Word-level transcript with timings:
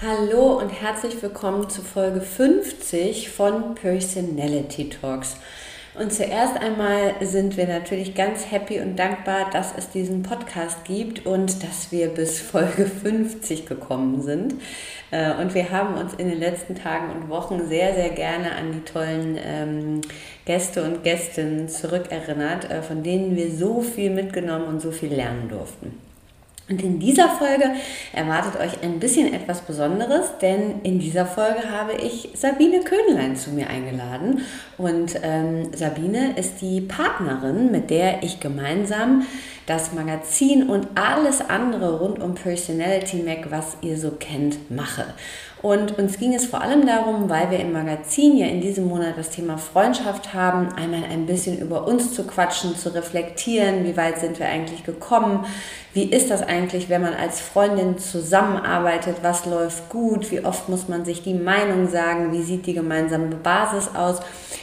Hallo 0.00 0.52
und 0.60 0.68
herzlich 0.68 1.20
willkommen 1.24 1.68
zu 1.68 1.82
Folge 1.82 2.20
50 2.20 3.30
von 3.30 3.74
Personality 3.74 4.90
Talks. 4.90 5.38
Und 5.98 6.12
zuerst 6.12 6.56
einmal 6.56 7.16
sind 7.20 7.56
wir 7.56 7.66
natürlich 7.66 8.14
ganz 8.14 8.48
happy 8.48 8.78
und 8.78 8.96
dankbar, 8.96 9.50
dass 9.50 9.76
es 9.76 9.90
diesen 9.90 10.22
Podcast 10.22 10.84
gibt 10.84 11.26
und 11.26 11.64
dass 11.64 11.90
wir 11.90 12.10
bis 12.10 12.40
Folge 12.40 12.86
50 12.86 13.66
gekommen 13.66 14.22
sind. 14.22 14.54
Äh, 15.10 15.34
und 15.34 15.54
wir 15.54 15.68
haben 15.72 15.96
uns 15.96 16.14
in 16.14 16.30
den 16.30 16.38
letzten 16.38 16.76
Tagen 16.76 17.10
und 17.10 17.28
Wochen 17.28 17.66
sehr, 17.66 17.92
sehr 17.94 18.10
gerne 18.10 18.52
an 18.52 18.70
die 18.70 18.84
tollen 18.84 19.36
ähm, 19.44 20.00
Gäste 20.44 20.84
und 20.84 21.02
Gästinnen 21.02 21.68
zurückerinnert, 21.68 22.70
äh, 22.70 22.82
von 22.82 23.02
denen 23.02 23.34
wir 23.34 23.50
so 23.50 23.82
viel 23.82 24.10
mitgenommen 24.10 24.66
und 24.66 24.80
so 24.80 24.92
viel 24.92 25.12
lernen 25.12 25.48
durften. 25.48 26.07
Und 26.68 26.82
in 26.82 26.98
dieser 26.98 27.30
Folge 27.30 27.64
erwartet 28.12 28.60
euch 28.60 28.82
ein 28.82 29.00
bisschen 29.00 29.32
etwas 29.32 29.62
Besonderes, 29.62 30.32
denn 30.42 30.82
in 30.82 30.98
dieser 30.98 31.24
Folge 31.24 31.70
habe 31.70 31.92
ich 31.94 32.28
Sabine 32.34 32.80
Köhnlein 32.80 33.36
zu 33.36 33.50
mir 33.50 33.68
eingeladen. 33.68 34.42
Und 34.76 35.18
ähm, 35.22 35.70
Sabine 35.74 36.36
ist 36.36 36.60
die 36.60 36.82
Partnerin, 36.82 37.70
mit 37.70 37.88
der 37.88 38.22
ich 38.22 38.40
gemeinsam 38.40 39.26
das 39.64 39.92
Magazin 39.92 40.68
und 40.68 40.88
alles 40.94 41.40
andere 41.40 41.98
rund 41.98 42.20
um 42.20 42.34
Personality 42.34 43.22
Mac, 43.22 43.50
was 43.50 43.76
ihr 43.82 43.98
so 43.98 44.12
kennt, 44.12 44.70
mache. 44.70 45.14
Und 45.60 45.98
uns 45.98 46.18
ging 46.18 46.34
es 46.34 46.46
vor 46.46 46.60
allem 46.60 46.86
darum, 46.86 47.28
weil 47.28 47.50
wir 47.50 47.58
im 47.58 47.72
Magazin 47.72 48.36
ja 48.36 48.46
in 48.46 48.60
diesem 48.60 48.86
Monat 48.86 49.14
das 49.16 49.30
Thema 49.30 49.58
Freundschaft 49.58 50.32
haben, 50.32 50.72
einmal 50.74 51.02
ein 51.10 51.26
bisschen 51.26 51.58
über 51.58 51.88
uns 51.88 52.14
zu 52.14 52.24
quatschen, 52.24 52.76
zu 52.76 52.94
reflektieren, 52.94 53.84
wie 53.84 53.96
weit 53.96 54.20
sind 54.20 54.38
wir 54.38 54.46
eigentlich 54.46 54.84
gekommen, 54.84 55.44
wie 55.94 56.04
ist 56.04 56.30
das 56.30 56.42
eigentlich, 56.42 56.88
wenn 56.88 57.02
man 57.02 57.14
als 57.14 57.40
Freundin 57.40 57.98
zusammenarbeitet, 57.98 59.16
was 59.22 59.46
läuft 59.46 59.88
gut, 59.88 60.30
wie 60.30 60.44
oft 60.44 60.68
muss 60.68 60.86
man 60.86 61.04
sich 61.04 61.24
die 61.24 61.34
Meinung 61.34 61.88
sagen, 61.88 62.30
wie 62.32 62.42
sieht 62.42 62.66
die 62.66 62.74
gemeinsame 62.74 63.34
Basis 63.34 63.90
aus 63.96 64.20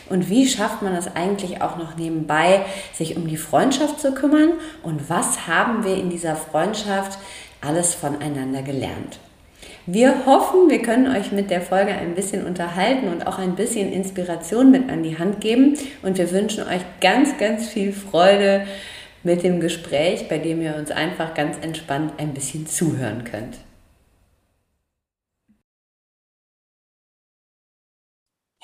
und 0.10 0.30
wie 0.30 0.48
schafft 0.48 0.82
man 0.82 0.96
es 0.96 1.14
eigentlich 1.14 1.62
auch 1.62 1.76
noch 1.76 1.98
nebenbei, 1.98 2.62
sich 2.94 3.18
um 3.18 3.28
die 3.28 3.36
Freundschaft 3.36 4.00
zu 4.00 4.14
kümmern 4.14 4.54
und 4.82 5.10
was 5.10 5.46
haben 5.46 5.84
wir 5.84 5.98
in 5.98 6.10
dieser 6.10 6.38
Freundschaft 6.38 7.20
alles 7.60 7.94
voneinander 7.94 8.62
gelernt. 8.62 9.20
Wir 9.88 10.26
hoffen, 10.26 10.68
wir 10.68 10.82
können 10.82 11.16
euch 11.16 11.32
mit 11.32 11.52
der 11.52 11.62
Folge 11.62 11.92
ein 11.92 12.16
bisschen 12.16 12.44
unterhalten 12.44 13.08
und 13.08 13.28
auch 13.28 13.38
ein 13.38 13.56
bisschen 13.56 13.94
Inspiration 13.94 14.72
mit 14.72 14.90
an 14.90 15.04
die 15.04 15.20
Hand 15.20 15.42
geben. 15.42 15.78
Und 16.02 16.18
wir 16.18 16.32
wünschen 16.32 16.64
euch 16.64 16.82
ganz, 17.02 17.38
ganz 17.38 17.68
viel 17.68 17.94
Freude 17.94 18.66
mit 19.22 19.44
dem 19.44 19.60
Gespräch, 19.60 20.28
bei 20.28 20.40
dem 20.40 20.62
ihr 20.62 20.76
uns 20.76 20.90
einfach 20.90 21.36
ganz 21.36 21.58
entspannt 21.62 22.14
ein 22.18 22.34
bisschen 22.34 22.66
zuhören 22.66 23.26
könnt. 23.26 23.58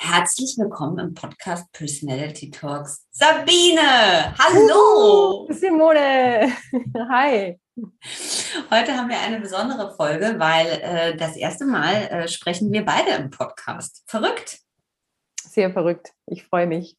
Herzlich 0.03 0.57
willkommen 0.57 0.97
im 0.97 1.13
Podcast 1.13 1.71
Personality 1.73 2.49
Talks. 2.49 3.05
Sabine, 3.11 4.35
hallo! 4.35 5.47
Simone, 5.51 6.51
hi. 7.07 7.59
Heute 8.71 8.97
haben 8.97 9.09
wir 9.09 9.19
eine 9.19 9.39
besondere 9.39 9.93
Folge, 9.95 10.39
weil 10.39 10.65
äh, 10.81 11.15
das 11.15 11.35
erste 11.35 11.65
Mal 11.65 12.07
äh, 12.07 12.27
sprechen 12.27 12.71
wir 12.71 12.83
beide 12.83 13.11
im 13.11 13.29
Podcast. 13.29 14.01
Verrückt? 14.07 14.61
Sehr 15.39 15.71
verrückt. 15.71 16.13
Ich 16.25 16.45
freue 16.45 16.65
mich. 16.65 16.97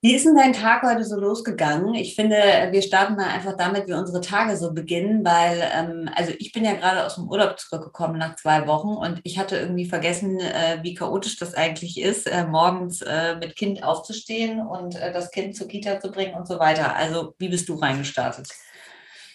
Wie 0.00 0.14
ist 0.14 0.24
denn 0.24 0.36
dein 0.36 0.52
Tag 0.52 0.82
heute 0.84 1.02
so 1.02 1.18
losgegangen? 1.18 1.94
Ich 1.94 2.14
finde, 2.14 2.36
wir 2.70 2.82
starten 2.82 3.16
mal 3.16 3.26
einfach 3.30 3.56
damit, 3.56 3.88
wie 3.88 3.94
unsere 3.94 4.20
Tage 4.20 4.56
so 4.56 4.72
beginnen, 4.72 5.24
weil, 5.24 5.60
ähm, 5.74 6.08
also 6.14 6.32
ich 6.38 6.52
bin 6.52 6.64
ja 6.64 6.74
gerade 6.74 7.04
aus 7.04 7.16
dem 7.16 7.28
Urlaub 7.28 7.58
zurückgekommen 7.58 8.16
nach 8.16 8.36
zwei 8.36 8.68
Wochen 8.68 8.90
und 8.90 9.20
ich 9.24 9.40
hatte 9.40 9.56
irgendwie 9.56 9.86
vergessen, 9.86 10.38
äh, 10.38 10.78
wie 10.82 10.94
chaotisch 10.94 11.36
das 11.36 11.54
eigentlich 11.54 12.00
ist, 12.00 12.28
äh, 12.28 12.46
morgens 12.46 13.02
äh, 13.02 13.34
mit 13.40 13.56
Kind 13.56 13.82
aufzustehen 13.82 14.64
und 14.64 14.94
äh, 14.94 15.12
das 15.12 15.32
Kind 15.32 15.56
zur 15.56 15.66
Kita 15.66 15.98
zu 15.98 16.12
bringen 16.12 16.34
und 16.34 16.46
so 16.46 16.60
weiter. 16.60 16.94
Also, 16.94 17.34
wie 17.38 17.48
bist 17.48 17.68
du 17.68 17.74
reingestartet? 17.74 18.50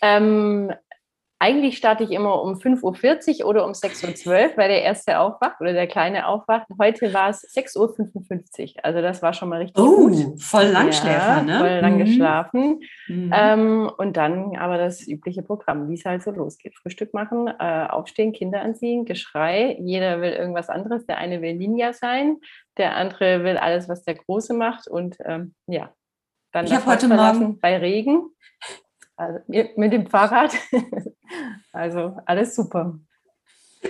Ähm, 0.02 0.72
eigentlich 1.44 1.78
starte 1.78 2.06
ich 2.06 2.12
immer 2.12 2.42
um 2.42 2.54
5.40 2.54 3.42
Uhr 3.42 3.50
oder 3.50 3.66
um 3.66 3.74
6.12 3.74 4.28
Uhr, 4.28 4.58
weil 4.58 4.70
der 4.70 4.82
erste 4.82 5.20
aufwacht 5.20 5.60
oder 5.60 5.74
der 5.74 5.88
kleine 5.88 6.26
aufwacht. 6.26 6.68
Heute 6.80 7.14
war 7.14 7.32
es 7.32 7.44
6.55 7.54 8.76
Uhr. 8.78 8.86
Also 8.86 9.02
das 9.02 9.22
war 9.22 9.34
schon 9.34 9.50
mal 9.50 9.60
richtig 9.60 9.84
oh, 9.84 10.08
gut. 10.08 10.42
voll 10.42 10.68
Langschläfer, 10.68 11.18
ja, 11.18 11.44
ne? 11.44 11.60
Voll 11.60 11.80
lang 11.82 11.96
mhm. 11.96 12.06
geschlafen. 12.06 12.80
Mhm. 13.10 13.32
Ähm, 13.36 13.92
und 13.98 14.16
dann 14.16 14.56
aber 14.56 14.78
das 14.78 15.06
übliche 15.06 15.44
Programm, 15.44 15.90
wie 15.90 15.96
es 15.96 16.06
halt 16.06 16.24
so 16.24 16.32
losgeht. 16.32 16.78
Frühstück 16.78 17.14
machen, 17.14 17.48
äh, 17.60 17.88
aufstehen, 17.90 18.32
Kinder 18.32 18.62
anziehen, 18.62 19.04
Geschrei. 19.04 19.78
Jeder 19.82 20.22
will 20.22 20.32
irgendwas 20.32 20.70
anderes. 20.70 21.06
Der 21.08 21.18
eine 21.18 21.42
will 21.42 21.56
Ninja 21.56 21.92
sein, 21.92 22.38
der 22.78 22.96
andere 22.96 23.44
will 23.44 23.58
alles, 23.58 23.90
was 23.90 24.06
der 24.06 24.16
Große 24.16 24.54
macht. 24.54 24.88
Und 24.88 25.18
ähm, 25.26 25.56
ja, 25.68 25.92
dann 26.54 26.68
ich 26.68 26.74
habe 26.74 26.86
heute 26.86 27.10
Morgen 27.10 27.60
bei 27.60 27.76
Regen. 27.78 28.30
Also 29.16 29.40
mit 29.48 29.94
dem 29.94 30.08
Fahrrad. 30.08 30.54
Also 31.72 32.16
alles 32.28 32.56
super. 32.56 33.00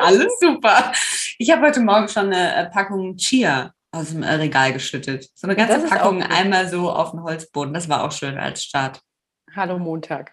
alles 0.00 0.32
super. 0.40 0.92
Ich 1.38 1.52
habe 1.52 1.66
heute 1.66 1.78
Morgen 1.78 2.08
schon 2.08 2.32
eine 2.32 2.56
äh, 2.56 2.70
Packung 2.70 3.16
Chia 3.16 3.72
aus 3.92 4.10
dem 4.10 4.24
äh, 4.24 4.32
Regal 4.32 4.72
geschüttet. 4.72 5.30
So 5.36 5.46
eine 5.46 5.54
ganze 5.54 5.86
Packung 5.86 6.22
einmal 6.24 6.68
so 6.68 6.90
auf 6.90 7.12
den 7.12 7.22
Holzboden. 7.22 7.72
Das 7.72 7.88
war 7.88 8.02
auch 8.02 8.10
schön 8.10 8.38
als 8.38 8.64
Start. 8.64 9.00
Hallo 9.54 9.78
Montag. 9.78 10.32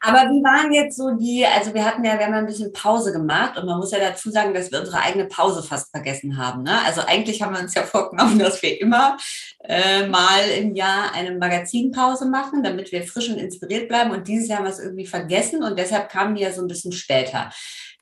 Aber 0.00 0.30
wie 0.30 0.42
waren 0.44 0.72
jetzt 0.72 0.98
so 0.98 1.12
die, 1.12 1.46
also 1.46 1.72
wir 1.72 1.84
hatten 1.84 2.04
ja, 2.04 2.18
wir 2.18 2.26
haben 2.26 2.34
ein 2.34 2.46
bisschen 2.46 2.72
Pause 2.72 3.12
gemacht 3.12 3.56
und 3.56 3.64
man 3.66 3.78
muss 3.78 3.90
ja 3.90 3.98
dazu 3.98 4.30
sagen, 4.30 4.52
dass 4.52 4.70
wir 4.70 4.80
unsere 4.80 5.00
eigene 5.00 5.24
Pause 5.24 5.62
fast 5.62 5.90
vergessen 5.90 6.36
haben. 6.36 6.62
Ne? 6.62 6.78
Also 6.84 7.00
eigentlich 7.00 7.40
haben 7.40 7.54
wir 7.54 7.62
uns 7.62 7.74
ja 7.74 7.82
vorgenommen, 7.84 8.38
dass 8.38 8.62
wir 8.62 8.80
immer 8.80 9.16
äh, 9.60 10.06
mal 10.06 10.42
im 10.58 10.74
Jahr 10.74 11.12
eine 11.14 11.32
Magazinpause 11.32 12.26
machen, 12.26 12.62
damit 12.62 12.92
wir 12.92 13.02
frisch 13.04 13.30
und 13.30 13.38
inspiriert 13.38 13.88
bleiben. 13.88 14.10
Und 14.10 14.28
dieses 14.28 14.48
Jahr 14.48 14.58
haben 14.58 14.66
wir 14.66 14.72
es 14.72 14.78
irgendwie 14.78 15.06
vergessen 15.06 15.62
und 15.62 15.78
deshalb 15.78 16.10
kamen 16.10 16.34
die 16.34 16.42
ja 16.42 16.52
so 16.52 16.60
ein 16.60 16.68
bisschen 16.68 16.92
später. 16.92 17.50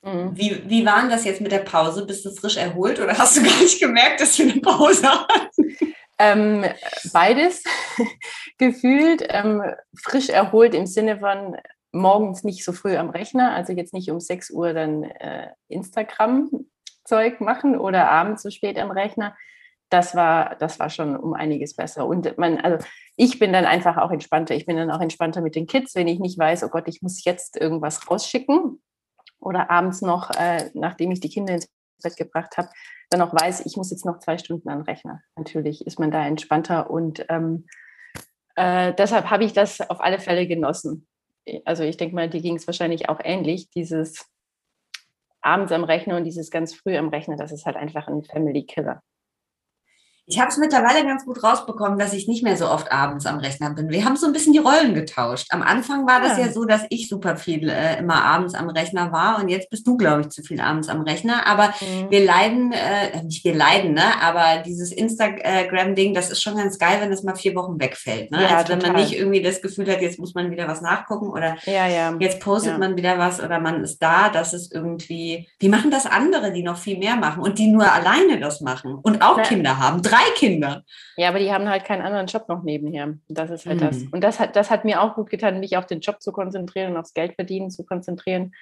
Mhm. 0.03 0.33
Wie, 0.35 0.63
wie 0.67 0.85
war 0.85 1.09
das 1.09 1.25
jetzt 1.25 1.41
mit 1.41 1.53
der 1.53 1.59
Pause? 1.59 2.05
Bist 2.05 2.25
du 2.25 2.31
frisch 2.31 2.57
erholt 2.57 2.99
oder 2.99 3.17
hast 3.17 3.37
du 3.37 3.43
gar 3.43 3.61
nicht 3.61 3.81
gemerkt, 3.81 4.21
dass 4.21 4.39
wir 4.39 4.51
eine 4.51 4.61
Pause 4.61 5.09
hatten? 5.09 5.77
Ähm, 6.23 6.65
beides 7.13 7.65
gefühlt. 8.59 9.27
Ähm, 9.29 9.63
frisch 10.01 10.29
erholt 10.29 10.73
im 10.73 10.87
Sinne 10.87 11.19
von 11.19 11.57
morgens 11.91 12.45
nicht 12.45 12.65
so 12.65 12.73
früh 12.73 12.97
am 12.97 13.11
Rechner, 13.11 13.53
also 13.53 13.73
jetzt 13.73 13.93
nicht 13.93 14.11
um 14.11 14.21
6 14.21 14.51
Uhr 14.51 14.73
dann 14.73 15.03
äh, 15.03 15.49
Instagram-Zeug 15.69 17.41
machen 17.41 17.77
oder 17.77 18.09
abends 18.09 18.43
so 18.43 18.51
spät 18.51 18.79
am 18.79 18.93
Rechner. 18.93 19.37
Das 19.91 20.15
war, 20.15 20.55
das 20.57 20.79
war 20.79 20.91
schon 20.91 21.17
um 21.17 21.35
einiges 21.35 21.75
besser. 21.75 22.07
Und 22.07 22.39
man, 22.39 22.59
also 22.59 22.85
ich 23.17 23.41
bin 23.41 23.53
dann 23.53 23.67
einfach 23.67 23.99
auch 23.99 24.13
entspannter. 24.13 24.55
Ich 24.55 24.65
bin 24.65 24.77
dann 24.77 24.93
auch 24.93 25.01
entspannter 25.01 25.41
mit 25.41 25.57
den 25.57 25.67
Kids, 25.67 25.97
wenn 25.97 26.09
ich 26.09 26.21
nicht 26.21 26.39
weiß, 26.39 26.63
oh 26.63 26.69
Gott, 26.69 26.87
ich 26.87 27.03
muss 27.03 27.25
jetzt 27.25 27.61
irgendwas 27.61 28.09
rausschicken. 28.09 28.81
Oder 29.41 29.71
abends 29.71 30.03
noch, 30.03 30.31
äh, 30.31 30.71
nachdem 30.75 31.11
ich 31.11 31.19
die 31.19 31.29
Kinder 31.29 31.55
ins 31.55 31.69
Bett 32.03 32.17
gebracht 32.17 32.57
habe, 32.57 32.69
dann 33.11 33.23
auch 33.23 33.33
weiß, 33.33 33.67
ich 33.67 33.77
muss 33.77 33.91
jetzt 33.91 34.05
noch 34.05 34.19
zwei 34.19 34.39
Stunden 34.39 34.69
an 34.69 34.81
den 34.81 34.85
Rechner. 34.85 35.21
Natürlich 35.37 35.87
ist 35.87 35.99
man 35.99 36.11
da 36.11 36.27
entspannter 36.27 36.91
und 36.91 37.25
ähm, 37.29 37.67
äh, 38.57 38.93
deshalb 38.95 39.31
habe 39.31 39.45
ich 39.45 39.53
das 39.53 39.81
auf 39.81 40.01
alle 40.01 40.19
Fälle 40.19 40.47
genossen. 40.47 41.07
Also 41.65 41.83
ich 41.83 41.97
denke 41.97 42.15
mal, 42.15 42.29
dir 42.29 42.41
ging 42.41 42.57
es 42.57 42.67
wahrscheinlich 42.67 43.09
auch 43.09 43.21
ähnlich, 43.23 43.71
dieses 43.71 44.27
abends 45.41 45.73
am 45.73 45.85
Rechner 45.85 46.17
und 46.17 46.25
dieses 46.25 46.51
ganz 46.51 46.75
früh 46.75 46.97
am 46.97 47.09
Rechner, 47.09 47.37
das 47.37 47.53
ist 47.53 47.67
halt 47.67 47.77
einfach 47.77 48.09
ein 48.09 48.23
Family 48.23 48.65
Killer. 48.65 49.03
Ich 50.33 50.41
habe 50.41 50.49
es 50.49 50.57
mittlerweile 50.57 51.05
ganz 51.05 51.27
gut 51.27 51.45
rausbekommen, 51.45 51.99
dass 51.99 52.15
ich 52.15 52.27
nicht 52.27 52.43
mehr 52.43 52.57
so 52.57 52.67
oft 52.67 52.91
abends 52.91 53.27
am 53.27 53.39
Rechner 53.39 53.69
bin. 53.75 53.91
Wir 53.91 54.07
haben 54.07 54.17
so 54.17 54.27
ein 54.27 54.33
bisschen 54.33 54.55
die 54.55 54.61
Rollen 54.61 54.95
getauscht. 54.95 55.49
Am 55.51 55.61
Anfang 55.61 56.07
war 56.07 56.23
das 56.23 56.39
ja, 56.39 56.47
ja 56.47 56.53
so, 56.53 56.65
dass 56.65 56.87
ich 56.89 57.07
super 57.07 57.37
viel 57.37 57.69
äh, 57.69 57.99
immer 57.99 58.25
abends 58.25 58.55
am 58.55 58.71
Rechner 58.71 59.13
war 59.13 59.39
und 59.39 59.51
jetzt 59.51 59.69
bist 59.69 59.87
du, 59.87 59.99
glaube 59.99 60.23
ich, 60.23 60.31
zu 60.31 60.43
viel 60.43 60.63
abends 60.63 60.89
am 60.89 61.03
Rechner. 61.03 61.47
Aber 61.47 61.75
mhm. 61.81 62.11
wir 62.11 62.25
leiden, 62.25 62.73
äh, 62.73 63.23
nicht 63.25 63.45
wir 63.45 63.55
leiden, 63.55 63.93
ne? 63.93 64.23
Aber 64.23 64.63
dieses 64.63 64.91
Instagram-Ding, 64.91 66.15
das 66.15 66.31
ist 66.31 66.43
schon 66.43 66.57
ganz 66.57 66.79
geil, 66.79 66.97
wenn 67.01 67.11
das 67.11 67.23
mal 67.25 67.35
vier 67.35 67.55
Wochen 67.55 67.79
wegfällt. 67.79 68.31
Ne? 68.31 68.43
Ja, 68.43 68.57
also 68.57 68.73
wenn 68.73 68.81
man 68.81 68.97
nicht 68.97 69.15
irgendwie 69.15 69.43
das 69.43 69.61
Gefühl 69.61 69.93
hat, 69.93 70.01
jetzt 70.01 70.19
muss 70.19 70.35
man 70.35 70.51
wieder 70.51 70.67
was 70.67 70.81
nachgucken 70.81 71.29
oder 71.29 71.57
ja, 71.67 71.87
ja. 71.87 72.15
jetzt 72.19 72.41
postet 72.41 72.79
man 72.79 72.97
wieder 72.97 73.19
was 73.19 73.39
oder 73.39 73.61
man 73.61 73.85
ist 73.85 73.99
da. 73.99 74.31
Das 74.31 74.55
ist 74.55 74.73
irgendwie, 74.73 75.47
wie 75.59 75.69
machen 75.69 75.91
das 75.91 76.07
andere, 76.07 76.53
die 76.53 76.63
noch 76.63 76.79
viel 76.79 76.97
mehr 76.97 77.17
machen 77.17 77.43
und 77.43 77.59
die 77.59 77.67
nur 77.67 77.93
alleine 77.93 78.41
das 78.41 78.63
machen 78.63 78.95
und 78.95 79.21
auch 79.21 79.43
Kinder 79.43 79.79
haben 79.79 80.01
drei 80.01 80.22
Kinder. 80.37 80.85
Ja, 81.17 81.29
aber 81.29 81.39
die 81.39 81.53
haben 81.53 81.69
halt 81.69 81.85
keinen 81.85 82.03
anderen 82.03 82.27
Job 82.27 82.49
noch 82.49 82.63
nebenher. 82.63 83.15
Das 83.29 83.51
ist 83.51 83.67
halt 83.67 83.81
mhm. 83.81 83.85
das. 83.85 84.03
Und 84.05 84.23
das 84.23 84.41
hat, 84.41 84.57
das 84.57 84.71
hat 84.71 84.85
mir 84.85 85.01
auch 85.03 85.15
gut 85.15 85.31
getan, 85.31 85.61
mich 85.61 85.77
auf 85.77 85.87
den 85.87 86.01
Job 86.01 86.21
zu 86.21 86.33
konzentrieren 86.33 86.93
und 86.93 86.99
aufs 86.99 87.15
Geld 87.15 87.35
verdienen 87.35 87.71
zu 87.71 87.85
konzentrieren. 87.85 88.55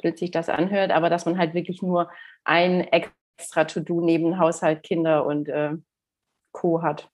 Blöd 0.00 0.18
sich 0.18 0.30
das 0.30 0.48
anhört, 0.48 0.90
aber 0.90 1.10
dass 1.10 1.24
man 1.24 1.38
halt 1.38 1.54
wirklich 1.54 1.82
nur 1.82 2.10
ein 2.44 2.80
extra 2.80 3.64
To-Do 3.64 4.00
neben 4.00 4.38
Haushalt, 4.38 4.82
Kinder 4.82 5.24
und 5.24 5.48
äh, 5.48 5.72
Co. 6.52 6.82
hat. 6.82 7.10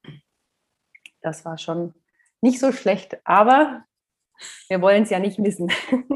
Das 1.21 1.45
war 1.45 1.59
schon 1.59 1.95
nicht 2.41 2.59
so 2.59 2.73
schlecht, 2.73 3.19
aber 3.25 3.85
wir 4.69 4.81
wollen 4.81 5.03
es 5.03 5.11
ja 5.11 5.19
nicht 5.19 5.39
missen. 5.39 5.71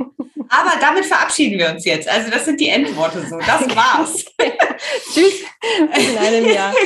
Aber 0.49 0.79
damit 0.81 1.05
verabschieden 1.05 1.59
wir 1.59 1.71
uns 1.71 1.85
jetzt. 1.85 2.09
Also 2.09 2.31
das 2.31 2.45
sind 2.45 2.61
die 2.61 2.69
Endworte 2.69 3.27
so. 3.27 3.39
Das 3.39 3.63
war's. 3.75 4.25
Tschüss. 5.13 5.43
In 5.97 6.19
einem 6.19 6.49
Jahr. 6.49 6.73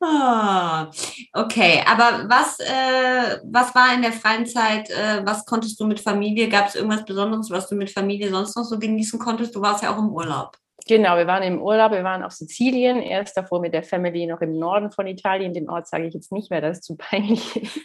Ah, 0.00 0.90
okay, 1.34 1.82
aber 1.86 2.28
was, 2.28 2.60
äh, 2.60 3.38
was 3.44 3.74
war 3.74 3.94
in 3.94 4.02
der 4.02 4.12
freien 4.12 4.46
Zeit, 4.46 4.90
äh, 4.90 5.24
was 5.24 5.44
konntest 5.44 5.78
du 5.80 5.86
mit 5.86 6.00
Familie? 6.00 6.48
Gab 6.48 6.68
es 6.68 6.76
irgendwas 6.76 7.04
Besonderes, 7.04 7.50
was 7.50 7.68
du 7.68 7.74
mit 7.74 7.90
Familie 7.90 8.30
sonst 8.30 8.56
noch 8.56 8.64
so 8.64 8.78
genießen 8.78 9.18
konntest? 9.18 9.54
Du 9.54 9.60
warst 9.60 9.82
ja 9.82 9.92
auch 9.92 9.98
im 9.98 10.10
Urlaub. 10.10 10.56
Genau, 10.86 11.18
wir 11.18 11.26
waren 11.26 11.42
im 11.42 11.60
Urlaub, 11.60 11.92
wir 11.92 12.02
waren 12.02 12.22
auf 12.22 12.32
Sizilien, 12.32 13.02
erst 13.02 13.36
davor 13.36 13.60
mit 13.60 13.74
der 13.74 13.82
Family 13.82 14.26
noch 14.26 14.40
im 14.40 14.58
Norden 14.58 14.90
von 14.90 15.06
Italien. 15.06 15.52
Den 15.52 15.68
Ort 15.68 15.86
sage 15.86 16.06
ich 16.06 16.14
jetzt 16.14 16.32
nicht 16.32 16.50
mehr, 16.50 16.62
das 16.62 16.78
ist 16.78 16.84
zu 16.84 16.96
peinlich 16.96 17.56
ist. 17.62 17.78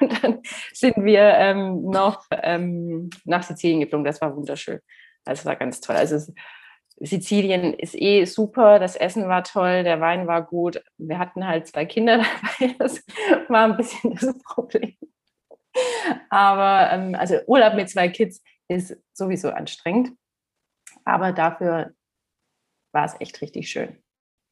Und 0.00 0.22
dann 0.22 0.40
sind 0.72 0.96
wir 1.04 1.22
ähm, 1.22 1.82
noch 1.82 2.24
ähm, 2.30 3.10
nach 3.24 3.42
Sizilien 3.42 3.80
geflogen. 3.80 4.04
Das 4.04 4.20
war 4.22 4.34
wunderschön. 4.34 4.80
Das 5.24 5.44
war 5.44 5.56
ganz 5.56 5.80
toll. 5.80 5.96
Also 5.96 6.16
es, 6.16 6.32
Sizilien 7.04 7.74
ist 7.74 7.94
eh 8.00 8.24
super, 8.24 8.78
das 8.78 8.94
Essen 8.96 9.28
war 9.28 9.42
toll, 9.42 9.82
der 9.82 10.00
Wein 10.00 10.26
war 10.26 10.42
gut. 10.42 10.82
Wir 10.98 11.18
hatten 11.18 11.46
halt 11.46 11.66
zwei 11.66 11.84
Kinder 11.84 12.18
dabei, 12.58 12.74
das 12.78 13.04
war 13.48 13.64
ein 13.64 13.76
bisschen 13.76 14.14
das 14.14 14.38
Problem. 14.44 14.96
Aber 16.30 16.92
ähm, 16.92 17.14
also 17.14 17.36
Urlaub 17.46 17.74
mit 17.74 17.90
zwei 17.90 18.08
Kids 18.08 18.42
ist 18.68 18.96
sowieso 19.12 19.50
anstrengend. 19.50 20.16
Aber 21.04 21.32
dafür 21.32 21.92
war 22.92 23.04
es 23.04 23.20
echt 23.20 23.40
richtig 23.40 23.68
schön. 23.68 23.98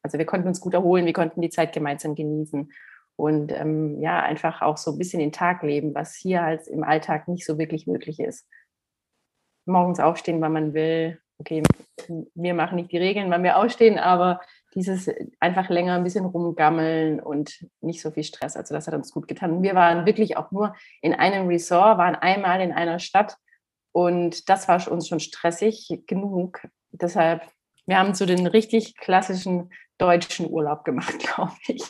Also 0.03 0.19
wir 0.19 0.27
konnten 0.27 0.49
uns 0.49 0.61
gut 0.61 0.75
erholen, 0.75 1.07
wir 1.07 1.13
konnten 1.13 1.43
die 1.43 1.51
Zeit 1.51 1.73
gemeinsam 1.73 2.15
genießen 2.15 2.73
und 3.17 3.53
ähm, 3.53 4.01
ja, 4.01 4.23
einfach 4.23 4.63
auch 4.63 4.79
so 4.79 4.93
ein 4.93 4.99
bisschen 4.99 5.21
den 5.21 5.33
Tag 5.33 5.63
leben, 5.63 5.95
was 5.95 6.15
hier 6.15 6.43
halt 6.43 6.67
im 6.67 6.83
Alltag 6.83 7.29
nicht 7.29 7.45
so 7.45 7.59
wirklich 7.59 7.87
möglich 7.87 8.19
ist. 8.19 8.49
Morgens 9.67 10.01
aufstehen, 10.01 10.41
wann 10.41 10.53
man 10.53 10.73
will, 10.73 11.21
okay, 11.41 11.63
wir 12.35 12.55
machen 12.55 12.77
nicht 12.77 12.93
die 12.93 12.99
Regeln, 12.99 13.31
wann 13.31 13.43
wir 13.43 13.57
ausstehen, 13.57 13.99
aber 13.99 14.41
dieses 14.75 15.11
einfach 15.41 15.69
länger 15.69 15.95
ein 15.95 16.05
bisschen 16.05 16.25
rumgammeln 16.25 17.19
und 17.19 17.67
nicht 17.81 18.01
so 18.01 18.11
viel 18.13 18.23
Stress. 18.23 18.57
Also 18.57 18.75
das 18.75 18.87
hat 18.87 18.95
uns 18.95 19.11
gut 19.11 19.27
getan. 19.27 19.63
Wir 19.63 19.75
waren 19.75 20.07
wirklich 20.07 20.37
auch 20.37 20.53
nur 20.53 20.75
in 21.03 21.15
einem 21.15 21.49
Resort, 21.49 21.99
waren 21.99 22.15
einmal 22.15 22.61
in 22.61 22.73
einer 22.73 23.01
Stadt 23.01 23.37
und 23.93 24.49
das 24.49 24.69
war 24.69 24.87
uns 24.91 25.09
schon 25.09 25.21
stressig 25.21 26.03
genug. 26.07 26.67
Deshalb, 26.93 27.43
wir 27.87 27.99
haben 27.99 28.15
so 28.15 28.27
den 28.27 28.47
richtig 28.47 28.97
klassischen 28.97 29.73
deutschen 29.99 30.49
Urlaub 30.49 30.85
gemacht, 30.85 31.19
glaube 31.35 31.57
ich. 31.67 31.83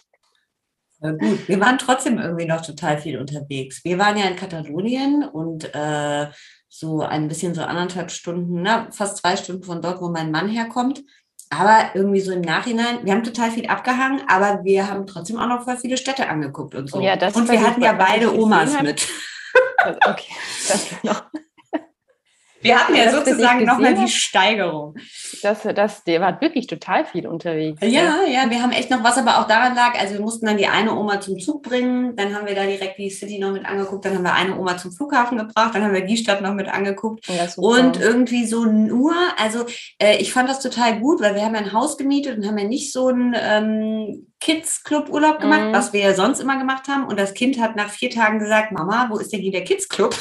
Ja, 1.02 1.12
gut, 1.12 1.48
wir 1.48 1.60
waren 1.60 1.78
trotzdem 1.78 2.18
irgendwie 2.18 2.46
noch 2.46 2.60
total 2.60 2.98
viel 2.98 3.18
unterwegs. 3.18 3.84
Wir 3.84 3.98
waren 3.98 4.16
ja 4.16 4.26
in 4.26 4.36
Katalonien 4.36 5.24
und 5.24 5.74
äh, 5.74 6.28
so 6.68 7.02
ein 7.02 7.28
bisschen 7.28 7.54
so 7.54 7.62
anderthalb 7.62 8.10
Stunden, 8.10 8.62
na, 8.62 8.88
fast 8.90 9.18
zwei 9.18 9.36
Stunden 9.36 9.64
von 9.64 9.82
dort, 9.82 10.00
wo 10.00 10.08
mein 10.08 10.30
Mann 10.30 10.48
herkommt. 10.48 11.02
Aber 11.52 11.90
irgendwie 11.94 12.20
so 12.20 12.32
im 12.32 12.42
Nachhinein, 12.42 13.04
wir 13.04 13.12
haben 13.12 13.24
total 13.24 13.50
viel 13.50 13.66
abgehangen, 13.66 14.22
aber 14.28 14.62
wir 14.62 14.86
haben 14.86 15.06
trotzdem 15.06 15.36
auch 15.36 15.48
noch 15.48 15.64
voll 15.64 15.76
viele 15.76 15.96
Städte 15.96 16.28
angeguckt 16.28 16.76
und 16.76 16.88
so. 16.88 17.00
Ja, 17.00 17.14
und 17.34 17.50
wir 17.50 17.60
hatten 17.60 17.82
ja 17.82 17.92
beide 17.92 18.32
Omas 18.32 18.80
mit. 18.82 19.08
Okay, 20.04 20.32
das 20.68 21.02
noch. 21.02 21.24
Wir 22.62 22.78
hatten 22.78 22.94
ja 22.94 23.10
sozusagen 23.10 23.64
nochmal 23.64 23.94
die 23.94 24.08
Steigerung. 24.08 24.94
Das, 25.42 25.62
das, 25.62 26.04
der 26.04 26.20
war 26.20 26.40
wirklich 26.40 26.66
total 26.66 27.04
viel 27.04 27.26
unterwegs. 27.26 27.80
Ja, 27.82 28.22
ja, 28.26 28.50
wir 28.50 28.62
haben 28.62 28.72
echt 28.72 28.90
noch 28.90 29.02
was, 29.02 29.16
aber 29.16 29.38
auch 29.38 29.46
daran 29.46 29.74
lag, 29.74 29.98
also 29.98 30.14
wir 30.14 30.20
mussten 30.20 30.46
dann 30.46 30.58
die 30.58 30.66
eine 30.66 30.94
Oma 30.94 31.20
zum 31.20 31.38
Zug 31.38 31.62
bringen, 31.62 32.16
dann 32.16 32.34
haben 32.34 32.46
wir 32.46 32.54
da 32.54 32.64
direkt 32.64 32.98
die 32.98 33.10
City 33.10 33.38
noch 33.38 33.52
mit 33.52 33.64
angeguckt, 33.64 34.04
dann 34.04 34.14
haben 34.14 34.24
wir 34.24 34.34
eine 34.34 34.58
Oma 34.58 34.76
zum 34.76 34.92
Flughafen 34.92 35.38
gebracht, 35.38 35.74
dann 35.74 35.84
haben 35.84 35.94
wir 35.94 36.04
die 36.04 36.16
Stadt 36.16 36.42
noch 36.42 36.54
mit 36.54 36.68
angeguckt. 36.68 37.26
Ja, 37.26 37.46
und 37.56 37.98
irgendwie 37.98 38.46
so 38.46 38.64
nur, 38.64 39.14
also 39.38 39.64
äh, 39.98 40.18
ich 40.18 40.32
fand 40.32 40.48
das 40.48 40.60
total 40.60 41.00
gut, 41.00 41.20
weil 41.20 41.34
wir 41.34 41.42
haben 41.42 41.54
ja 41.54 41.60
ein 41.60 41.72
Haus 41.72 41.96
gemietet 41.96 42.36
und 42.36 42.46
haben 42.46 42.58
ja 42.58 42.64
nicht 42.64 42.92
so 42.92 43.08
ein 43.08 43.34
ähm, 43.40 44.26
Kids-Club-Urlaub 44.40 45.40
gemacht, 45.40 45.68
mhm. 45.68 45.72
was 45.72 45.92
wir 45.92 46.00
ja 46.00 46.14
sonst 46.14 46.40
immer 46.40 46.58
gemacht 46.58 46.88
haben. 46.88 47.04
Und 47.04 47.18
das 47.18 47.34
Kind 47.34 47.60
hat 47.60 47.76
nach 47.76 47.90
vier 47.90 48.10
Tagen 48.10 48.38
gesagt, 48.38 48.72
Mama, 48.72 49.08
wo 49.10 49.18
ist 49.18 49.32
denn 49.32 49.40
hier 49.40 49.52
der 49.52 49.64
Kids-Club? 49.64 50.14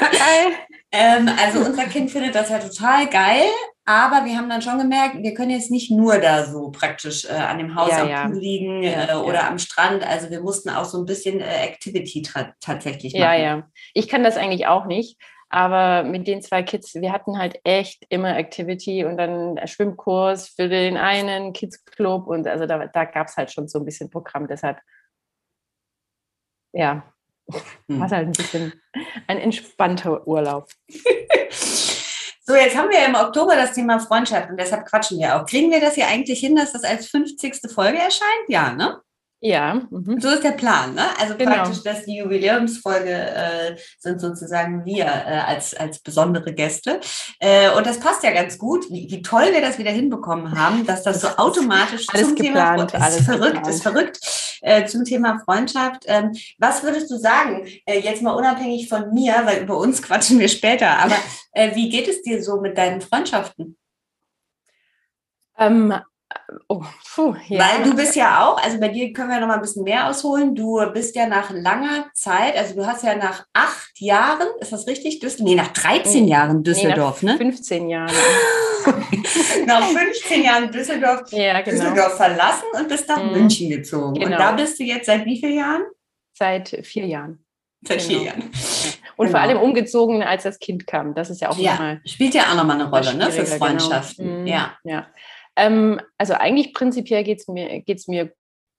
Ähm, 0.94 1.28
also 1.42 1.58
unser 1.58 1.86
Kind 1.86 2.10
findet 2.12 2.36
das 2.36 2.50
ja 2.50 2.60
total 2.60 3.08
geil, 3.08 3.48
aber 3.84 4.24
wir 4.24 4.36
haben 4.36 4.48
dann 4.48 4.62
schon 4.62 4.78
gemerkt, 4.78 5.16
wir 5.18 5.34
können 5.34 5.50
jetzt 5.50 5.72
nicht 5.72 5.90
nur 5.90 6.18
da 6.18 6.44
so 6.44 6.70
praktisch 6.70 7.24
äh, 7.24 7.32
an 7.32 7.58
dem 7.58 7.74
Haus 7.74 7.90
ja, 7.90 8.02
am 8.02 8.08
ja. 8.08 8.26
Pool 8.26 8.38
liegen 8.38 8.82
ja, 8.84 9.10
äh, 9.10 9.16
oder 9.16 9.48
am 9.48 9.58
Strand. 9.58 10.06
Also 10.06 10.30
wir 10.30 10.40
mussten 10.40 10.70
auch 10.70 10.84
so 10.84 10.98
ein 10.98 11.04
bisschen 11.04 11.40
äh, 11.40 11.64
Activity 11.64 12.22
tatsächlich 12.60 13.12
machen. 13.12 13.22
Ja, 13.22 13.34
ja. 13.34 13.68
Ich 13.92 14.08
kann 14.08 14.22
das 14.22 14.36
eigentlich 14.36 14.68
auch 14.68 14.86
nicht. 14.86 15.18
Aber 15.50 16.04
mit 16.04 16.26
den 16.26 16.42
zwei 16.42 16.62
Kids, 16.62 16.94
wir 16.94 17.12
hatten 17.12 17.38
halt 17.38 17.60
echt 17.64 18.04
immer 18.08 18.36
Activity 18.36 19.04
und 19.04 19.16
dann 19.16 19.60
Schwimmkurs 19.66 20.48
für 20.48 20.68
den 20.68 20.96
einen, 20.96 21.52
Kids 21.52 21.84
Club 21.84 22.26
und 22.26 22.46
also 22.46 22.66
da, 22.66 22.86
da 22.86 23.04
gab 23.04 23.28
es 23.28 23.36
halt 23.36 23.52
schon 23.52 23.68
so 23.68 23.80
ein 23.80 23.84
bisschen 23.84 24.10
Programm. 24.10 24.46
Deshalb, 24.46 24.78
ja. 26.72 27.04
War 27.88 28.10
halt 28.10 28.28
ein 28.28 28.32
bisschen 28.32 28.72
ein 29.26 29.38
entspannter 29.38 30.26
Urlaub. 30.26 30.68
So, 32.46 32.54
jetzt 32.54 32.76
haben 32.76 32.90
wir 32.90 33.06
im 33.06 33.14
Oktober 33.14 33.56
das 33.56 33.72
Thema 33.72 33.98
Freundschaft 33.98 34.50
und 34.50 34.60
deshalb 34.60 34.84
quatschen 34.84 35.18
wir 35.18 35.34
auch. 35.34 35.46
Kriegen 35.46 35.70
wir 35.70 35.80
das 35.80 35.94
hier 35.94 36.08
eigentlich 36.08 36.40
hin, 36.40 36.54
dass 36.54 36.72
das 36.72 36.84
als 36.84 37.06
50. 37.08 37.72
Folge 37.72 37.96
erscheint? 37.96 38.48
Ja, 38.48 38.74
ne? 38.74 39.00
Ja. 39.46 39.82
Mhm. 39.90 40.22
So 40.22 40.30
ist 40.30 40.42
der 40.42 40.52
Plan, 40.52 40.94
ne? 40.94 41.04
Also 41.20 41.36
genau. 41.36 41.52
praktisch, 41.52 41.82
dass 41.82 42.06
die 42.06 42.16
Jubiläumsfolge 42.16 43.10
äh, 43.10 43.76
sind 43.98 44.18
sozusagen 44.18 44.86
wir 44.86 45.04
äh, 45.04 45.42
als, 45.46 45.74
als 45.74 45.98
besondere 45.98 46.54
Gäste. 46.54 46.98
Äh, 47.40 47.68
und 47.72 47.86
das 47.86 48.00
passt 48.00 48.22
ja 48.22 48.30
ganz 48.30 48.56
gut, 48.56 48.86
wie, 48.88 49.06
wie 49.10 49.20
toll 49.20 49.52
wir 49.52 49.60
das 49.60 49.78
wieder 49.78 49.90
hinbekommen 49.90 50.58
haben, 50.58 50.86
dass 50.86 51.02
das 51.02 51.20
so 51.20 51.28
automatisch 51.36 52.06
alles 52.08 52.28
zum 52.28 52.36
geplant, 52.36 52.90
Thema 52.90 53.06
ist 53.06 53.20
verrückt, 53.20 53.52
geplant. 53.52 53.68
ist 53.68 53.82
verrückt 53.82 54.18
äh, 54.62 54.86
zum 54.86 55.04
Thema 55.04 55.38
Freundschaft. 55.44 56.04
Ähm, 56.06 56.32
was 56.56 56.82
würdest 56.82 57.10
du 57.10 57.18
sagen, 57.18 57.66
äh, 57.84 58.00
jetzt 58.00 58.22
mal 58.22 58.32
unabhängig 58.32 58.88
von 58.88 59.12
mir, 59.12 59.42
weil 59.44 59.62
über 59.62 59.76
uns 59.76 60.00
quatschen 60.00 60.38
wir 60.38 60.48
später, 60.48 60.88
aber 60.88 61.16
äh, 61.52 61.74
wie 61.74 61.90
geht 61.90 62.08
es 62.08 62.22
dir 62.22 62.42
so 62.42 62.62
mit 62.62 62.78
deinen 62.78 63.02
Freundschaften? 63.02 63.76
Ähm, 65.58 65.94
Oh, 66.68 66.82
puh, 67.14 67.34
ja. 67.48 67.60
Weil 67.60 67.84
du 67.84 67.96
bist 67.96 68.16
ja 68.16 68.44
auch, 68.44 68.62
also 68.62 68.78
bei 68.78 68.88
dir 68.88 69.12
können 69.12 69.30
wir 69.30 69.40
noch 69.40 69.48
mal 69.48 69.54
ein 69.54 69.60
bisschen 69.60 69.84
mehr 69.84 70.08
ausholen. 70.08 70.54
Du 70.54 70.80
bist 70.92 71.14
ja 71.16 71.26
nach 71.26 71.50
langer 71.50 72.06
Zeit, 72.14 72.56
also 72.56 72.74
du 72.74 72.86
hast 72.86 73.04
ja 73.04 73.14
nach 73.14 73.46
acht 73.52 73.92
Jahren, 73.98 74.48
ist 74.60 74.72
das 74.72 74.86
richtig? 74.86 75.20
Düsseldorf? 75.20 75.48
Nee, 75.48 75.54
nach 75.54 75.72
13 75.72 76.28
Jahren 76.28 76.62
Düsseldorf, 76.62 77.22
nee, 77.22 77.32
nach 77.32 77.38
ne? 77.38 77.44
15 77.44 77.88
Jahren. 77.88 78.12
nach 79.66 79.86
15 79.86 80.42
Jahren 80.42 80.70
Düsseldorf, 80.70 81.32
ja, 81.32 81.60
genau. 81.60 81.76
Düsseldorf 81.76 82.16
verlassen 82.16 82.66
und 82.78 82.88
bist 82.88 83.08
nach 83.08 83.22
mhm. 83.22 83.32
München 83.32 83.70
gezogen. 83.70 84.14
Genau. 84.14 84.26
Und 84.26 84.32
da 84.38 84.52
bist 84.52 84.78
du 84.78 84.84
jetzt 84.84 85.06
seit 85.06 85.24
wie 85.24 85.38
vielen 85.38 85.56
Jahren? 85.56 85.82
Seit 86.32 86.68
vier 86.82 87.06
Jahren. 87.06 87.44
Seit 87.86 87.98
genau. 87.98 88.08
vier 88.08 88.26
Jahren. 88.26 88.50
Und 89.16 89.26
genau. 89.26 89.38
vor 89.38 89.40
allem 89.40 89.58
umgezogen, 89.58 90.22
als 90.22 90.42
das 90.42 90.58
Kind 90.58 90.86
kam. 90.86 91.14
Das 91.14 91.30
ist 91.30 91.40
ja 91.40 91.50
auch 91.50 91.58
ja, 91.58 91.72
nochmal. 91.72 92.00
Spielt 92.04 92.34
ja 92.34 92.44
auch 92.50 92.56
nochmal 92.56 92.80
eine 92.80 92.90
Rolle, 92.90 93.14
ne? 93.14 93.30
Für 93.30 93.44
genau. 93.44 93.56
Freundschaften. 93.56 94.44
Genau. 94.44 94.50
Ja. 94.50 94.76
ja. 94.84 95.06
Ähm, 95.56 96.00
also 96.18 96.34
eigentlich 96.34 96.74
prinzipiell 96.74 97.24
geht 97.24 97.40
es 97.40 97.48
mir, 97.48 97.80
geht's 97.80 98.08
mir 98.08 98.32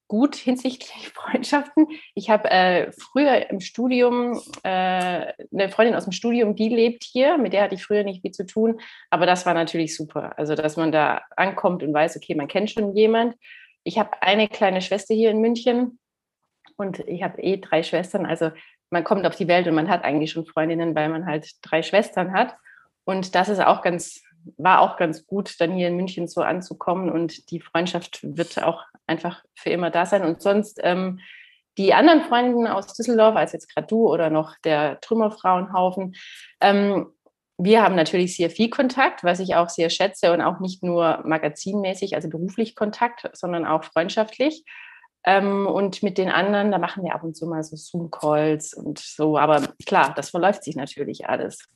gut 0.07 0.35
hinsichtlich 0.35 1.09
Freundschaften. 1.13 1.87
Ich 2.13 2.29
habe 2.29 2.49
äh, 2.49 2.91
früher 2.91 3.49
im 3.49 3.59
Studium 3.59 4.39
äh, 4.63 4.67
eine 4.69 5.69
Freundin 5.69 5.95
aus 5.95 6.03
dem 6.03 6.13
Studium, 6.13 6.55
die 6.55 6.69
lebt 6.69 7.03
hier, 7.03 7.37
mit 7.37 7.53
der 7.53 7.63
hatte 7.63 7.75
ich 7.75 7.83
früher 7.83 8.03
nicht 8.03 8.21
viel 8.21 8.31
zu 8.31 8.45
tun, 8.45 8.79
aber 9.09 9.25
das 9.25 9.45
war 9.45 9.53
natürlich 9.53 9.95
super. 9.95 10.37
Also, 10.37 10.55
dass 10.55 10.77
man 10.77 10.91
da 10.91 11.21
ankommt 11.35 11.83
und 11.83 11.93
weiß, 11.93 12.17
okay, 12.17 12.35
man 12.35 12.47
kennt 12.47 12.71
schon 12.71 12.95
jemand. 12.95 13.35
Ich 13.83 13.99
habe 13.99 14.21
eine 14.21 14.47
kleine 14.47 14.81
Schwester 14.81 15.13
hier 15.13 15.31
in 15.31 15.41
München 15.41 15.99
und 16.77 16.99
ich 16.99 17.23
habe 17.23 17.41
eh 17.41 17.57
drei 17.57 17.83
Schwestern. 17.83 18.25
Also 18.25 18.51
man 18.89 19.03
kommt 19.03 19.25
auf 19.25 19.35
die 19.35 19.47
Welt 19.47 19.67
und 19.67 19.75
man 19.75 19.89
hat 19.89 20.03
eigentlich 20.03 20.31
schon 20.31 20.45
Freundinnen, 20.45 20.95
weil 20.95 21.09
man 21.09 21.25
halt 21.25 21.51
drei 21.61 21.81
Schwestern 21.83 22.33
hat. 22.33 22.55
Und 23.03 23.35
das 23.35 23.49
ist 23.49 23.59
auch 23.59 23.81
ganz, 23.81 24.23
war 24.57 24.81
auch 24.81 24.97
ganz 24.97 25.25
gut, 25.25 25.59
dann 25.59 25.73
hier 25.73 25.87
in 25.87 25.95
München 25.95 26.27
so 26.27 26.41
anzukommen 26.41 27.11
und 27.11 27.51
die 27.51 27.61
Freundschaft 27.61 28.19
wird 28.23 28.61
auch 28.61 28.83
einfach 29.07 29.43
für 29.55 29.69
immer 29.69 29.91
da 29.91 30.05
sein. 30.05 30.23
Und 30.23 30.41
sonst 30.41 30.79
ähm, 30.83 31.19
die 31.77 31.93
anderen 31.93 32.21
Freundinnen 32.21 32.67
aus 32.67 32.93
Düsseldorf, 32.93 33.35
als 33.35 33.51
jetzt 33.51 33.73
gerade 33.73 33.87
du 33.87 34.07
oder 34.07 34.29
noch 34.29 34.55
der 34.63 34.99
Trümmerfrauenhaufen, 35.01 36.15
ähm, 36.61 37.07
wir 37.57 37.81
haben 37.81 37.95
natürlich 37.95 38.35
sehr 38.35 38.49
viel 38.49 38.69
Kontakt, 38.69 39.23
was 39.23 39.39
ich 39.39 39.55
auch 39.55 39.69
sehr 39.69 39.89
schätze 39.89 40.33
und 40.33 40.41
auch 40.41 40.59
nicht 40.59 40.83
nur 40.83 41.21
magazinmäßig, 41.25 42.15
also 42.15 42.29
beruflich 42.29 42.75
Kontakt, 42.75 43.29
sondern 43.33 43.65
auch 43.65 43.85
freundschaftlich. 43.85 44.65
Ähm, 45.23 45.65
und 45.65 46.03
mit 46.03 46.17
den 46.17 46.29
anderen, 46.29 46.71
da 46.71 46.77
machen 46.77 47.03
wir 47.03 47.15
ab 47.15 47.23
und 47.23 47.35
zu 47.35 47.47
mal 47.47 47.63
so 47.63 47.75
Zoom-Calls 47.75 48.73
und 48.73 48.99
so. 48.99 49.37
Aber 49.37 49.61
klar, 49.85 50.13
das 50.15 50.31
verläuft 50.31 50.63
sich 50.63 50.75
natürlich 50.75 51.27
alles. 51.27 51.69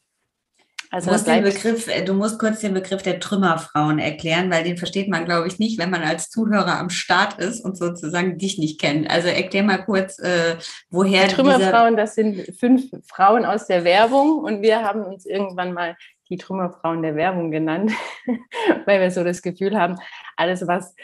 Also 0.91 1.07
du 1.07 1.13
musst, 1.13 1.27
den 1.27 1.43
Begriff, 1.43 1.87
äh, 1.87 2.03
du 2.03 2.13
musst 2.13 2.39
kurz 2.39 2.61
den 2.61 2.73
Begriff 2.73 3.03
der 3.03 3.19
Trümmerfrauen 3.19 3.99
erklären, 3.99 4.49
weil 4.49 4.63
den 4.63 4.77
versteht 4.77 5.07
man, 5.07 5.25
glaube 5.25 5.47
ich, 5.47 5.59
nicht, 5.59 5.77
wenn 5.77 5.91
man 5.91 6.01
als 6.01 6.29
Zuhörer 6.29 6.79
am 6.79 6.89
Start 6.89 7.37
ist 7.37 7.63
und 7.63 7.77
sozusagen 7.77 8.39
dich 8.39 8.57
nicht 8.57 8.81
kennt. 8.81 9.09
Also 9.09 9.27
erklär 9.27 9.63
mal 9.63 9.77
kurz, 9.77 10.17
äh, 10.17 10.55
woher. 10.89 11.27
Die 11.27 11.35
Trümmerfrauen, 11.35 11.95
das 11.95 12.15
sind 12.15 12.55
fünf 12.57 12.89
Frauen 13.05 13.45
aus 13.45 13.67
der 13.67 13.83
Werbung 13.83 14.39
und 14.39 14.63
wir 14.63 14.81
haben 14.81 15.03
uns 15.03 15.27
irgendwann 15.27 15.73
mal 15.73 15.95
die 16.29 16.37
Trümmerfrauen 16.37 17.03
der 17.03 17.15
Werbung 17.15 17.51
genannt, 17.51 17.91
weil 18.85 18.99
wir 18.99 19.11
so 19.11 19.23
das 19.23 19.43
Gefühl 19.43 19.77
haben, 19.77 19.97
alles, 20.37 20.65
was, 20.65 20.95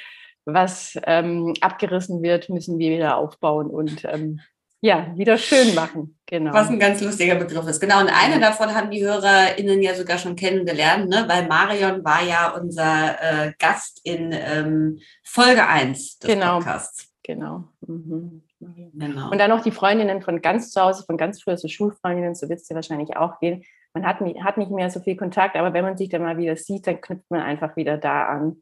was 0.46 0.98
ähm, 1.06 1.54
abgerissen 1.62 2.24
wird, 2.24 2.50
müssen 2.50 2.80
wir 2.80 2.92
wieder 2.92 3.18
aufbauen 3.18 3.68
und 3.68 4.04
ähm, 4.06 4.39
ja, 4.82 5.12
wieder 5.15 5.38
schön 5.38 5.74
machen. 5.74 6.17
Genau. 6.27 6.53
Was 6.53 6.70
ein 6.70 6.79
ganz 6.79 7.01
lustiger 7.01 7.36
Begriff 7.36 7.67
ist. 7.67 7.79
Genau. 7.79 8.01
Und 8.01 8.10
eine 8.10 8.39
davon 8.39 8.74
haben 8.74 8.91
die 8.91 9.03
HörerInnen 9.03 9.82
ja 9.82 9.96
sogar 9.96 10.17
schon 10.17 10.36
kennengelernt, 10.36 11.10
ne? 11.10 11.25
weil 11.27 11.48
Marion 11.48 12.03
war 12.03 12.24
ja 12.24 12.50
unser 12.50 13.15
äh, 13.22 13.53
Gast 13.58 14.01
in 14.03 14.32
ähm, 14.32 15.00
Folge 15.24 15.67
1 15.67 16.20
des 16.20 16.29
genau. 16.29 16.58
Podcasts. 16.58 17.12
Genau. 17.24 17.63
Mhm. 17.88 18.44
genau. 18.60 19.32
Und 19.32 19.39
dann 19.39 19.50
noch 19.50 19.63
die 19.63 19.72
Freundinnen 19.72 20.22
von 20.22 20.41
ganz 20.41 20.72
zu 20.72 20.82
Hause, 20.82 21.03
von 21.05 21.17
ganz 21.17 21.41
früher, 21.41 21.58
so 21.58 21.67
Schulfreundinnen, 21.67 22.36
so 22.36 22.50
wird 22.50 22.60
es 22.60 22.67
dir 22.67 22.75
wahrscheinlich 22.75 23.17
auch 23.17 23.39
gehen. 23.39 23.63
Man 23.94 24.05
hat, 24.05 24.20
hat 24.20 24.58
nicht 24.58 24.72
mehr 24.72 24.89
so 24.89 25.00
viel 25.00 25.15
Kontakt, 25.15 25.55
aber 25.55 25.74
wenn 25.74 25.86
man 25.86 25.98
sich 25.98 26.10
dann 26.10 26.22
mal 26.22 26.38
wieder 26.38 26.55
sieht, 26.55 26.86
dann 26.86 27.01
knüpft 27.01 27.32
man 27.32 27.41
einfach 27.41 27.75
wieder 27.75 27.98
da 27.98 28.27
an, 28.27 28.62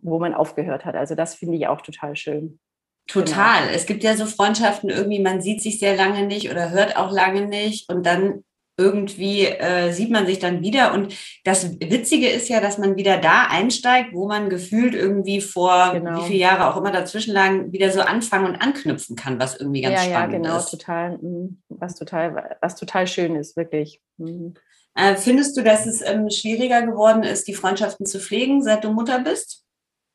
wo 0.00 0.18
man 0.18 0.34
aufgehört 0.34 0.84
hat. 0.84 0.96
Also 0.96 1.14
das 1.14 1.34
finde 1.34 1.56
ich 1.56 1.66
auch 1.68 1.80
total 1.80 2.16
schön. 2.16 2.58
Total. 3.08 3.64
Genau. 3.64 3.74
Es 3.74 3.86
gibt 3.86 4.04
ja 4.04 4.16
so 4.16 4.26
Freundschaften, 4.26 4.90
irgendwie, 4.90 5.20
man 5.20 5.40
sieht 5.40 5.62
sich 5.62 5.80
sehr 5.80 5.96
lange 5.96 6.26
nicht 6.26 6.50
oder 6.50 6.70
hört 6.70 6.96
auch 6.96 7.10
lange 7.10 7.46
nicht 7.46 7.90
und 7.90 8.06
dann 8.06 8.44
irgendwie 8.78 9.46
äh, 9.46 9.90
sieht 9.90 10.10
man 10.10 10.26
sich 10.26 10.38
dann 10.38 10.62
wieder. 10.62 10.94
Und 10.94 11.14
das 11.44 11.80
Witzige 11.80 12.28
ist 12.28 12.48
ja, 12.48 12.60
dass 12.60 12.78
man 12.78 12.96
wieder 12.96 13.18
da 13.18 13.48
einsteigt, 13.48 14.14
wo 14.14 14.28
man 14.28 14.48
gefühlt 14.48 14.94
irgendwie 14.94 15.40
vor 15.40 15.94
genau. 15.94 16.20
wie 16.20 16.28
viele 16.28 16.38
Jahre 16.38 16.72
auch 16.72 16.76
immer 16.76 16.92
dazwischen 16.92 17.34
lagen, 17.34 17.72
wieder 17.72 17.90
so 17.90 18.00
anfangen 18.00 18.46
und 18.46 18.62
anknüpfen 18.62 19.16
kann, 19.16 19.40
was 19.40 19.58
irgendwie 19.58 19.80
ganz 19.80 19.96
ja, 19.96 20.10
spannend 20.10 20.32
ja, 20.32 20.38
genau, 20.38 20.58
ist. 20.58 20.70
total, 20.70 21.18
mhm. 21.18 21.60
was 21.68 21.96
total, 21.96 22.56
was 22.60 22.76
total 22.76 23.08
schön 23.08 23.34
ist, 23.34 23.56
wirklich. 23.56 24.00
Mhm. 24.16 24.54
Äh, 24.94 25.16
findest 25.16 25.56
du, 25.56 25.62
dass 25.62 25.86
es 25.86 26.00
ähm, 26.00 26.30
schwieriger 26.30 26.82
geworden 26.82 27.24
ist, 27.24 27.48
die 27.48 27.54
Freundschaften 27.54 28.06
zu 28.06 28.20
pflegen, 28.20 28.62
seit 28.62 28.84
du 28.84 28.92
Mutter 28.92 29.18
bist? 29.18 29.64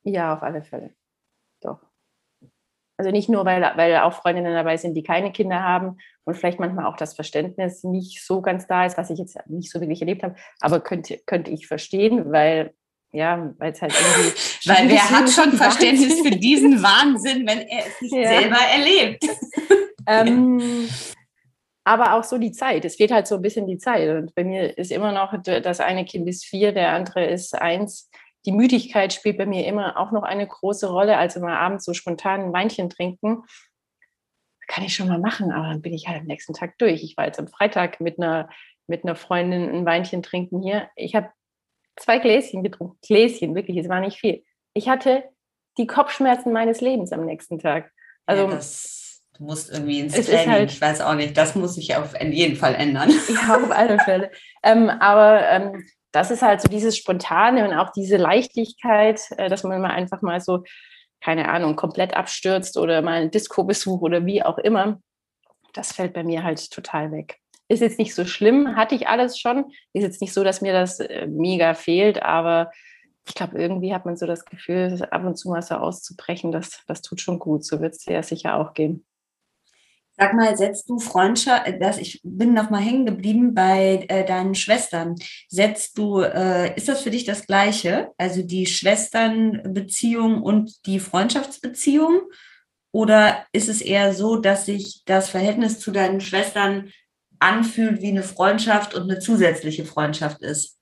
Ja, 0.04 0.34
auf 0.34 0.42
alle 0.42 0.62
Fälle. 0.62 0.92
Doch. 1.62 1.80
Also 2.98 3.12
nicht 3.12 3.30
nur, 3.30 3.46
weil, 3.46 3.62
weil 3.76 3.98
auch 3.98 4.14
Freundinnen 4.14 4.54
dabei 4.54 4.78
sind, 4.78 4.94
die 4.94 5.04
keine 5.04 5.32
Kinder 5.32 5.62
haben 5.64 5.98
und 6.26 6.36
vielleicht 6.36 6.60
manchmal 6.60 6.86
auch 6.86 6.96
das 6.96 7.16
Verständnis 7.16 7.84
nicht 7.84 8.24
so 8.24 8.42
ganz 8.42 8.68
da 8.68 8.86
ist, 8.86 8.98
was 8.98 9.10
ich 9.10 9.20
jetzt 9.20 9.38
nicht 9.48 9.72
so 9.72 9.80
wirklich 9.80 10.02
erlebt 10.02 10.24
habe, 10.24 10.36
aber 10.62 10.80
könnte, 10.80 11.20
könnte 11.26 11.52
ich 11.52 11.68
verstehen, 11.68 12.32
weil 12.32 12.74
ja, 13.12 13.54
weil 13.60 13.72
es 13.74 13.82
halt 13.82 13.94
irgendwie. 13.94 14.38
weil 14.70 14.90
wer 14.90 15.10
hat 15.10 15.30
schon 15.30 15.52
Verständnis 15.52 16.22
für 16.22 16.32
diesen 16.32 16.82
Wahnsinn, 16.82 17.48
wenn 17.48 17.60
er 17.60 17.86
es 17.86 18.02
nicht 18.02 18.16
ja. 18.16 18.28
selber 18.28 18.58
erlebt? 18.58 19.24
ähm, 20.08 20.90
aber 21.84 22.14
auch 22.14 22.24
so 22.24 22.38
die 22.40 22.52
Zeit. 22.52 22.86
Es 22.86 22.96
fehlt 22.96 23.12
halt 23.12 23.28
so 23.28 23.36
ein 23.36 23.42
bisschen 23.42 23.68
die 23.68 23.78
Zeit. 23.78 24.10
Und 24.10 24.34
bei 24.34 24.44
mir 24.44 24.76
ist 24.78 24.92
immer 24.92 25.12
noch, 25.12 25.36
das 25.44 25.80
eine 25.80 26.06
Kind 26.06 26.28
ist 26.28 26.46
vier, 26.46 26.72
der 26.72 26.94
andere 26.94 27.26
ist 27.26 27.54
eins 27.54 28.10
die 28.46 28.52
Müdigkeit 28.52 29.14
spielt 29.14 29.38
bei 29.38 29.46
mir 29.46 29.66
immer 29.66 29.98
auch 29.98 30.12
noch 30.12 30.24
eine 30.24 30.48
große 30.48 30.88
Rolle. 30.90 31.18
Also 31.18 31.40
mal 31.40 31.56
abends 31.56 31.86
so 31.86 31.94
spontan 31.94 32.42
ein 32.42 32.54
Weinchen 32.54 32.90
trinken, 32.90 33.44
kann 34.68 34.84
ich 34.84 34.96
schon 34.96 35.08
mal 35.08 35.20
machen, 35.20 35.52
aber 35.52 35.68
dann 35.68 35.82
bin 35.82 35.94
ich 35.94 36.08
halt 36.08 36.22
am 36.22 36.26
nächsten 36.26 36.54
Tag 36.54 36.78
durch. 36.78 37.04
Ich 37.04 37.18
war 37.18 37.26
jetzt 37.26 37.40
am 37.40 37.48
Freitag 37.48 38.00
mit 38.00 38.18
einer, 38.18 38.50
mit 38.88 39.04
einer 39.04 39.16
Freundin 39.16 39.70
ein 39.70 39.86
Weinchen 39.86 40.24
trinken 40.24 40.62
hier. 40.62 40.90
Ich 40.96 41.16
habe 41.16 41.30
zwei 41.98 42.20
Gläschen 42.20 42.64
getrunken. 42.64 42.98
Gläschen, 43.06 43.56
wirklich, 43.56 43.78
es 43.78 43.90
war 43.90 44.00
nicht 44.00 44.20
viel. 44.20 44.44
Ich 44.74 44.90
hatte 44.90 45.24
die 45.78 45.88
Kopfschmerzen 45.88 46.52
meines 46.52 46.82
Lebens 46.82 47.12
am 47.12 47.26
nächsten 47.26 47.60
Tag. 47.60 47.92
Also, 48.26 48.50
ja, 48.50 48.60
du 49.38 49.44
musst 49.44 49.72
irgendwie 49.72 50.00
ins 50.00 50.14
Training, 50.14 50.50
halt, 50.50 50.72
ich 50.72 50.82
weiß 50.82 51.02
auch 51.02 51.16
nicht, 51.16 51.38
das 51.38 51.56
muss 51.56 51.76
sich 51.76 51.96
auf 51.96 52.20
jeden 52.20 52.56
Fall 52.56 52.76
ändern. 52.76 53.12
Ja, 53.30 53.58
auf 53.58 53.72
alle 53.72 54.00
Fälle. 54.00 54.32
ähm, 54.64 54.90
aber 54.90 55.48
ähm, 55.50 55.84
das 56.14 56.32
ist 56.32 56.44
halt 56.44 56.62
so 56.62 56.70
dieses 56.70 56.96
Spontane 56.96 57.68
und 57.68 57.74
auch 57.74 57.92
diese 57.92 58.18
Leichtigkeit, 58.18 59.22
äh, 59.38 59.50
dass 59.50 59.64
man 59.64 59.82
mal 59.82 59.92
einfach 59.92 60.22
mal 60.22 60.40
so, 60.40 60.64
keine 61.20 61.50
Ahnung, 61.50 61.76
komplett 61.76 62.16
abstürzt 62.16 62.78
oder 62.78 63.02
mal 63.02 63.22
einen 63.22 63.32
Disco-Besuch 63.32 64.02
oder 64.02 64.26
wie 64.26 64.44
auch 64.44 64.58
immer. 64.60 65.02
Das 65.74 65.92
fällt 65.92 66.14
bei 66.14 66.24
mir 66.24 66.44
halt 66.44 66.72
total 66.72 67.12
weg. 67.12 67.40
Ist 67.68 67.82
jetzt 67.82 67.98
nicht 67.98 68.14
so 68.14 68.26
schlimm, 68.26 68.76
hatte 68.76 68.94
ich 68.94 69.08
alles 69.08 69.40
schon. 69.40 69.72
Ist 69.94 70.04
jetzt 70.04 70.22
nicht 70.22 70.34
so, 70.34 70.44
dass 70.44 70.62
mir 70.62 70.74
das 70.74 71.00
äh, 71.00 71.26
mega 71.28 71.74
fehlt, 71.74 72.22
aber 72.22 72.72
ich 73.26 73.34
glaube, 73.34 73.58
irgendwie 73.58 73.94
hat 73.94 74.06
man 74.06 74.16
so 74.16 74.28
das 74.28 74.46
Gefühl, 74.46 75.02
ab 75.10 75.24
und 75.24 75.38
zu 75.38 75.50
mal 75.50 75.62
so 75.62 75.76
auszubrechen, 75.76 76.52
das, 76.52 76.84
das 76.88 77.02
tut 77.02 77.22
schon 77.22 77.40
gut. 77.40 77.66
So 77.66 77.82
wird 77.82 77.96
es 77.96 78.06
ja 78.06 78.22
sicher 78.22 78.58
auch 78.58 78.74
gehen. 78.74 79.06
Sag 80.16 80.36
mal, 80.36 80.56
setzt 80.56 80.88
du 80.90 81.00
Freundschaft, 81.00 81.68
äh, 81.68 81.80
das, 81.80 81.98
ich 81.98 82.22
bin 82.24 82.54
noch 82.54 82.70
mal 82.70 82.82
hängen 82.82 83.06
geblieben 83.06 83.54
bei 83.54 84.06
äh, 84.10 84.26
deinen 84.26 84.54
Schwestern. 84.54 85.16
Setzt 85.50 85.98
du, 85.98 86.22
äh, 86.22 86.76
ist 86.76 86.88
das 86.88 87.02
für 87.02 87.10
dich 87.10 87.26
das 87.26 87.48
Gleiche? 87.48 88.12
Also 88.18 88.44
die 88.44 88.68
Schwesternbeziehung 88.68 90.44
und 90.44 90.86
die 90.86 91.00
Freundschaftsbeziehung? 91.00 92.22
Oder 92.92 93.46
ist 93.54 93.70
es 93.70 93.82
eher 93.82 94.14
so, 94.14 94.36
dass 94.36 94.68
sich 94.68 95.02
das 95.06 95.30
Verhältnis 95.30 95.80
zu 95.80 95.92
deinen 95.92 96.22
Schwestern 96.22 96.92
anfühlt 97.40 98.02
wie 98.02 98.10
eine 98.10 98.24
Freundschaft 98.24 98.94
und 98.94 99.04
eine 99.04 99.20
zusätzliche 99.20 99.84
Freundschaft 99.84 100.44
ist? 100.44 100.78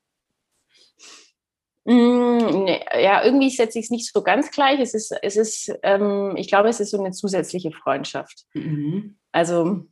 Mm, 1.84 2.64
nee, 2.64 2.80
ja, 3.00 3.24
irgendwie 3.24 3.50
setze 3.50 3.78
ich 3.78 3.86
es 3.86 3.90
nicht 3.90 4.12
so 4.12 4.22
ganz 4.22 4.50
gleich. 4.50 4.80
Es 4.80 4.94
ist, 4.94 5.12
es 5.22 5.36
ist 5.36 5.72
ähm, 5.82 6.34
ich 6.36 6.48
glaube, 6.48 6.68
es 6.68 6.80
ist 6.80 6.90
so 6.90 6.98
eine 6.98 7.10
zusätzliche 7.10 7.72
Freundschaft. 7.72 8.44
Mhm. 8.54 9.18
Also 9.32 9.84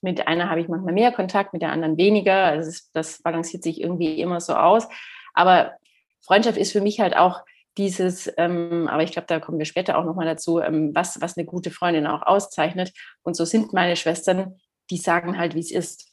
mit 0.00 0.26
einer 0.26 0.50
habe 0.50 0.60
ich 0.60 0.68
manchmal 0.68 0.92
mehr 0.92 1.12
Kontakt, 1.12 1.52
mit 1.52 1.62
der 1.62 1.70
anderen 1.70 1.96
weniger. 1.96 2.46
Also 2.46 2.68
das, 2.68 2.90
das 2.92 3.22
balanciert 3.22 3.62
sich 3.62 3.80
irgendwie 3.80 4.20
immer 4.20 4.40
so 4.40 4.54
aus. 4.54 4.88
Aber 5.34 5.72
Freundschaft 6.20 6.58
ist 6.58 6.72
für 6.72 6.80
mich 6.80 7.00
halt 7.00 7.16
auch 7.16 7.42
dieses, 7.78 8.30
ähm, 8.36 8.88
aber 8.88 9.02
ich 9.02 9.12
glaube, 9.12 9.26
da 9.28 9.40
kommen 9.40 9.58
wir 9.58 9.64
später 9.64 9.96
auch 9.96 10.04
nochmal 10.04 10.26
dazu, 10.26 10.58
ähm, 10.58 10.90
was, 10.94 11.20
was 11.20 11.36
eine 11.36 11.46
gute 11.46 11.70
Freundin 11.70 12.06
auch 12.06 12.22
auszeichnet. 12.22 12.92
Und 13.22 13.34
so 13.34 13.44
sind 13.44 13.72
meine 13.72 13.96
Schwestern, 13.96 14.60
die 14.90 14.98
sagen 14.98 15.38
halt, 15.38 15.54
wie 15.54 15.60
es 15.60 15.70
ist. 15.70 16.11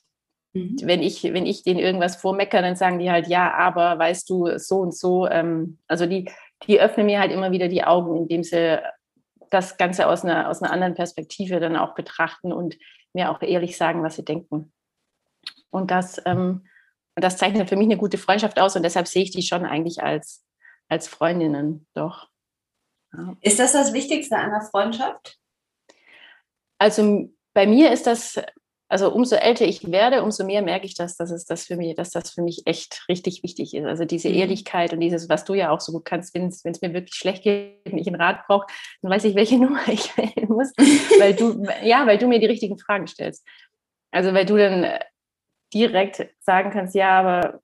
Mhm. 0.54 0.78
Wenn, 0.82 1.02
ich, 1.02 1.24
wenn 1.24 1.46
ich 1.46 1.64
denen 1.64 1.80
irgendwas 1.80 2.16
vormeckere, 2.16 2.62
dann 2.62 2.76
sagen 2.76 3.00
die 3.00 3.12
halt, 3.12 3.28
ja, 3.28 3.54
aber 3.54 4.00
weißt 4.00 4.30
du, 4.30 4.58
so 4.58 4.80
und 4.80 4.96
so. 4.96 5.28
Ähm, 5.28 5.78
also 5.88 6.06
die, 6.06 6.30
die 6.64 6.80
öffnen 6.80 7.06
mir 7.06 7.20
halt 7.20 7.32
immer 7.32 7.52
wieder 7.52 7.68
die 7.68 7.84
Augen, 7.84 8.18
indem 8.18 8.44
sie 8.44 8.80
das 9.50 9.78
Ganze 9.78 10.08
aus 10.08 10.24
einer, 10.24 10.50
aus 10.50 10.62
einer 10.62 10.72
anderen 10.72 10.96
Perspektive 10.96 11.60
dann 11.60 11.76
auch 11.76 11.96
betrachten 11.96 12.54
und 12.54 12.78
mir 13.14 13.32
auch 13.32 13.42
ehrlich 13.42 13.78
sagen, 13.78 14.04
was 14.04 14.16
sie 14.16 14.26
denken. 14.26 14.72
Und 15.72 15.92
das, 15.92 16.22
ähm, 16.26 16.66
das 17.16 17.38
zeichnet 17.38 17.70
für 17.70 17.76
mich 17.76 17.88
eine 17.88 17.98
gute 17.98 18.18
Freundschaft 18.18 18.60
aus 18.60 18.76
und 18.76 18.84
deshalb 18.84 19.08
sehe 19.08 19.24
ich 19.24 19.32
die 19.32 19.42
schon 19.42 19.66
eigentlich 19.66 20.02
als, 20.02 20.46
als 20.88 21.08
Freundinnen, 21.08 21.88
doch. 21.94 22.30
Ja. 23.14 23.36
Ist 23.42 23.60
das 23.60 23.74
das 23.74 23.94
Wichtigste 23.94 24.36
einer 24.36 24.62
Freundschaft? 24.62 25.38
Also 26.78 27.30
bei 27.54 27.66
mir 27.68 27.92
ist 27.92 28.08
das 28.08 28.40
also 28.92 29.14
umso 29.14 29.36
älter 29.36 29.66
ich 29.66 29.92
werde, 29.92 30.24
umso 30.24 30.44
mehr 30.44 30.64
merke 30.64 30.88
ich, 30.88 30.96
dass, 30.96 31.16
dass, 31.16 31.30
es 31.30 31.46
das 31.46 31.66
für 31.66 31.78
mich, 31.78 31.96
dass 31.96 32.10
das 32.10 32.32
für 32.32 32.42
mich 32.42 32.64
echt 32.66 33.06
richtig 33.08 33.44
wichtig 33.44 33.76
ist. 33.76 33.86
Also 33.86 34.04
diese 34.04 34.30
mhm. 34.30 34.36
Ehrlichkeit 34.36 34.94
und 34.94 35.00
dieses, 35.00 35.30
was 35.30 35.46
du 35.46 35.54
ja 35.54 35.70
auch 35.70 35.80
so 35.80 35.92
gut 35.92 36.06
kannst, 36.06 36.34
wenn 36.34 36.48
es 36.48 36.64
mir 36.64 36.94
wirklich 36.94 37.14
schlecht 37.14 37.44
geht 37.44 37.86
und 37.86 38.00
ich 38.00 38.08
einen 38.08 38.20
Rat 38.20 38.48
brauche, 38.48 38.66
dann 39.04 39.12
weiß 39.12 39.26
ich, 39.26 39.36
welche 39.36 39.58
Nummer 39.60 39.88
ich 39.88 40.18
wählen 40.18 40.50
muss, 40.50 40.72
weil 41.20 41.36
du, 41.36 41.64
ja, 41.84 42.08
weil 42.08 42.18
du 42.18 42.28
mir 42.28 42.40
die 42.40 42.48
richtigen 42.48 42.80
Fragen 42.80 43.06
stellst. 43.06 43.46
Also 44.12 44.34
weil 44.34 44.48
du 44.48 44.58
dann 44.58 44.88
direkt 45.72 46.28
sagen 46.40 46.72
kannst, 46.72 46.96
ja, 46.96 47.20
aber 47.20 47.62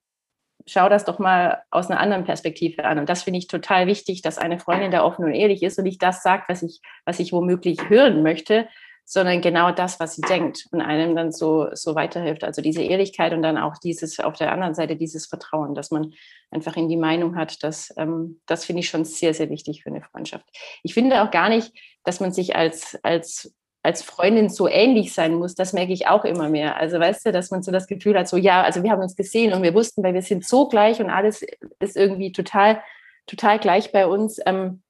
schau 0.67 0.89
das 0.89 1.05
doch 1.05 1.17
mal 1.17 1.63
aus 1.71 1.89
einer 1.89 1.99
anderen 1.99 2.23
Perspektive 2.23 2.85
an. 2.85 2.99
Und 2.99 3.09
das 3.09 3.23
finde 3.23 3.39
ich 3.39 3.47
total 3.47 3.87
wichtig, 3.87 4.21
dass 4.21 4.37
eine 4.37 4.59
Freundin 4.59 4.91
da 4.91 5.03
offen 5.03 5.25
und 5.25 5.33
ehrlich 5.33 5.63
ist 5.63 5.79
und 5.79 5.85
nicht 5.85 6.03
das 6.03 6.21
sagt, 6.21 6.49
was 6.49 6.61
ich, 6.61 6.81
was 7.03 7.19
ich 7.19 7.33
womöglich 7.33 7.89
hören 7.89 8.21
möchte, 8.21 8.67
sondern 9.05 9.39
genau 9.39 9.71
das, 9.71 9.99
was 9.99 10.15
sie 10.15 10.21
denkt 10.21 10.67
und 10.71 10.81
einem 10.81 11.15
dann 11.15 11.31
so, 11.31 11.67
so 11.73 11.93
weiterhilft. 11.93 12.43
Also 12.43 12.61
diese 12.61 12.81
Ehrlichkeit 12.81 13.33
und 13.33 13.43
dann 13.43 13.57
auch 13.57 13.77
dieses, 13.77 14.19
auf 14.19 14.33
der 14.35 14.51
anderen 14.51 14.73
Seite 14.73 14.95
dieses 14.95 15.27
Vertrauen, 15.27 15.75
dass 15.75 15.91
man 15.91 16.13
einfach 16.49 16.75
in 16.75 16.89
die 16.89 16.97
Meinung 16.97 17.35
hat, 17.35 17.63
dass, 17.63 17.93
ähm, 17.97 18.41
das 18.47 18.65
finde 18.65 18.79
ich 18.79 18.89
schon 18.89 19.05
sehr, 19.05 19.35
sehr 19.35 19.49
wichtig 19.51 19.83
für 19.83 19.89
eine 19.89 20.01
Freundschaft. 20.01 20.45
Ich 20.81 20.95
finde 20.95 21.21
auch 21.21 21.29
gar 21.29 21.49
nicht, 21.49 21.71
dass 22.03 22.19
man 22.19 22.33
sich 22.33 22.55
als, 22.55 22.97
als 23.03 23.53
als 23.85 24.01
Freundin 24.01 24.49
so 24.49 24.67
ähnlich 24.67 25.13
sein 25.13 25.35
muss, 25.35 25.53
das 25.53 25.71
merke 25.71 25.93
ich 25.93 26.07
auch 26.07 26.25
immer 26.25 26.49
mehr. 26.49 26.75
Also 26.77 26.99
weißt 26.99 27.27
du, 27.27 27.31
dass 27.31 27.51
man 27.51 27.61
so 27.61 27.71
das 27.71 27.85
Gefühl 27.85 28.17
hat, 28.17 28.27
so 28.27 28.35
ja, 28.35 28.63
also 28.63 28.81
wir 28.81 28.89
haben 28.89 29.01
uns 29.01 29.15
gesehen 29.15 29.53
und 29.53 29.61
wir 29.61 29.75
wussten, 29.75 30.01
weil 30.01 30.15
wir 30.15 30.23
sind 30.23 30.43
so 30.43 30.67
gleich 30.67 30.99
und 30.99 31.11
alles 31.11 31.45
ist 31.79 31.95
irgendwie 31.95 32.31
total, 32.31 32.81
total 33.27 33.59
gleich 33.59 33.91
bei 33.91 34.07
uns. 34.07 34.39
Ähm, 34.47 34.81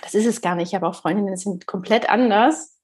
das 0.00 0.14
ist 0.14 0.24
es 0.24 0.40
gar 0.40 0.54
nicht. 0.54 0.68
Ich 0.68 0.74
habe 0.74 0.88
auch 0.88 0.94
Freundinnen, 0.94 1.34
die 1.34 1.36
sind 1.36 1.66
komplett 1.66 2.08
anders, 2.08 2.80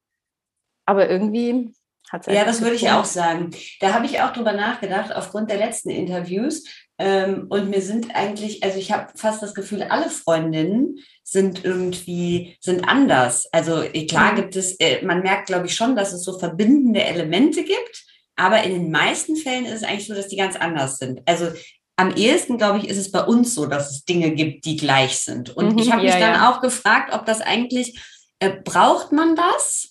aber 0.88 1.11
irgendwie 1.11 1.75
hat 2.11 2.26
es 2.26 2.35
Ja, 2.35 2.45
das 2.47 2.62
würde 2.62 2.76
ich 2.76 2.88
auch 2.88 3.04
sagen. 3.04 3.50
Da 3.80 3.92
habe 3.92 4.07
ich 4.07 4.23
auch 4.23 4.33
drüber 4.33 4.52
nachgedacht, 4.52 5.14
aufgrund 5.14 5.50
der 5.50 5.59
letzten 5.59 5.90
Interviews. 5.90 6.64
Ähm, 6.99 7.47
und 7.50 7.68
mir 7.68 7.83
sind 7.83 8.16
eigentlich, 8.16 8.62
also 8.64 8.78
ich 8.78 8.90
habe 8.90 9.12
fast 9.14 9.42
das 9.42 9.54
Gefühl, 9.54 9.83
alle 9.83 10.09
Freundinnen 10.09 10.97
sind 11.23 11.62
irgendwie, 11.62 12.57
sind 12.61 12.88
anders. 12.88 13.47
Also 13.52 13.83
eh, 13.83 14.07
klar 14.07 14.33
mhm. 14.33 14.37
gibt 14.37 14.57
es, 14.57 14.80
äh, 14.80 15.04
man 15.04 15.21
merkt, 15.21 15.47
glaube 15.47 15.66
ich, 15.66 15.75
schon, 15.75 15.95
dass 15.95 16.14
es 16.14 16.25
so 16.25 16.38
verbindende 16.38 17.04
Elemente 17.04 17.62
gibt, 17.62 18.04
aber 18.35 18.62
in 18.62 18.73
den 18.73 18.90
meisten 18.90 19.37
Fällen 19.37 19.66
ist 19.66 19.83
es 19.83 19.85
eigentlich 19.85 20.07
so, 20.07 20.14
dass 20.14 20.28
die 20.28 20.37
ganz 20.37 20.57
anders 20.57 20.97
sind. 20.97 21.21
Also 21.26 21.49
am 21.97 22.14
ehesten, 22.14 22.57
glaube 22.57 22.78
ich, 22.78 22.88
ist 22.88 22.97
es 22.97 23.12
bei 23.12 23.23
uns 23.23 23.54
so, 23.54 23.66
dass 23.66 23.90
es 23.90 24.07
Dinge 24.07 24.30
gibt, 24.30 24.64
die 24.64 24.76
gleich 24.76 25.18
sind. 25.18 25.54
Und 25.54 25.75
mhm, 25.75 25.78
ich 25.78 25.92
habe 25.92 26.02
mich 26.02 26.14
ja, 26.14 26.18
dann 26.18 26.35
ja. 26.35 26.50
auch 26.50 26.62
gefragt, 26.62 27.12
ob 27.12 27.26
das 27.26 27.42
eigentlich, 27.42 28.00
äh, 28.40 28.50
braucht 28.64 29.12
man 29.12 29.37
das 29.37 29.88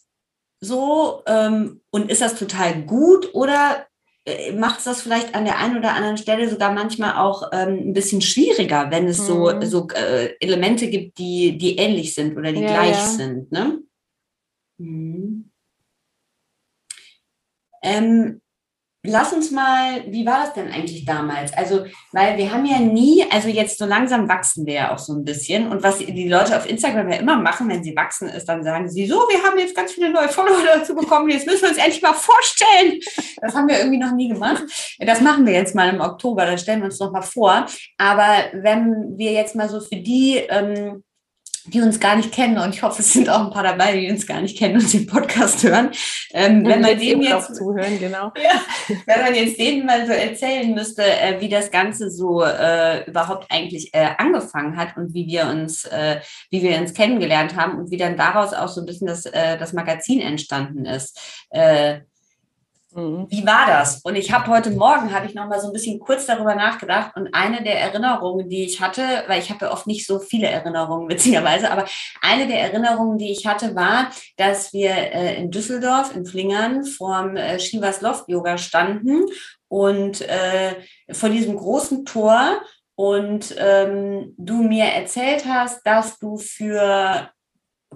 so 0.59 1.23
ähm, 1.25 1.81
und 1.91 2.09
ist 2.09 2.21
das 2.21 2.37
total 2.37 2.81
gut 2.83 3.33
oder 3.33 3.87
äh, 4.25 4.51
macht 4.51 4.79
es 4.79 4.85
das 4.85 5.01
vielleicht 5.01 5.35
an 5.35 5.45
der 5.45 5.57
einen 5.59 5.77
oder 5.77 5.93
anderen 5.93 6.17
Stelle 6.17 6.49
sogar 6.49 6.73
manchmal 6.73 7.17
auch 7.17 7.49
ähm, 7.53 7.89
ein 7.89 7.93
bisschen 7.93 8.21
schwieriger, 8.21 8.91
wenn 8.91 9.07
es 9.07 9.19
mhm. 9.19 9.23
so, 9.23 9.61
so 9.61 9.87
äh, 9.89 10.35
Elemente 10.39 10.89
gibt, 10.89 11.17
die, 11.17 11.57
die 11.57 11.77
ähnlich 11.77 12.13
sind 12.13 12.37
oder 12.37 12.51
die 12.51 12.61
ja, 12.61 12.67
gleich 12.67 12.97
ja. 12.97 13.05
sind. 13.05 13.51
Ne? 13.51 13.79
Mhm. 14.77 15.51
Ähm, 17.83 18.41
Lass 19.04 19.32
uns 19.32 19.51
mal, 19.51 20.04
wie 20.08 20.25
war 20.25 20.42
das 20.42 20.54
denn 20.54 20.72
eigentlich 20.72 21.06
damals? 21.06 21.54
Also, 21.54 21.86
weil 22.12 22.36
wir 22.38 22.51
haben 22.51 22.66
ja 22.66 22.80
nie, 22.80 23.24
also 23.32 23.48
jetzt 23.48 23.77
so 23.77 23.86
langsam 23.86 24.27
wachsen 24.27 24.66
wir 24.66 24.74
ja 24.74 24.94
auch 24.94 24.98
so 24.98 25.13
ein 25.13 25.24
bisschen. 25.24 25.72
Und 25.72 25.84
was 25.84 26.00
die 26.00 26.27
Leute 26.27 26.58
auf 26.58 26.70
Instagram 26.70 27.10
ja 27.12 27.20
immer 27.20 27.38
machen, 27.38 27.70
wenn 27.70 27.84
sie 27.84 27.96
wachsen, 27.96 28.27
ist, 28.27 28.50
dann 28.50 28.63
sagen 28.63 28.89
sie, 28.89 29.06
so, 29.06 29.16
wir 29.16 29.44
haben 29.44 29.58
jetzt 29.60 29.75
ganz 29.75 29.92
viele 29.94 30.12
neue 30.12 30.27
Follower 30.27 30.62
dazu 30.66 30.96
bekommen, 30.96 31.30
jetzt 31.30 31.46
müssen 31.46 31.62
wir 31.62 31.70
uns 31.70 31.77
endlich 31.77 32.01
mal 32.01 32.13
vorstellen. 32.13 33.00
Das 33.39 33.56
haben 33.56 33.68
wir 33.68 33.77
irgendwie 33.77 34.00
noch 34.00 34.13
nie 34.13 34.30
gemacht. 34.30 34.63
Das 35.00 35.22
machen 35.22 35.46
wir 35.46 35.54
jetzt 35.54 35.75
mal 35.75 35.94
im 35.94 36.01
Oktober, 36.01 36.46
dann 36.46 36.58
stellen 36.58 36.80
wir 36.80 36.86
uns 36.86 37.00
noch 37.00 37.12
mal 37.12 37.22
vor. 37.22 37.66
Aber 37.98 38.46
wenn 38.54 39.18
wir 39.18 39.32
jetzt 39.32 39.56
mal 39.56 39.70
so 39.70 39.80
für 39.80 39.98
die, 39.98 40.38
ähm, 40.50 41.04
die 41.67 41.81
uns 41.81 42.00
gar 42.00 42.15
nicht 42.15 42.31
kennen, 42.31 42.57
und 42.57 42.74
ich 42.74 42.83
hoffe, 42.83 43.01
es 43.01 43.13
sind 43.13 43.29
auch 43.29 43.45
ein 43.45 43.51
paar 43.51 43.63
dabei, 43.63 43.97
die 43.97 44.09
uns 44.09 44.25
gar 44.25 44.41
nicht 44.41 44.57
kennen 44.57 44.75
und 44.75 44.91
den 44.91 45.05
Podcast 45.05 45.63
hören. 45.63 45.91
Ähm, 46.33 46.65
wenn 46.65 46.81
man 46.81 46.97
denen 46.97 47.21
jetzt 47.21 47.55
zuhören, 47.55 48.00
genau. 48.00 48.31
Ja, 48.41 48.62
wenn 49.05 49.21
man 49.21 49.36
jetzt 49.36 49.59
denen 49.59 49.86
mal 49.86 50.05
so 50.05 50.13
erzählen 50.13 50.74
müsste, 50.74 51.03
äh, 51.03 51.39
wie 51.41 51.50
das 51.50 51.71
Ganze 51.71 52.09
so 52.09 52.43
äh, 52.43 53.03
überhaupt 53.05 53.47
eigentlich 53.51 53.93
äh, 53.93 54.09
angefangen 54.17 54.77
hat 54.77 54.95
und 54.95 55.13
wie 55.13 55.27
wir 55.27 55.47
uns, 55.47 55.86
äh, 55.86 56.21
wie 56.50 56.62
wir 56.62 56.77
uns 56.77 56.93
kennengelernt 56.93 57.55
haben 57.55 57.77
und 57.77 57.91
wie 57.91 57.97
dann 57.97 58.15
daraus 58.15 58.53
auch 58.53 58.69
so 58.69 58.81
ein 58.81 58.86
bisschen 58.86 59.07
das, 59.07 59.25
äh, 59.25 59.57
das 59.57 59.74
Magazin 59.74 60.22
entstanden 60.22 60.85
ist. 60.85 61.20
Mhm. 62.98 63.27
Wie 63.29 63.46
war 63.46 63.68
das? 63.68 64.01
Und 64.03 64.16
ich 64.16 64.31
habe 64.31 64.48
heute 64.48 64.72
Morgen, 64.72 65.14
habe 65.14 65.27
ich 65.27 65.36
noch 65.36 65.48
mal 65.48 65.62
so 65.62 65.68
ein 65.68 65.74
bisschen 65.74 66.00
kurz 66.00 66.25
darüber 66.25 66.55
nachgedacht 66.55 67.16
und 67.16 67.31
eine 67.31 67.62
der 67.62 67.79
Erinnerungen, 67.79 68.50
die 68.50 68.64
ich 68.64 68.81
hatte, 68.81 69.03
weil 69.27 69.40
ich 69.40 69.51
habe 69.51 69.66
ja 69.66 69.72
oft 69.72 69.86
nicht 69.86 70.07
so 70.07 70.18
viele 70.18 70.48
Erinnerungen 70.48 71.07
witzigerweise, 71.10 71.70
aber 71.70 71.86
eine 72.22 72.48
der 72.48 72.60
Erinnerungen, 72.60 73.20
die 73.20 73.31
ich 73.31 73.46
hatte, 73.46 73.75
war, 73.75 74.10
dass 74.36 74.74
wir 74.74 74.90
äh, 74.90 75.36
in 75.36 75.51
Düsseldorf, 75.51 76.16
in 76.16 76.25
Flingern, 76.25 76.86
vorm 76.86 77.38
äh, 77.38 77.60
Shivas 77.60 78.01
Loft 78.01 78.27
Yoga 78.29 78.57
standen 78.57 79.25
und 79.68 80.22
äh, 80.22 80.75
vor 81.12 81.29
diesem 81.29 81.55
großen 81.55 82.03
Tor 82.03 82.62
und 82.96 83.55
ähm, 83.60 84.33
du 84.38 84.64
mir 84.64 84.86
erzählt 84.86 85.46
hast, 85.46 85.86
dass 85.86 86.18
du 86.18 86.38
für 86.38 87.29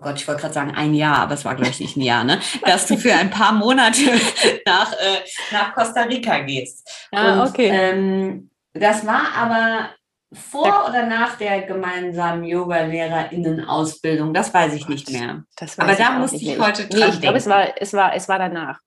oh 0.01 0.05
Gott, 0.05 0.19
ich 0.19 0.27
wollte 0.27 0.41
gerade 0.41 0.53
sagen 0.53 0.75
ein 0.75 0.93
Jahr, 0.93 1.17
aber 1.19 1.35
es 1.35 1.45
war 1.45 1.55
gleich 1.55 1.79
nicht 1.79 1.95
ein 1.95 2.01
Jahr, 2.01 2.23
ne? 2.23 2.39
dass 2.65 2.87
du 2.87 2.97
für 2.97 3.13
ein 3.13 3.29
paar 3.29 3.53
Monate 3.53 4.01
nach, 4.65 4.91
äh, 4.93 5.21
nach 5.51 5.73
Costa 5.73 6.01
Rica 6.03 6.39
gehst. 6.39 6.89
Ah, 7.11 7.45
okay. 7.45 7.69
ähm, 7.71 8.49
das 8.73 9.05
war 9.05 9.33
aber 9.35 9.89
vor 10.33 10.87
oder 10.87 11.05
nach 11.05 11.37
der 11.37 11.63
gemeinsamen 11.63 12.45
Yoga-LehrerInnen-Ausbildung? 12.45 14.33
Das 14.33 14.53
weiß 14.53 14.73
ich 14.73 14.87
nicht 14.87 15.11
mehr. 15.11 15.43
aber 15.77 15.95
da 15.95 16.11
musste 16.11 16.37
ich 16.37 16.57
heute 16.57 16.87
dran 16.87 16.99
nee, 16.99 17.15
ich 17.15 17.21
glaube, 17.21 17.37
es 17.37 17.47
war, 17.47 17.81
es, 17.81 17.93
war, 17.93 18.15
es 18.15 18.29
war 18.29 18.39
danach. 18.39 18.79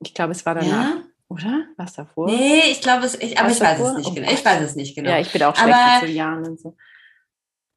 Ich 0.00 0.12
glaube, 0.12 0.32
es 0.32 0.44
war 0.44 0.54
danach. 0.54 0.70
Ja? 0.70 1.02
Oder? 1.28 1.64
Was 1.78 1.94
davor? 1.94 2.26
Nee, 2.26 2.60
ich 2.70 2.82
glaube 2.82 3.06
es, 3.06 3.14
ich, 3.14 3.38
aber 3.38 3.50
ich 3.50 3.60
weiß 3.60 3.80
es 3.80 3.94
nicht 3.94 4.08
oh, 4.08 4.14
genau. 4.14 4.30
Ich 4.30 4.44
weiß 4.44 4.60
es 4.60 4.76
nicht 4.76 4.94
genau. 4.94 5.10
Ja, 5.10 5.18
ich 5.18 5.32
bin 5.32 5.42
auch 5.44 5.56
schlecht 5.56 5.74
aber, 5.74 6.00
mit 6.00 6.10
so 6.10 6.14
Jahren 6.14 6.46
und 6.46 6.60
so. 6.60 6.76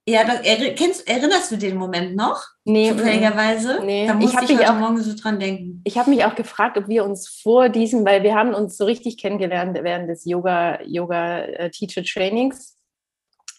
Ja, 0.07 0.23
das, 0.23 0.41
kennst, 0.75 1.07
erinnerst 1.07 1.51
du 1.51 1.57
den 1.57 1.77
Moment 1.77 2.15
noch? 2.15 2.43
Nee. 2.63 2.91
Zufälligerweise? 2.91 3.81
Nee. 3.83 4.05
Da 4.05 4.13
muss 4.13 4.33
ich, 4.33 4.49
ich 4.49 4.57
heute 4.57 4.71
auch, 4.71 4.75
Morgen 4.75 5.01
so 5.01 5.15
dran 5.19 5.39
denken. 5.39 5.81
Ich 5.83 5.97
habe 5.97 6.11
mich 6.11 6.23
auch 6.25 6.35
gefragt, 6.35 6.77
ob 6.77 6.87
wir 6.87 7.03
uns 7.03 7.27
vor 7.27 7.69
diesem, 7.69 8.05
weil 8.05 8.21
wir 8.21 8.35
haben 8.35 8.53
uns 8.53 8.77
so 8.77 8.85
richtig 8.85 9.17
kennengelernt 9.17 9.75
während 9.81 10.07
des 10.07 10.23
Yoga, 10.25 10.79
Yoga 10.83 11.39
äh, 11.39 11.71
Teacher 11.71 12.03
Trainings, 12.03 12.77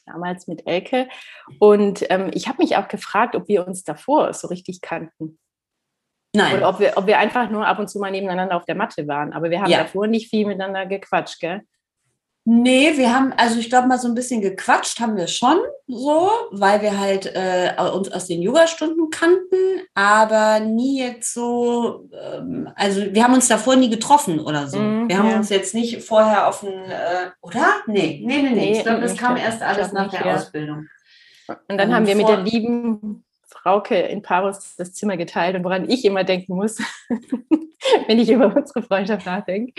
damals 0.06 0.46
mit 0.46 0.68
Elke. 0.68 1.08
Und 1.58 2.04
ähm, 2.10 2.30
ich 2.32 2.46
habe 2.46 2.62
mich 2.62 2.76
auch 2.76 2.86
gefragt, 2.86 3.34
ob 3.34 3.48
wir 3.48 3.66
uns 3.66 3.82
davor 3.82 4.32
so 4.32 4.46
richtig 4.46 4.80
kannten. 4.80 5.40
Nein. 6.32 6.58
Oder 6.58 6.68
ob 6.68 6.78
wir, 6.78 6.92
ob 6.96 7.08
wir 7.08 7.18
einfach 7.18 7.50
nur 7.50 7.66
ab 7.66 7.80
und 7.80 7.88
zu 7.88 7.98
mal 7.98 8.12
nebeneinander 8.12 8.56
auf 8.56 8.66
der 8.66 8.76
Matte 8.76 9.08
waren. 9.08 9.32
Aber 9.32 9.50
wir 9.50 9.60
haben 9.60 9.70
ja. 9.70 9.78
davor 9.78 10.06
nicht 10.06 10.30
viel 10.30 10.46
miteinander 10.46 10.86
gequatscht, 10.86 11.40
gell? 11.40 11.62
Nee, 12.48 12.96
wir 12.96 13.12
haben, 13.12 13.32
also 13.36 13.58
ich 13.58 13.68
glaube 13.68 13.88
mal 13.88 13.98
so 13.98 14.06
ein 14.06 14.14
bisschen 14.14 14.40
gequatscht 14.40 15.00
haben 15.00 15.16
wir 15.16 15.26
schon 15.26 15.58
so, 15.88 16.30
weil 16.52 16.80
wir 16.80 16.96
halt 16.96 17.26
äh, 17.34 17.74
uns 17.92 18.12
aus 18.12 18.28
den 18.28 18.40
Yoga-Stunden 18.40 19.10
kannten, 19.10 19.80
aber 19.94 20.60
nie 20.60 21.00
jetzt 21.00 21.34
so, 21.34 22.08
ähm, 22.12 22.70
also 22.76 23.02
wir 23.12 23.24
haben 23.24 23.34
uns 23.34 23.48
davor 23.48 23.74
nie 23.74 23.90
getroffen 23.90 24.38
oder 24.38 24.68
so. 24.68 24.78
Mm, 24.78 25.08
wir 25.08 25.18
haben 25.18 25.30
ja. 25.30 25.36
uns 25.38 25.48
jetzt 25.48 25.74
nicht 25.74 26.04
vorher 26.04 26.46
auf 26.46 26.62
ein, 26.62 26.68
äh, 26.68 27.30
oder? 27.42 27.66
Nee, 27.88 28.22
nee, 28.24 28.42
nee, 28.42 28.50
nee. 28.50 28.72
Ich 28.76 28.84
glaube, 28.84 29.00
das 29.00 29.16
kam 29.16 29.36
erst 29.36 29.60
alles 29.60 29.90
nach 29.90 30.08
der 30.08 30.24
ja. 30.24 30.36
Ausbildung. 30.36 30.86
Und 31.48 31.78
dann 31.78 31.88
um, 31.88 31.94
haben 31.96 32.06
wir 32.06 32.14
mit 32.14 32.28
der 32.28 32.42
lieben 32.42 33.24
Frauke 33.48 33.98
in 33.98 34.22
Paros 34.22 34.76
das 34.76 34.92
Zimmer 34.92 35.16
geteilt 35.16 35.56
und 35.56 35.64
woran 35.64 35.90
ich 35.90 36.04
immer 36.04 36.22
denken 36.22 36.54
muss, 36.54 36.78
wenn 38.06 38.20
ich 38.20 38.30
über 38.30 38.54
unsere 38.54 38.82
Freundschaft 38.82 39.26
nachdenke, 39.26 39.72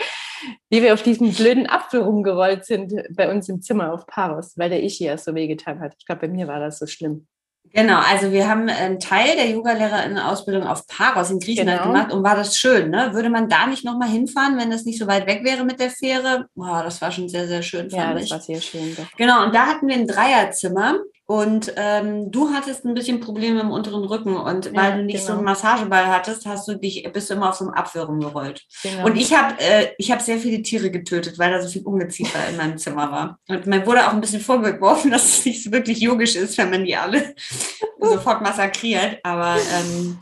wie 0.70 0.82
wir 0.82 0.94
auf 0.94 1.02
diesem 1.02 1.32
blöden 1.32 1.68
Apfel 1.68 2.02
rumgerollt 2.02 2.64
sind 2.64 2.92
bei 3.14 3.30
uns 3.30 3.48
im 3.48 3.60
Zimmer 3.62 3.92
auf 3.92 4.06
Paros, 4.06 4.54
weil 4.56 4.70
der 4.70 4.82
Ischias 4.82 5.24
so 5.24 5.34
wehgetan 5.34 5.80
hat. 5.80 5.94
Ich 5.98 6.06
glaube, 6.06 6.22
bei 6.22 6.28
mir 6.28 6.48
war 6.48 6.60
das 6.60 6.78
so 6.78 6.86
schlimm. 6.86 7.26
Genau, 7.72 8.00
also 8.00 8.32
wir 8.32 8.48
haben 8.48 8.68
einen 8.68 8.98
Teil 8.98 9.36
der 9.36 9.50
Yogalehrerinnen-Ausbildung 9.50 10.66
auf 10.66 10.86
Paros 10.86 11.30
in 11.30 11.38
Griechenland 11.38 11.82
genau. 11.82 11.92
gemacht 11.92 12.12
und 12.12 12.22
war 12.22 12.34
das 12.34 12.56
schön, 12.56 12.90
ne? 12.90 13.10
Würde 13.12 13.28
man 13.30 13.48
da 13.48 13.66
nicht 13.66 13.84
nochmal 13.84 14.08
hinfahren, 14.08 14.56
wenn 14.56 14.70
das 14.70 14.84
nicht 14.84 14.98
so 14.98 15.06
weit 15.06 15.26
weg 15.26 15.44
wäre 15.44 15.64
mit 15.64 15.78
der 15.78 15.90
Fähre? 15.90 16.46
Boah, 16.54 16.82
das 16.82 17.02
war 17.02 17.12
schon 17.12 17.28
sehr, 17.28 17.46
sehr 17.46 17.62
schön. 17.62 17.88
Ja, 17.90 18.14
das 18.14 18.24
ich. 18.24 18.30
war 18.30 18.40
sehr 18.40 18.60
schön. 18.60 18.94
Doch. 18.96 19.04
Genau, 19.16 19.44
und 19.44 19.54
da 19.54 19.66
hatten 19.66 19.86
wir 19.86 19.96
ein 19.96 20.06
Dreierzimmer 20.06 20.98
und 21.30 21.74
ähm, 21.76 22.32
du 22.32 22.54
hattest 22.54 22.86
ein 22.86 22.94
bisschen 22.94 23.20
Probleme 23.20 23.60
im 23.60 23.70
unteren 23.70 24.02
Rücken 24.02 24.34
und 24.34 24.74
weil 24.74 24.90
ja, 24.90 24.96
du 24.96 25.02
nicht 25.02 25.16
genau. 25.16 25.26
so 25.26 25.32
einen 25.34 25.44
Massageball 25.44 26.06
hattest, 26.06 26.46
hast 26.46 26.66
du 26.66 26.74
dich 26.74 27.06
bist 27.12 27.28
du 27.28 27.34
immer 27.34 27.50
auf 27.50 27.56
so 27.56 27.66
einem 27.66 27.74
Apfel 27.74 28.00
rumgerollt. 28.00 28.64
Genau. 28.82 29.04
Und 29.04 29.14
ich 29.14 29.36
habe 29.36 29.54
äh, 29.58 29.88
ich 29.98 30.10
habe 30.10 30.22
sehr 30.22 30.38
viele 30.38 30.62
Tiere 30.62 30.90
getötet, 30.90 31.38
weil 31.38 31.50
da 31.50 31.60
so 31.60 31.68
viel 31.68 31.82
Ungeziefer 31.82 32.38
in 32.48 32.56
meinem 32.56 32.78
Zimmer 32.78 33.12
war. 33.12 33.38
Und 33.46 33.66
mir 33.66 33.86
wurde 33.86 34.06
auch 34.06 34.14
ein 34.14 34.22
bisschen 34.22 34.40
vorgeworfen, 34.40 35.10
dass 35.10 35.24
es 35.24 35.44
nicht 35.44 35.62
so 35.62 35.70
wirklich 35.70 36.00
yogisch 36.00 36.34
ist, 36.34 36.56
wenn 36.56 36.70
man 36.70 36.86
die 36.86 36.96
alle 36.96 37.34
sofort 38.00 38.40
massakriert. 38.40 39.18
Aber 39.22 39.56
ähm, 39.56 40.18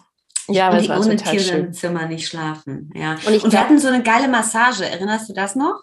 Ja, 0.48 0.72
das 0.72 0.82
die 0.82 0.88
war 0.88 0.98
ohne 0.98 1.14
Tiere 1.14 1.38
schön. 1.38 1.66
im 1.66 1.72
Zimmer 1.72 2.06
nicht 2.06 2.26
schlafen. 2.26 2.90
Ja. 2.96 3.12
Und 3.24 3.32
ich 3.32 3.44
Und 3.44 3.52
wir 3.52 3.60
hatten 3.60 3.78
so 3.78 3.86
eine 3.86 4.02
geile 4.02 4.26
Massage. 4.26 4.84
Erinnerst 4.84 5.28
du 5.28 5.34
das 5.34 5.54
noch? 5.54 5.80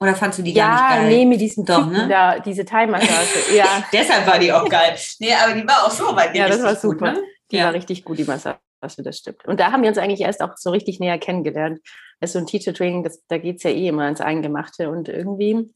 Oder 0.00 0.14
fandst 0.14 0.38
du 0.38 0.42
die 0.42 0.52
gar 0.54 0.68
Ja, 0.68 0.72
nicht 0.74 0.88
geil? 1.02 1.08
nee, 1.18 1.24
mit 1.26 1.40
diesem 1.40 1.64
Doch, 1.64 1.78
Typen 1.78 1.92
ne? 1.92 2.08
da, 2.08 2.38
diese 2.38 2.64
Thai-Massage. 2.64 3.54
Ja, 3.56 3.82
Deshalb 3.92 4.26
war 4.26 4.38
die 4.38 4.52
auch 4.52 4.68
geil. 4.68 4.96
Nee, 5.18 5.34
aber 5.34 5.54
die 5.54 5.66
war 5.66 5.84
auch 5.86 5.90
so 5.90 6.14
weit 6.14 6.34
Ja, 6.36 6.46
das 6.48 6.62
war 6.62 6.70
richtig 6.70 6.82
gut, 6.90 6.98
super. 7.00 7.12
ne? 7.12 7.22
die 7.50 7.56
Ja. 7.56 7.64
war 7.66 7.72
richtig 7.72 8.04
gut, 8.04 8.18
die 8.18 8.24
Massage, 8.24 8.58
das 8.80 9.18
stimmt. 9.18 9.44
Und 9.46 9.58
da 9.58 9.72
haben 9.72 9.82
wir 9.82 9.88
uns 9.88 9.98
eigentlich 9.98 10.20
erst 10.20 10.40
auch 10.40 10.56
so 10.56 10.70
richtig 10.70 11.00
näher 11.00 11.18
kennengelernt. 11.18 11.80
Das 12.20 12.30
ist 12.30 12.32
so 12.34 12.38
ein 12.38 12.46
Teacher-Training, 12.46 13.02
das, 13.02 13.24
da 13.28 13.38
geht 13.38 13.56
es 13.56 13.62
ja 13.64 13.70
eh 13.70 13.88
immer 13.88 14.04
ans 14.04 14.20
Eingemachte. 14.20 14.88
Und 14.90 15.08
irgendwie, 15.08 15.72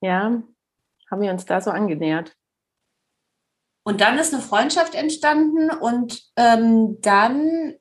ja, 0.00 0.42
haben 1.10 1.20
wir 1.22 1.30
uns 1.30 1.44
da 1.44 1.60
so 1.60 1.70
angenähert. 1.70 2.34
Und 3.84 4.00
dann 4.00 4.18
ist 4.18 4.34
eine 4.34 4.42
Freundschaft 4.42 4.94
entstanden 4.94 5.70
und 5.70 6.20
ähm, 6.36 6.98
dann 7.00 7.74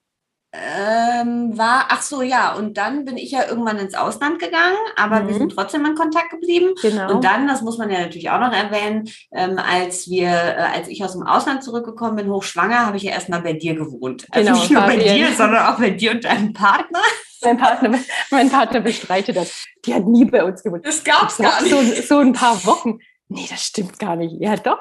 ähm, 0.54 1.58
war, 1.58 1.86
ach 1.90 2.02
so, 2.02 2.22
ja, 2.22 2.54
und 2.54 2.78
dann 2.78 3.06
bin 3.06 3.18
ich 3.18 3.32
ja 3.32 3.48
irgendwann 3.48 3.78
ins 3.78 3.94
Ausland 3.94 4.40
gegangen, 4.40 4.78
aber 4.96 5.28
wir 5.28 5.34
Mhm. 5.36 5.40
sind 5.40 5.50
trotzdem 5.56 5.86
in 5.86 5.96
Kontakt 5.96 6.30
geblieben. 6.32 6.74
Genau. 6.82 7.12
Und 7.14 7.24
dann, 7.24 7.48
das 7.48 7.62
muss 7.62 7.78
man 7.78 7.90
ja 7.90 8.00
natürlich 8.00 8.30
auch 8.30 8.40
noch 8.40 8.54
erwähnen, 8.54 9.10
ähm, 9.34 9.60
als 9.60 10.10
wir, 10.10 10.30
äh, 10.30 10.56
als 10.76 10.88
ich 10.88 11.04
aus 11.04 11.14
dem 11.14 11.24
Ausland 11.24 11.64
zurückgekommen 11.64 12.16
bin, 12.16 12.30
hochschwanger, 12.32 12.86
habe 12.86 12.98
ich 12.98 13.04
ja 13.04 13.12
erstmal 13.12 13.42
bei 13.42 13.54
dir 13.54 13.76
gewohnt. 13.76 14.26
Also 14.32 14.48
Genau, 14.48 14.60
nicht 14.62 14.72
nur 14.72 14.82
bei 14.84 14.98
dir, 14.98 15.28
sondern 15.34 15.66
auch 15.68 15.78
bei 15.80 15.90
dir 15.92 16.12
und 16.12 16.24
deinem 16.26 16.54
Partner. 16.54 17.02
mein, 17.44 17.58
Partner, 17.58 18.00
mein 18.32 18.50
Partner 18.50 18.80
bestreitet 18.82 19.36
das. 19.36 19.66
Die 19.86 19.94
hat 19.94 20.06
nie 20.06 20.26
bei 20.26 20.44
uns 20.44 20.64
gewohnt. 20.64 20.86
Das 20.86 21.04
gab's 21.04 21.38
Doch, 21.38 21.44
gar 21.44 21.62
nicht. 21.62 21.72
so, 21.72 22.16
so 22.16 22.20
ein 22.20 22.34
paar 22.34 22.66
Wochen. 22.66 23.00
Nee, 23.30 23.46
das 23.50 23.62
stimmt 23.64 24.00
gar 24.00 24.16
nicht. 24.16 24.36
Ja, 24.40 24.56
doch. 24.56 24.80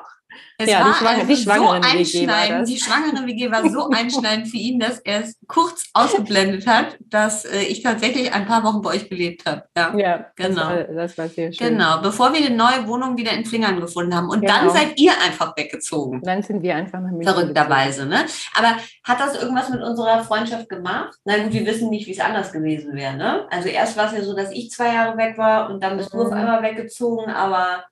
Es 0.58 0.70
Ja, 0.70 0.78
die 0.98 1.04
war 1.04 1.10
also 1.12 1.26
die 1.26 1.36
Schwangeren-WG 1.36 1.46
war 1.46 1.58
so 1.58 1.88
einschneidend. 1.98 2.60
das. 2.62 2.68
Die 2.70 2.78
schwangere 2.80 3.26
WG 3.26 3.50
war 3.50 3.68
so 3.68 3.90
einschneidend 3.94 4.48
für 4.48 4.56
ihn, 4.56 4.78
dass 4.80 4.98
er 5.00 5.24
es 5.24 5.36
kurz 5.46 5.84
ausgeblendet 5.92 6.66
hat, 6.66 6.96
dass 7.00 7.44
äh, 7.44 7.62
ich 7.62 7.82
tatsächlich 7.82 8.32
ein 8.32 8.46
paar 8.46 8.64
Wochen 8.64 8.80
bei 8.82 8.90
euch 8.90 9.08
gelebt 9.08 9.44
habe. 9.46 9.64
Ja. 9.76 9.94
Ja, 9.96 10.26
Genau. 10.36 10.60
Das 10.60 10.68
war, 10.68 10.84
das 10.94 11.18
war 11.18 11.28
sehr 11.28 11.52
schön. 11.52 11.68
Genau, 11.68 12.00
bevor 12.00 12.32
wir 12.32 12.44
eine 12.44 12.54
neue 12.56 12.86
Wohnung 12.86 13.16
wieder 13.16 13.32
in 13.32 13.44
Flingern 13.44 13.80
gefunden 13.80 14.14
haben. 14.14 14.28
Und 14.30 14.48
dann 14.48 14.62
Genau. 14.62 14.72
seid 14.72 14.98
ihr 14.98 15.12
einfach 15.24 15.56
weggezogen. 15.56 16.20
Dann 16.22 16.42
sind 16.42 16.62
wir 16.62 16.74
einfach 16.74 17.00
nach 17.00 17.10
München. 17.10 17.32
Verrückterweise, 17.34 18.06
ne? 18.06 18.24
Aber 18.54 18.76
hat 19.04 19.20
das 19.20 19.40
irgendwas 19.40 19.68
mit 19.68 19.82
unserer 19.82 20.22
Freundschaft 20.24 20.68
gemacht? 20.68 21.16
Na 21.24 21.36
gut, 21.38 21.52
wir 21.52 21.66
wissen 21.66 21.90
nicht, 21.90 22.06
wie 22.06 22.12
es 22.12 22.20
anders 22.20 22.52
gewesen 22.52 22.94
wäre, 22.94 23.14
ne? 23.16 23.46
Also 23.50 23.68
erst 23.68 23.96
war 23.96 24.06
es 24.06 24.12
ja 24.12 24.22
so, 24.22 24.34
dass 24.34 24.50
ich 24.52 24.70
zwei 24.70 24.94
Jahre 24.94 25.16
weg 25.16 25.36
war 25.38 25.70
und 25.70 25.82
dann 25.82 25.96
bist 25.96 26.12
du 26.12 26.20
auf 26.22 26.28
Mhm. 26.30 26.36
einmal 26.36 26.62
weggezogen, 26.62 27.30
aber 27.30 27.84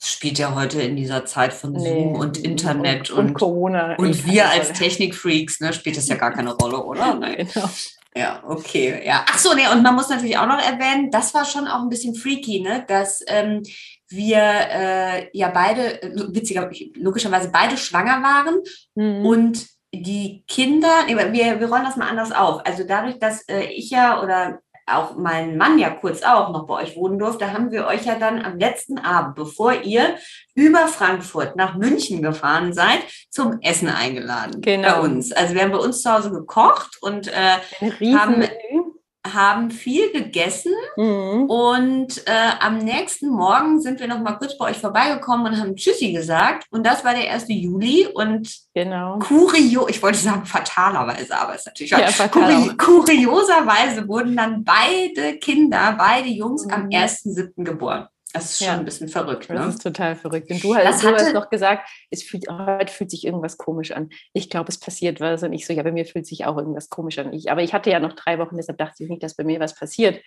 spielt 0.00 0.38
ja 0.38 0.54
heute 0.54 0.80
in 0.82 0.96
dieser 0.96 1.24
Zeit 1.26 1.52
von 1.52 1.78
Zoom 1.78 2.14
und 2.14 2.38
Internet 2.38 3.10
und, 3.10 3.18
und, 3.18 3.26
und 3.28 3.34
Corona. 3.34 3.96
und 3.96 4.26
wir 4.26 4.48
als. 4.48 4.72
Technikfreaks, 4.72 5.60
ne, 5.60 5.72
spielt 5.72 5.96
das 5.96 6.08
ja 6.08 6.16
gar 6.16 6.32
keine 6.32 6.52
Rolle, 6.54 6.82
oder? 6.84 7.14
Nein. 7.20 7.48
Genau. 7.52 7.68
Ja, 8.16 8.42
okay. 8.46 9.02
Ja. 9.04 9.24
Ach 9.28 9.38
so, 9.38 9.54
nee, 9.54 9.68
und 9.72 9.82
man 9.82 9.94
muss 9.94 10.08
natürlich 10.08 10.38
auch 10.38 10.46
noch 10.46 10.58
erwähnen, 10.58 11.10
das 11.10 11.34
war 11.34 11.44
schon 11.44 11.68
auch 11.68 11.82
ein 11.82 11.88
bisschen 11.88 12.14
freaky, 12.14 12.60
ne, 12.60 12.84
dass 12.88 13.22
ähm, 13.26 13.62
wir 14.08 14.38
äh, 14.38 15.28
ja 15.36 15.48
beide, 15.50 16.02
äh, 16.02 16.34
witziger, 16.34 16.70
logischerweise 16.94 17.50
beide 17.50 17.76
schwanger 17.76 18.22
waren 18.22 18.60
Mhm. 18.94 19.26
und 19.26 19.66
die 19.94 20.44
Kinder, 20.46 20.88
nee, 21.06 21.16
wir, 21.16 21.60
wir 21.60 21.68
rollen 21.68 21.84
das 21.84 21.96
mal 21.96 22.08
anders 22.08 22.30
auf. 22.32 22.64
Also 22.66 22.84
dadurch, 22.84 23.18
dass 23.18 23.42
äh, 23.48 23.64
ich 23.64 23.90
ja 23.90 24.22
oder 24.22 24.60
auch 24.92 25.16
mein 25.16 25.56
Mann 25.56 25.78
ja 25.78 25.90
kurz 25.90 26.22
auch 26.22 26.50
noch 26.52 26.66
bei 26.66 26.82
euch 26.82 26.96
wohnen 26.96 27.18
durfte, 27.18 27.52
haben 27.52 27.70
wir 27.70 27.86
euch 27.86 28.04
ja 28.06 28.14
dann 28.18 28.44
am 28.44 28.58
letzten 28.58 28.98
Abend, 28.98 29.34
bevor 29.36 29.72
ihr 29.82 30.16
über 30.54 30.88
Frankfurt 30.88 31.56
nach 31.56 31.74
München 31.76 32.22
gefahren 32.22 32.72
seid, 32.72 33.00
zum 33.30 33.58
Essen 33.62 33.88
eingeladen 33.88 34.60
Genau. 34.60 34.88
bei 34.94 35.00
uns. 35.00 35.32
Also 35.32 35.54
wir 35.54 35.62
haben 35.62 35.72
bei 35.72 35.78
uns 35.78 36.02
zu 36.02 36.12
Hause 36.12 36.30
gekocht 36.30 36.98
und 37.00 37.28
äh, 37.28 38.14
haben- 38.16 38.38
Menü. 38.40 38.87
Haben 39.34 39.70
viel 39.70 40.10
gegessen 40.12 40.72
Mhm. 40.96 41.44
und 41.48 42.26
äh, 42.26 42.50
am 42.60 42.78
nächsten 42.78 43.28
Morgen 43.28 43.80
sind 43.80 44.00
wir 44.00 44.08
noch 44.08 44.20
mal 44.20 44.32
kurz 44.32 44.56
bei 44.58 44.70
euch 44.70 44.78
vorbeigekommen 44.78 45.46
und 45.52 45.60
haben 45.60 45.76
Tschüssi 45.76 46.12
gesagt 46.12 46.66
und 46.70 46.84
das 46.84 47.04
war 47.04 47.14
der 47.14 47.30
1. 47.32 47.44
Juli 47.48 48.06
und 48.12 48.52
Genau. 48.74 49.18
Kurio, 49.18 49.88
ich 49.88 50.02
wollte 50.02 50.18
sagen 50.18 50.44
fatalerweise, 50.44 51.36
aber 51.38 51.54
es 51.54 51.60
ist 51.60 51.66
natürlich 51.66 51.90
Ja, 51.92 52.28
Kuri 52.28 52.76
kurioserweise 52.76 54.06
wurden 54.08 54.36
dann 54.36 54.64
beide 54.64 55.38
Kinder, 55.38 55.94
beide 55.98 56.28
Jungs 56.28 56.66
am 56.70 56.84
Mhm. 56.84 56.90
1.7. 56.92 57.64
geboren. 57.64 58.06
Das 58.34 58.44
ist 58.50 58.58
schon 58.58 58.66
Ja. 58.66 58.74
ein 58.78 58.84
bisschen 58.84 59.08
verrückt, 59.08 59.48
Das 59.48 59.58
ne? 59.58 59.68
ist 59.70 59.82
total 59.82 60.14
verrückt. 60.14 60.50
Und 60.50 60.62
du 60.62 60.74
Das 60.74 60.84
hast, 60.84 61.04
du 61.04 61.08
hast 61.14 61.32
noch 61.32 61.48
gesagt, 61.48 61.88
es 62.10 62.22
fühlt, 62.22 62.44
heute 62.50 62.92
fühlt 62.92 63.10
sich 63.10 63.24
irgendwas 63.24 63.56
komisch 63.56 63.90
an. 63.92 64.10
Ich 64.34 64.50
glaube, 64.50 64.68
es 64.68 64.78
passiert 64.78 65.18
was. 65.20 65.42
Und 65.42 65.54
ich 65.54 65.66
so, 65.66 65.72
ja, 65.72 65.82
bei 65.82 65.92
mir 65.92 66.04
fühlt 66.04 66.26
sich 66.26 66.44
auch 66.44 66.58
irgendwas 66.58 66.90
komisch 66.90 67.18
an. 67.18 67.32
Ich, 67.32 67.50
aber 67.50 67.62
ich 67.62 67.72
hatte 67.72 67.90
ja 67.90 68.00
noch 68.00 68.12
drei 68.12 68.38
Wochen, 68.38 68.56
deshalb 68.56 68.76
dachte 68.78 69.02
ich 69.02 69.08
nicht, 69.08 69.22
dass 69.22 69.34
bei 69.34 69.44
mir 69.44 69.60
was 69.60 69.74
passiert. 69.74 70.22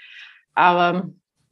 Aber 0.56 1.10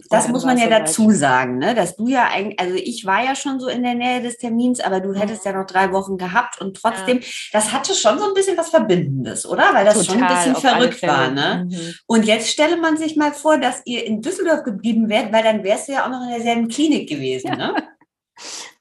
Das 0.10 0.28
muss 0.30 0.46
man 0.46 0.58
ja 0.58 0.68
dazu 0.68 1.12
sagen, 1.12 1.58
ne? 1.58 1.76
dass 1.76 1.96
du 1.96 2.08
ja 2.08 2.28
eigentlich, 2.30 2.60
also 2.60 2.74
ich 2.76 3.06
war 3.06 3.24
ja 3.24 3.36
schon 3.36 3.60
so 3.60 3.68
in 3.68 3.84
der 3.84 3.96
Nähe 3.96 4.22
des 4.22 4.38
Termins, 4.38 4.80
aber 4.80 5.02
du 5.02 5.14
hättest 5.14 5.46
ja 5.46 5.52
noch 5.52 5.68
drei 5.68 5.92
Wochen 5.92 6.18
gehabt 6.18 6.60
und 6.62 6.78
trotzdem, 6.82 7.20
das 7.52 7.72
hatte 7.74 7.94
schon 7.94 8.18
so 8.18 8.28
ein 8.30 8.34
bisschen 8.34 8.58
was 8.58 8.70
Verbindendes, 8.70 9.46
oder? 9.46 9.74
Weil 9.74 9.86
das 9.86 10.06
schon 10.06 10.24
ein 10.24 10.36
bisschen 10.36 10.56
verrückt 10.56 11.02
war, 11.04 11.30
ne? 11.30 11.68
Mhm. 11.70 11.94
Und 12.08 12.26
jetzt 12.26 12.50
stelle 12.50 12.78
man 12.78 12.98
sich 12.98 13.18
mal 13.18 13.34
vor, 13.34 13.58
dass 13.58 13.82
ihr 13.86 14.06
in 14.06 14.22
Düsseldorf 14.22 14.64
geblieben 14.64 15.10
wärt, 15.10 15.32
weil 15.34 15.44
dann 15.44 15.64
wärst 15.64 15.90
du 15.90 15.94
ja 15.94 16.06
auch 16.06 16.10
noch 16.10 16.24
in 16.24 16.30
derselben 16.32 16.68
Klinik 16.70 17.08
gewesen, 17.10 17.52
ne? 17.52 17.76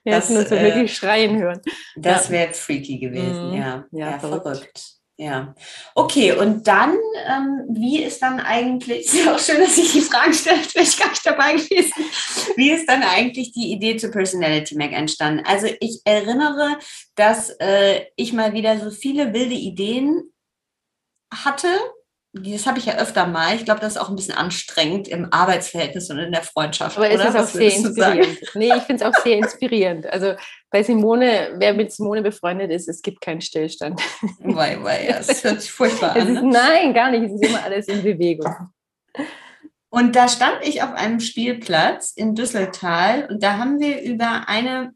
Wir 0.04 0.12
Das, 0.14 0.28
hätten 0.28 0.38
uns 0.38 0.48
so 0.48 0.54
äh, 0.54 0.62
wirklich 0.62 0.96
schreien 0.96 1.37
hören. 1.37 1.61
Das 1.96 2.26
Ja. 2.28 2.31
wäre 2.33 2.54
freaky 2.54 2.98
gewesen, 2.98 3.48
Mhm. 3.50 3.54
ja. 3.57 3.85
Ja, 3.90 4.11
Ja, 4.12 4.18
verrückt. 4.18 4.42
verrückt. 4.44 4.97
Ja. 5.20 5.52
Okay, 5.96 6.31
und 6.31 6.68
dann, 6.68 6.96
ähm, 7.26 7.66
wie 7.70 8.04
ist 8.04 8.22
dann 8.22 8.38
eigentlich, 8.38 9.07
ist 9.12 9.24
ja 9.24 9.35
auch 9.35 9.38
schön, 9.38 9.61
dass 9.61 9.76
ich 9.76 9.92
die 9.92 10.00
Fragen 10.00 10.33
stelle, 10.33 10.59
wäre 10.59 10.85
ich 10.85 10.96
gar 10.96 11.09
nicht 11.11 11.26
dabei 11.26 11.52
gewesen. 11.54 12.04
Wie 12.57 12.70
ist 12.70 12.88
dann 12.88 13.02
eigentlich 13.02 13.52
die 13.52 13.72
Idee 13.72 13.96
zu 13.96 14.11
Personality 14.11 14.76
Mac 14.76 14.92
entstanden? 14.92 15.42
Also 15.44 15.66
ich 15.81 16.00
erinnere, 16.04 16.78
dass 17.16 17.50
äh, 17.59 18.02
ich 18.14 18.33
mal 18.33 18.52
wieder 18.52 18.78
so 18.78 18.92
viele 18.92 19.33
wilde 19.33 19.57
Ideen 19.57 20.22
hatte. 21.35 21.68
Das 22.33 22.66
habe 22.66 22.78
ich 22.78 22.87
ja 22.87 22.98
öfter 22.98 23.26
mal. 23.26 23.57
Ich 23.57 23.64
glaube, 23.64 23.81
das 23.81 23.94
ist 23.94 23.98
auch 23.98 24.11
ein 24.11 24.16
bisschen 24.16 24.37
anstrengend 24.37 25.09
im 25.09 25.33
Arbeitsverhältnis 25.33 26.11
und 26.11 26.18
in 26.18 26.31
der 26.31 26.42
Freundschaft. 26.44 26.96
Aber 26.96 27.11
es 27.11 27.16
oder? 27.16 27.31
ist 27.31 27.35
auch 27.35 27.40
Was 27.40 27.52
sehr 27.54 27.74
inspirierend. 27.74 28.38
Nee, 28.54 28.72
ich 28.76 28.83
finde 28.85 29.02
es 29.04 29.11
auch 29.11 29.22
sehr 29.24 29.38
inspirierend. 29.38 30.07
Also 30.07 30.35
bei 30.70 30.83
Simone, 30.83 31.54
wer 31.57 31.72
mit 31.74 31.92
Simone 31.92 32.22
befreundet 32.22 32.70
ist, 32.70 32.88
es 32.88 33.00
gibt 33.02 33.20
keinen 33.20 33.40
Stillstand. 33.40 34.00
Weil, 34.40 34.83
weil, 34.85 35.07
ja, 35.09 35.18
das 35.18 35.42
hört 35.42 35.62
sich 35.62 35.70
furchtbar 35.70 36.12
an. 36.16 36.37
ist, 36.37 36.42
Ne? 36.42 36.50
nein, 36.50 36.94
gar 36.94 37.11
nicht. 37.11 37.24
Es 37.24 37.33
ist 37.33 37.46
immer 37.46 37.62
alles 37.62 37.88
in 37.88 38.02
Bewegung. 38.02 38.54
Und 39.90 40.14
da 40.16 40.28
stand 40.28 40.59
ich 40.62 40.83
auf 40.83 40.92
einem 40.92 41.20
Spielplatz 41.20 42.12
in 42.12 42.35
Düsseltal 42.35 43.26
und 43.31 43.42
da 43.42 43.57
haben 43.57 43.81
wir 43.81 44.02
über 44.02 44.44
eine 44.46 44.92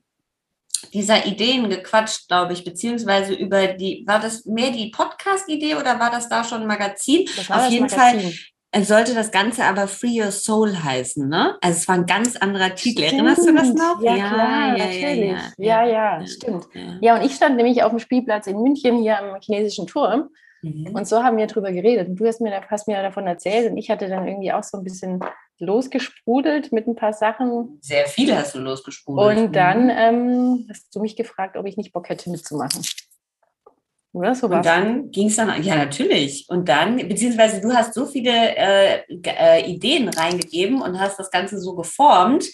dieser 0.92 1.24
Ideen 1.26 1.70
gequatscht, 1.70 2.28
glaube 2.28 2.52
ich, 2.52 2.64
beziehungsweise 2.64 3.32
über 3.34 3.68
die, 3.68 4.04
war 4.06 4.20
das 4.20 4.44
mehr 4.44 4.70
die 4.70 4.90
Podcast-Idee 4.90 5.76
oder 5.76 5.98
war 5.98 6.10
das 6.10 6.28
da 6.28 6.44
schon 6.44 6.62
ein 6.62 6.66
Magazin? 6.66 7.26
Das 7.36 7.48
war 7.48 7.64
Auf 7.66 7.70
jeden 7.70 7.86
Magazin. 7.86 8.34
Es 8.74 8.88
sollte 8.88 9.14
das 9.14 9.30
Ganze 9.30 9.64
aber 9.64 9.86
Free 9.86 10.22
Your 10.22 10.30
Soul 10.32 10.74
heißen, 10.74 11.28
ne? 11.28 11.56
Also 11.60 11.76
es 11.78 11.88
war 11.88 11.96
ein 11.96 12.06
ganz 12.06 12.36
anderer 12.36 12.74
Titel. 12.74 13.02
Erinnerst 13.02 13.46
du 13.46 13.52
das 13.52 13.66
Stimmt. 13.66 13.78
noch? 13.78 14.00
Ja, 14.02 14.14
klar, 14.16 14.78
natürlich. 14.78 15.36
Ja, 15.58 15.84
ja, 15.84 16.26
stimmt. 16.26 16.66
Ja, 17.02 17.16
und 17.16 17.22
ich 17.24 17.34
stand 17.34 17.56
nämlich 17.56 17.82
auf 17.82 17.90
dem 17.90 17.98
Spielplatz 17.98 18.46
in 18.46 18.58
München 18.60 18.98
hier 19.02 19.18
am 19.18 19.38
chinesischen 19.40 19.86
Turm 19.86 20.30
Mhm. 20.64 20.94
und 20.94 21.08
so 21.08 21.24
haben 21.24 21.38
wir 21.38 21.48
drüber 21.48 21.72
geredet. 21.72 22.08
Und 22.08 22.16
du 22.16 22.26
hast 22.26 22.40
mir, 22.40 22.62
hast 22.70 22.86
mir 22.86 23.02
davon 23.02 23.26
erzählt 23.26 23.70
und 23.70 23.76
ich 23.78 23.90
hatte 23.90 24.08
dann 24.08 24.26
irgendwie 24.28 24.52
auch 24.52 24.62
so 24.62 24.78
ein 24.78 24.84
bisschen 24.84 25.18
losgesprudelt 25.58 26.72
mit 26.72 26.86
ein 26.86 26.94
paar 26.94 27.12
Sachen. 27.12 27.78
Sehr 27.80 28.06
viele 28.06 28.38
hast 28.38 28.54
du 28.54 28.60
losgesprudelt. 28.60 29.38
Und 29.38 29.56
dann 29.56 29.90
ähm, 29.90 30.66
hast 30.70 30.94
du 30.94 31.00
mich 31.00 31.16
gefragt, 31.16 31.56
ob 31.56 31.66
ich 31.66 31.76
nicht 31.76 31.92
Bock 31.92 32.08
hätte 32.08 32.30
mitzumachen. 32.30 32.82
Oder 34.12 34.34
so 34.34 34.46
Und 34.46 34.66
dann 34.66 35.10
ging 35.10 35.28
es 35.28 35.36
dann, 35.36 35.62
ja 35.62 35.76
natürlich. 35.76 36.44
Und 36.48 36.68
dann, 36.68 36.96
beziehungsweise 36.96 37.62
du 37.62 37.72
hast 37.72 37.94
so 37.94 38.04
viele 38.06 38.30
äh, 38.30 39.02
äh, 39.08 39.70
Ideen 39.70 40.08
reingegeben 40.08 40.82
und 40.82 41.00
hast 41.00 41.18
das 41.18 41.30
Ganze 41.30 41.58
so 41.58 41.74
geformt, 41.74 42.44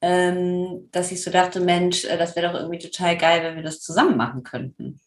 ähm, 0.00 0.88
dass 0.92 1.10
ich 1.10 1.22
so 1.22 1.30
dachte, 1.30 1.60
Mensch, 1.60 2.04
äh, 2.04 2.16
das 2.16 2.36
wäre 2.36 2.52
doch 2.52 2.58
irgendwie 2.58 2.78
total 2.78 3.16
geil, 3.16 3.42
wenn 3.42 3.56
wir 3.56 3.62
das 3.62 3.80
zusammen 3.80 4.16
machen 4.16 4.44
könnten. 4.44 5.00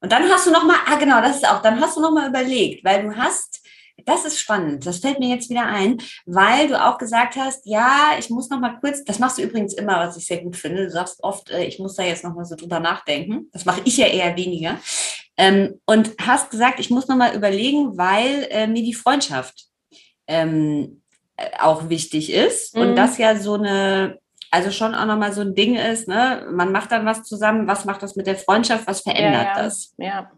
Und 0.00 0.12
dann 0.12 0.28
hast 0.30 0.46
du 0.46 0.50
nochmal, 0.50 0.76
ah 0.86 0.96
genau, 0.96 1.20
das 1.20 1.36
ist 1.36 1.48
auch, 1.48 1.62
dann 1.62 1.80
hast 1.80 1.96
du 1.96 2.00
nochmal 2.02 2.28
überlegt, 2.28 2.84
weil 2.84 3.02
du 3.02 3.16
hast, 3.16 3.62
das 4.04 4.26
ist 4.26 4.38
spannend, 4.38 4.84
das 4.84 4.98
fällt 4.98 5.18
mir 5.18 5.28
jetzt 5.28 5.48
wieder 5.48 5.66
ein, 5.66 5.98
weil 6.26 6.68
du 6.68 6.82
auch 6.82 6.98
gesagt 6.98 7.36
hast, 7.36 7.64
ja, 7.64 8.10
ich 8.18 8.28
muss 8.28 8.50
nochmal 8.50 8.78
kurz, 8.80 9.02
das 9.04 9.18
machst 9.18 9.38
du 9.38 9.42
übrigens 9.42 9.72
immer, 9.72 9.98
was 10.00 10.18
ich 10.18 10.26
sehr 10.26 10.42
gut 10.42 10.56
finde, 10.56 10.84
du 10.84 10.90
sagst 10.90 11.22
oft, 11.22 11.50
äh, 11.50 11.64
ich 11.64 11.78
muss 11.78 11.96
da 11.96 12.02
jetzt 12.02 12.22
nochmal 12.22 12.44
so 12.44 12.54
drüber 12.54 12.80
nachdenken, 12.80 13.48
das 13.52 13.64
mache 13.64 13.80
ich 13.84 13.96
ja 13.96 14.06
eher 14.06 14.36
weniger. 14.36 14.78
Ähm, 15.36 15.80
und 15.86 16.14
hast 16.20 16.50
gesagt, 16.50 16.78
ich 16.78 16.90
muss 16.90 17.08
nochmal 17.08 17.34
überlegen, 17.34 17.98
weil 17.98 18.46
äh, 18.50 18.66
mir 18.66 18.82
die 18.82 18.94
Freundschaft 18.94 19.64
ähm, 20.26 21.02
äh, 21.36 21.50
auch 21.60 21.88
wichtig 21.88 22.32
ist. 22.32 22.76
Und 22.76 22.90
Mhm. 22.90 22.96
das 22.96 23.18
ja 23.18 23.36
so 23.36 23.54
eine, 23.54 24.18
also 24.50 24.70
schon 24.70 24.94
auch 24.94 25.06
nochmal 25.06 25.32
so 25.32 25.40
ein 25.40 25.54
Ding 25.54 25.74
ist, 25.74 26.06
ne? 26.06 26.46
Man 26.52 26.70
macht 26.70 26.92
dann 26.92 27.04
was 27.04 27.24
zusammen, 27.24 27.66
was 27.66 27.84
macht 27.84 28.02
das 28.02 28.14
mit 28.14 28.26
der 28.28 28.36
Freundschaft, 28.36 28.86
was 28.86 29.00
verändert 29.00 29.42
ja, 29.42 29.56
ja. 29.56 29.62
das? 29.62 29.94
Ja. 29.98 30.30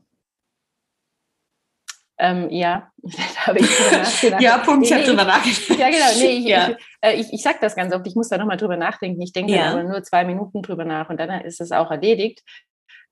Ähm, 2.19 2.49
ja, 2.51 2.91
da 3.03 3.47
habe 3.47 3.59
ich 3.59 3.67
drüber 3.67 3.99
nachgedacht. 4.03 4.41
ja, 4.41 4.59
Punkt, 4.59 4.87
ich 4.87 4.93
habe 4.95 5.05
drüber 5.05 5.25
nachgedacht. 5.25 5.79
Ja, 5.79 5.91
genau, 5.91 6.07
nee, 6.17 6.17
drüber 6.17 6.17
nachgedacht. 6.17 6.19
Ja, 6.19 6.19
genau, 6.19 6.27
nee, 6.27 6.39
ich, 6.39 6.45
ja. 6.47 6.71
ich, 6.71 6.77
äh, 7.03 7.21
ich, 7.21 7.33
ich 7.35 7.43
sage 7.43 7.59
das 7.61 7.77
ganz 7.77 7.95
oft, 7.95 8.07
ich 8.07 8.15
muss 8.15 8.31
da 8.31 8.39
nochmal 8.39 8.57
drüber 8.57 8.79
nachdenken. 8.79 9.21
Ich 9.21 9.35
denke 9.35 9.53
ja. 9.55 9.73
aber 9.73 9.83
nur 9.83 10.03
zwei 10.03 10.25
Minuten 10.25 10.63
drüber 10.63 10.87
nach 10.87 11.11
und 11.11 11.21
dann 11.21 11.43
ist 11.43 11.61
es 11.61 11.73
auch 11.73 11.91
erledigt. 11.91 12.43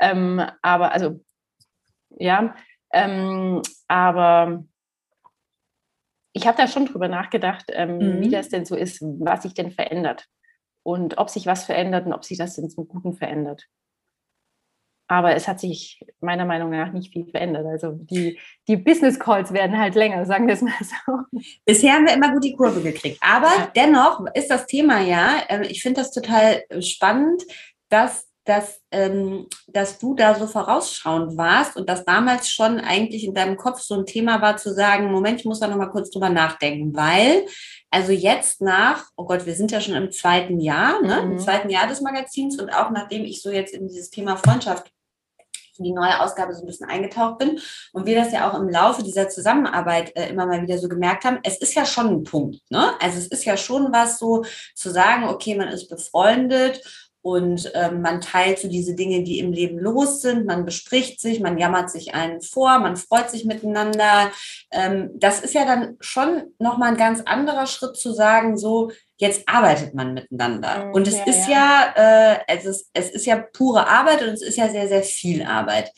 Ähm, 0.00 0.42
aber, 0.62 0.92
also, 0.92 1.20
ja, 2.18 2.54
ähm, 2.92 3.62
aber 3.88 4.64
ich 6.32 6.46
habe 6.46 6.56
da 6.56 6.66
schon 6.66 6.86
drüber 6.86 7.08
nachgedacht, 7.08 7.66
ähm, 7.68 7.98
mhm. 7.98 8.20
wie 8.20 8.30
das 8.30 8.48
denn 8.48 8.64
so 8.64 8.76
ist, 8.76 9.00
was 9.02 9.42
sich 9.42 9.54
denn 9.54 9.70
verändert 9.70 10.26
und 10.82 11.18
ob 11.18 11.30
sich 11.30 11.46
was 11.46 11.64
verändert 11.64 12.06
und 12.06 12.12
ob 12.12 12.24
sich 12.24 12.38
das 12.38 12.56
denn 12.56 12.68
zum 12.68 12.88
Guten 12.88 13.14
verändert. 13.14 13.68
Aber 15.06 15.34
es 15.34 15.46
hat 15.46 15.60
sich 15.60 16.00
meiner 16.20 16.46
Meinung 16.46 16.70
nach 16.70 16.92
nicht 16.92 17.12
viel 17.12 17.26
verändert. 17.26 17.66
Also 17.66 17.92
die, 17.92 18.38
die 18.68 18.76
Business 18.76 19.18
Calls 19.18 19.52
werden 19.52 19.78
halt 19.78 19.94
länger, 19.94 20.24
sagen 20.24 20.46
wir 20.46 20.54
es 20.54 20.62
mal 20.62 20.72
so. 20.80 21.46
Bisher 21.66 21.92
haben 21.92 22.06
wir 22.06 22.14
immer 22.14 22.32
gut 22.32 22.44
die 22.44 22.56
Kurve 22.56 22.80
gekriegt. 22.80 23.18
Aber 23.20 23.48
ja. 23.48 23.70
dennoch 23.76 24.24
ist 24.34 24.50
das 24.50 24.66
Thema 24.66 25.00
ja, 25.00 25.42
äh, 25.48 25.66
ich 25.66 25.82
finde 25.82 26.00
das 26.00 26.10
total 26.10 26.64
spannend, 26.80 27.42
dass 27.90 28.33
dass, 28.44 28.80
ähm, 28.90 29.46
dass 29.68 29.98
du 29.98 30.14
da 30.14 30.34
so 30.34 30.46
vorausschauend 30.46 31.36
warst 31.36 31.76
und 31.76 31.88
dass 31.88 32.04
damals 32.04 32.50
schon 32.50 32.78
eigentlich 32.78 33.24
in 33.24 33.34
deinem 33.34 33.56
Kopf 33.56 33.80
so 33.80 33.94
ein 33.94 34.06
Thema 34.06 34.42
war 34.42 34.56
zu 34.56 34.72
sagen, 34.74 35.10
Moment, 35.10 35.40
ich 35.40 35.46
muss 35.46 35.60
da 35.60 35.66
nochmal 35.66 35.90
kurz 35.90 36.10
drüber 36.10 36.28
nachdenken, 36.28 36.94
weil 36.94 37.46
also 37.90 38.12
jetzt 38.12 38.60
nach, 38.60 39.04
oh 39.16 39.24
Gott, 39.24 39.46
wir 39.46 39.54
sind 39.54 39.70
ja 39.70 39.80
schon 39.80 39.94
im 39.94 40.10
zweiten 40.10 40.60
Jahr, 40.60 41.00
ne, 41.00 41.22
mhm. 41.22 41.32
im 41.32 41.38
zweiten 41.38 41.70
Jahr 41.70 41.86
des 41.86 42.00
Magazins 42.00 42.60
und 42.60 42.70
auch 42.70 42.90
nachdem 42.90 43.24
ich 43.24 43.40
so 43.40 43.50
jetzt 43.50 43.72
in 43.72 43.88
dieses 43.88 44.10
Thema 44.10 44.36
Freundschaft 44.36 44.90
die 45.78 45.92
neue 45.92 46.20
Ausgabe 46.20 46.54
so 46.54 46.60
ein 46.62 46.66
bisschen 46.66 46.88
eingetaucht 46.88 47.38
bin 47.38 47.60
und 47.92 48.06
wir 48.06 48.14
das 48.14 48.32
ja 48.32 48.48
auch 48.48 48.54
im 48.54 48.68
Laufe 48.68 49.02
dieser 49.02 49.28
Zusammenarbeit 49.28 50.14
äh, 50.16 50.28
immer 50.28 50.46
mal 50.46 50.62
wieder 50.62 50.78
so 50.78 50.88
gemerkt 50.88 51.24
haben, 51.24 51.40
es 51.42 51.58
ist 51.58 51.74
ja 51.74 51.84
schon 51.84 52.08
ein 52.08 52.24
Punkt, 52.24 52.60
ne? 52.70 52.92
Also 53.00 53.18
es 53.18 53.26
ist 53.26 53.44
ja 53.44 53.56
schon 53.56 53.92
was 53.92 54.18
so 54.18 54.44
zu 54.74 54.90
sagen, 54.90 55.24
okay, 55.24 55.56
man 55.56 55.68
ist 55.68 55.88
befreundet 55.88 56.80
und 57.24 57.72
ähm, 57.72 58.02
man 58.02 58.20
teilt 58.20 58.58
so 58.58 58.68
diese 58.68 58.94
Dinge, 58.94 59.22
die 59.22 59.38
im 59.38 59.50
Leben 59.50 59.78
los 59.78 60.20
sind. 60.20 60.44
Man 60.44 60.66
bespricht 60.66 61.22
sich, 61.22 61.40
man 61.40 61.56
jammert 61.56 61.90
sich 61.90 62.14
einen 62.14 62.42
vor, 62.42 62.78
man 62.80 62.98
freut 62.98 63.30
sich 63.30 63.46
miteinander. 63.46 64.30
Ähm, 64.70 65.08
das 65.14 65.40
ist 65.40 65.54
ja 65.54 65.64
dann 65.64 65.96
schon 66.00 66.52
nochmal 66.58 66.90
ein 66.90 66.98
ganz 66.98 67.22
anderer 67.22 67.66
Schritt 67.66 67.96
zu 67.96 68.12
sagen, 68.12 68.58
so, 68.58 68.92
jetzt 69.16 69.48
arbeitet 69.48 69.94
man 69.94 70.12
miteinander. 70.12 70.84
Mhm, 70.84 70.92
und 70.92 71.08
es 71.08 71.16
ja, 71.16 71.24
ist 71.24 71.48
ja, 71.48 71.94
ja 71.96 72.32
äh, 72.34 72.38
es, 72.46 72.66
ist, 72.66 72.90
es 72.92 73.10
ist 73.10 73.24
ja 73.24 73.36
pure 73.36 73.88
Arbeit 73.88 74.20
und 74.20 74.28
es 74.28 74.42
ist 74.42 74.58
ja 74.58 74.68
sehr, 74.68 74.88
sehr 74.88 75.02
viel 75.02 75.44
Arbeit. 75.44 75.92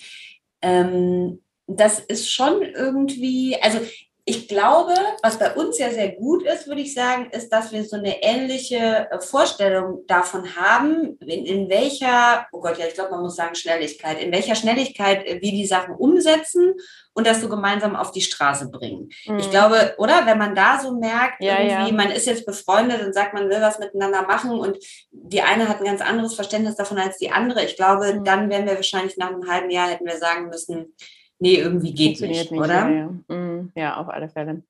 Ähm, 0.63 1.43
das 1.67 1.99
ist 1.99 2.31
schon 2.31 2.63
irgendwie, 2.63 3.61
also 3.61 3.81
ich 4.29 4.49
glaube, 4.49 4.93
was 5.23 5.39
bei 5.39 5.55
uns 5.55 5.79
ja 5.79 5.89
sehr 5.91 6.09
gut 6.17 6.43
ist, 6.43 6.67
würde 6.67 6.81
ich 6.81 6.93
sagen, 6.93 7.31
ist, 7.31 7.49
dass 7.51 7.71
wir 7.71 7.85
so 7.85 7.95
eine 7.95 8.25
ähnliche 8.25 9.09
äh, 9.09 9.21
Vorstellung 9.21 10.05
davon 10.09 10.57
haben, 10.57 11.17
in, 11.21 11.47
in 11.47 11.69
welcher, 11.69 12.49
oh 12.51 12.61
Gott, 12.61 12.77
ja, 12.77 12.87
ich 12.87 12.95
glaube, 12.95 13.13
man 13.13 13.23
muss 13.23 13.37
sagen 13.37 13.55
Schnelligkeit, 13.55 14.21
in 14.21 14.33
welcher 14.33 14.57
Schnelligkeit 14.57 15.25
äh, 15.25 15.41
wir 15.41 15.53
die 15.53 15.65
Sachen 15.65 15.95
umsetzen 15.95 16.75
und 17.15 17.25
das 17.25 17.41
so 17.41 17.49
gemeinsam 17.49 17.95
auf 17.95 18.11
die 18.11 18.21
Straße 18.21 18.69
bringen. 18.69 19.11
Mhm. 19.27 19.39
Ich 19.39 19.49
glaube, 19.49 19.95
oder 19.99 20.27
wenn 20.27 20.39
man 20.39 20.57
da 20.57 20.81
so 20.81 20.93
merkt, 20.99 21.41
ja, 21.41 21.61
irgendwie, 21.61 21.91
ja. 21.91 21.97
man 21.97 22.11
ist 22.11 22.27
jetzt 22.27 22.47
befreundet 22.47 23.07
und 23.07 23.15
sagt, 23.15 23.33
man 23.33 23.49
will 23.49 23.61
was 23.61 23.79
miteinander 23.79 24.23
machen 24.23 24.59
und 24.59 24.77
die 25.13 25.43
eine 25.43 25.69
hat 25.69 25.79
ein 25.79 25.85
ganz 25.85 26.01
anderes 26.01 26.35
Verständnis 26.35 26.75
davon 26.75 26.99
als 26.99 27.19
die 27.19 27.31
andere. 27.31 27.65
Ich 27.65 27.77
glaube, 27.77 28.13
mhm. 28.13 28.25
dann 28.25 28.51
wären 28.51 28.67
wir 28.67 28.75
wahrscheinlich 28.75 29.17
nach 29.19 29.29
einem 29.29 29.49
halben 29.49 29.71
Jahr 29.71 29.89
hätten 29.89 30.05
wir 30.05 30.19
sagen 30.19 30.49
müssen, 30.49 30.97
nee, 31.39 31.57
irgendwie 31.57 31.95
geht 31.95 32.21
nicht, 32.21 32.51
nicht, 32.51 32.53
oder? 32.53 32.89
Ja, 32.89 33.11
ja. 33.29 33.35
Mm, 33.35 33.73
ja, 33.75 33.97
auf 33.97 34.09
alle 34.09 34.29
Fälle. 34.29 34.63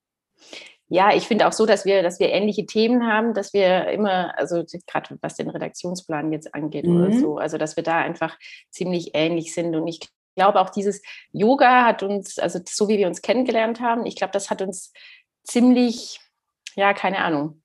Ja, 0.89 1.15
ich 1.15 1.25
finde 1.25 1.49
auch 1.49 1.53
so, 1.53 1.67
dass 1.67 1.85
wir, 1.85 2.03
dass 2.03 2.21
wir 2.21 2.31
ähnliche 2.31 2.65
Themen 2.65 3.07
haben, 3.07 3.35
dass 3.35 3.53
wir 3.53 3.89
immer, 3.89 4.39
also 4.39 4.65
gerade 4.87 5.19
was 5.21 5.35
den 5.35 5.51
Redaktionsplan 5.51 6.33
jetzt 6.33 6.55
angeht 6.55 6.87
mhm. 6.87 6.97
oder 6.97 7.13
so, 7.13 7.39
also 7.39 7.59
dass 7.59 7.75
wir 7.77 7.83
da 7.83 7.99
einfach 7.99 8.39
ziemlich 8.71 9.11
ähnlich 9.15 9.53
sind. 9.53 9.75
Und 9.75 9.89
ich 9.89 10.01
glaube 10.37 10.61
auch 10.61 10.71
dieses 10.71 11.03
Yoga 11.33 11.85
hat 11.85 12.05
uns, 12.05 12.39
also 12.39 12.61
so 12.69 12.89
wie 12.89 12.99
wir 12.99 13.09
uns 13.09 13.21
kennengelernt 13.21 13.81
haben, 13.81 14.07
ich 14.07 14.15
glaube, 14.15 14.33
das 14.33 14.49
hat 14.49 14.63
uns 14.63 14.93
ziemlich, 15.43 16.21
ja, 16.77 16.95
keine 16.95 17.19
Ahnung, 17.19 17.63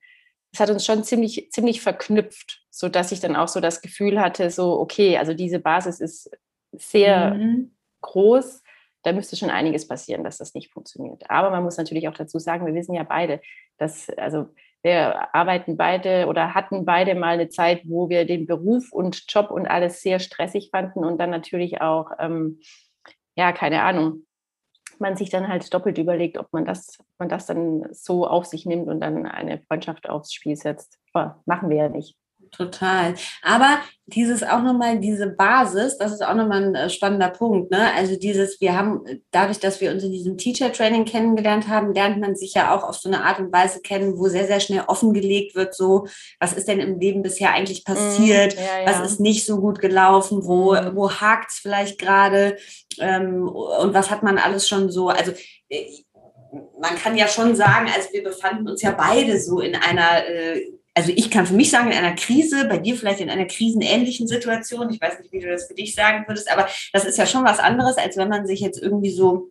es 0.52 0.60
hat 0.60 0.72
uns 0.72 0.84
schon 0.84 1.04
ziemlich, 1.04 1.52
ziemlich 1.52 1.82
verknüpft, 1.82 2.64
sodass 2.72 3.12
ich 3.12 3.20
dann 3.20 3.36
auch 3.36 3.48
so 3.48 3.60
das 3.60 3.82
Gefühl 3.82 4.20
hatte, 4.20 4.50
so, 4.50 4.80
okay, 4.80 5.18
also 5.18 5.36
diese 5.36 5.60
Basis 5.60 6.00
ist 6.00 6.32
sehr 6.72 7.36
mhm. 7.36 7.76
groß 8.02 8.64
da 9.04 9.14
müsste 9.14 9.36
schon 9.36 9.50
einiges 9.50 9.88
passieren, 9.88 10.24
dass 10.24 10.38
das 10.38 10.54
nicht 10.54 10.72
funktioniert. 10.72 11.30
Aber 11.30 11.50
man 11.50 11.64
muss 11.64 11.78
natürlich 11.78 12.08
auch 12.08 12.14
dazu 12.14 12.40
sagen, 12.40 12.66
wir 12.66 12.74
wissen 12.74 12.94
ja 12.94 13.04
beide, 13.04 13.42
dass, 13.78 14.10
also 14.12 14.48
wir 14.84 15.34
arbeiten 15.36 15.78
beide 15.78 16.28
oder 16.28 16.54
hatten 16.54 16.86
beide 16.86 17.16
mal 17.16 17.34
eine 17.34 17.50
Zeit, 17.50 17.82
wo 17.86 18.10
wir 18.10 18.26
den 18.26 18.48
Beruf 18.48 18.92
und 18.92 19.24
Job 19.28 19.52
und 19.52 19.68
alles 19.68 20.02
sehr 20.02 20.20
stressig 20.20 20.70
fanden 20.72 21.06
und 21.06 21.20
dann 21.20 21.30
natürlich 21.30 21.82
auch, 21.82 22.12
ähm, 22.20 22.60
ja, 23.36 23.52
keine 23.52 23.84
Ahnung, 23.84 24.26
man 25.00 25.16
sich 25.16 25.30
dann 25.30 25.48
halt 25.48 25.74
doppelt 25.74 25.98
überlegt, 25.98 26.38
ob 26.38 26.52
man 26.54 26.66
das, 26.66 27.00
man 27.18 27.30
das 27.30 27.48
dann 27.48 27.88
so 27.92 28.28
auf 28.28 28.46
sich 28.46 28.66
nimmt 28.66 28.88
und 28.88 29.00
dann 29.00 29.26
eine 29.26 29.60
Freundschaft 29.68 30.08
aufs 30.10 30.34
Spiel 30.34 30.56
setzt. 30.56 31.00
Aber 31.14 31.42
machen 31.46 31.70
wir 31.70 31.78
ja 31.78 31.90
nicht 31.90 32.16
total. 32.52 33.16
Aber 33.42 33.80
dieses 34.06 34.44
auch 34.44 34.62
nochmal, 34.62 35.00
diese 35.00 35.28
Basis, 35.28 35.98
das 35.98 36.12
ist 36.12 36.22
auch 36.22 36.34
nochmal 36.34 36.64
ein 36.64 36.76
äh, 36.76 36.90
spannender 36.90 37.30
Punkt. 37.30 37.72
Ne? 37.72 37.94
Also 37.96 38.18
dieses, 38.18 38.60
wir 38.60 38.78
haben, 38.78 39.04
dadurch, 39.32 39.60
dass 39.60 39.80
wir 39.80 39.92
uns 39.92 40.04
in 40.04 40.12
diesem 40.12 40.38
Teacher-Training 40.38 41.06
kennengelernt 41.06 41.68
haben, 41.68 41.94
lernt 41.94 42.20
man 42.20 42.36
sich 42.36 42.54
ja 42.54 42.76
auch 42.76 42.84
auf 42.84 42.96
so 42.96 43.10
eine 43.10 43.24
Art 43.24 43.40
und 43.40 43.54
Weise 43.54 43.82
kennen, 43.82 44.18
wo 44.18 44.28
sehr, 44.28 44.48
sehr 44.48 44.60
schnell 44.60 44.84
offengelegt 44.88 45.56
wird, 45.56 45.74
so, 45.74 46.08
was 46.40 46.54
ist 46.54 46.68
denn 46.68 46.80
im 46.80 47.00
Leben 47.00 47.22
bisher 47.22 47.54
eigentlich 47.54 47.84
mhm. 47.88 47.94
passiert, 47.94 48.56
mm, 48.56 48.60
ja, 48.60 48.80
ja. 48.82 48.86
was 48.86 49.12
ist 49.12 49.20
nicht 49.20 49.46
so 49.46 49.60
gut 49.60 49.80
gelaufen, 49.80 50.46
wo, 50.46 50.74
mm. 50.74 50.96
wo 50.96 51.10
hakt 51.10 51.52
es 51.52 51.60
vielleicht 51.60 52.00
gerade 52.00 52.58
ähm, 53.00 53.48
und 53.48 53.94
was 53.94 54.10
hat 54.10 54.24
man 54.24 54.38
alles 54.38 54.68
schon 54.68 54.92
so, 54.92 55.10
also 55.10 55.32
äh, 55.70 55.86
man 56.82 56.96
kann 56.96 57.16
ja 57.16 57.28
schon 57.28 57.56
sagen, 57.56 57.88
also 57.96 58.10
wir 58.12 58.24
befanden 58.24 58.68
uns 58.68 58.82
ja 58.82 58.92
beide 58.92 59.40
so 59.40 59.62
in 59.62 59.76
einer 59.76 60.28
äh, 60.28 60.62
also 60.94 61.12
ich 61.16 61.32
kann 61.32 61.46
für 61.46 61.54
mich 61.54 61.70
sagen, 61.70 61.92
in 61.92 61.98
einer 61.98 62.16
Krise, 62.16 62.66
bei 62.66 62.78
dir 62.78 62.96
vielleicht 62.96 63.22
in 63.22 63.30
einer 63.30 63.46
krisenähnlichen 63.46 64.28
Situation, 64.28 64.90
ich 64.90 65.00
weiß 65.00 65.20
nicht, 65.20 65.32
wie 65.32 65.40
du 65.40 65.50
das 65.50 65.68
für 65.68 65.74
dich 65.74 65.96
sagen 65.96 66.26
würdest, 66.28 66.52
aber 66.52 66.68
das 66.92 67.06
ist 67.06 67.18
ja 67.18 67.26
schon 67.26 67.46
was 67.46 67.60
anderes, 67.60 67.98
als 67.98 68.18
wenn 68.18 68.30
man 68.30 68.46
sich 68.46 68.60
jetzt 68.60 68.82
irgendwie 68.82 69.12
so 69.12 69.50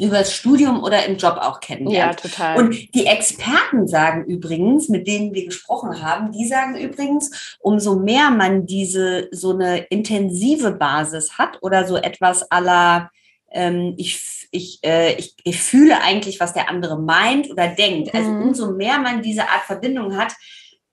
über 0.00 0.18
das 0.18 0.34
Studium 0.34 0.82
oder 0.82 1.06
im 1.06 1.16
Job 1.16 1.38
auch 1.40 1.60
kennenlernt. 1.60 2.20
Ja, 2.22 2.28
total. 2.28 2.58
Und 2.58 2.94
die 2.94 3.06
Experten 3.06 3.86
sagen 3.86 4.24
übrigens, 4.24 4.88
mit 4.88 5.06
denen 5.06 5.32
wir 5.34 5.44
gesprochen 5.44 6.02
haben, 6.02 6.32
die 6.32 6.46
sagen 6.46 6.76
übrigens, 6.76 7.56
umso 7.60 7.96
mehr 7.96 8.30
man 8.30 8.66
diese 8.66 9.28
so 9.30 9.52
eine 9.52 9.78
intensive 9.84 10.72
Basis 10.72 11.38
hat 11.38 11.58
oder 11.62 11.86
so 11.86 11.96
etwas 11.96 12.50
aller 12.50 13.10
ähm, 13.54 13.94
ich, 13.98 14.48
ich, 14.50 14.80
äh, 14.82 15.14
ich, 15.14 15.36
ich 15.44 15.60
fühle 15.60 16.00
eigentlich, 16.02 16.40
was 16.40 16.54
der 16.54 16.68
andere 16.68 16.98
meint 16.98 17.50
oder 17.50 17.68
denkt. 17.68 18.14
Also 18.14 18.30
mhm. 18.30 18.42
umso 18.42 18.72
mehr 18.72 18.98
man 18.98 19.22
diese 19.22 19.42
Art 19.42 19.62
Verbindung 19.66 20.16
hat, 20.16 20.32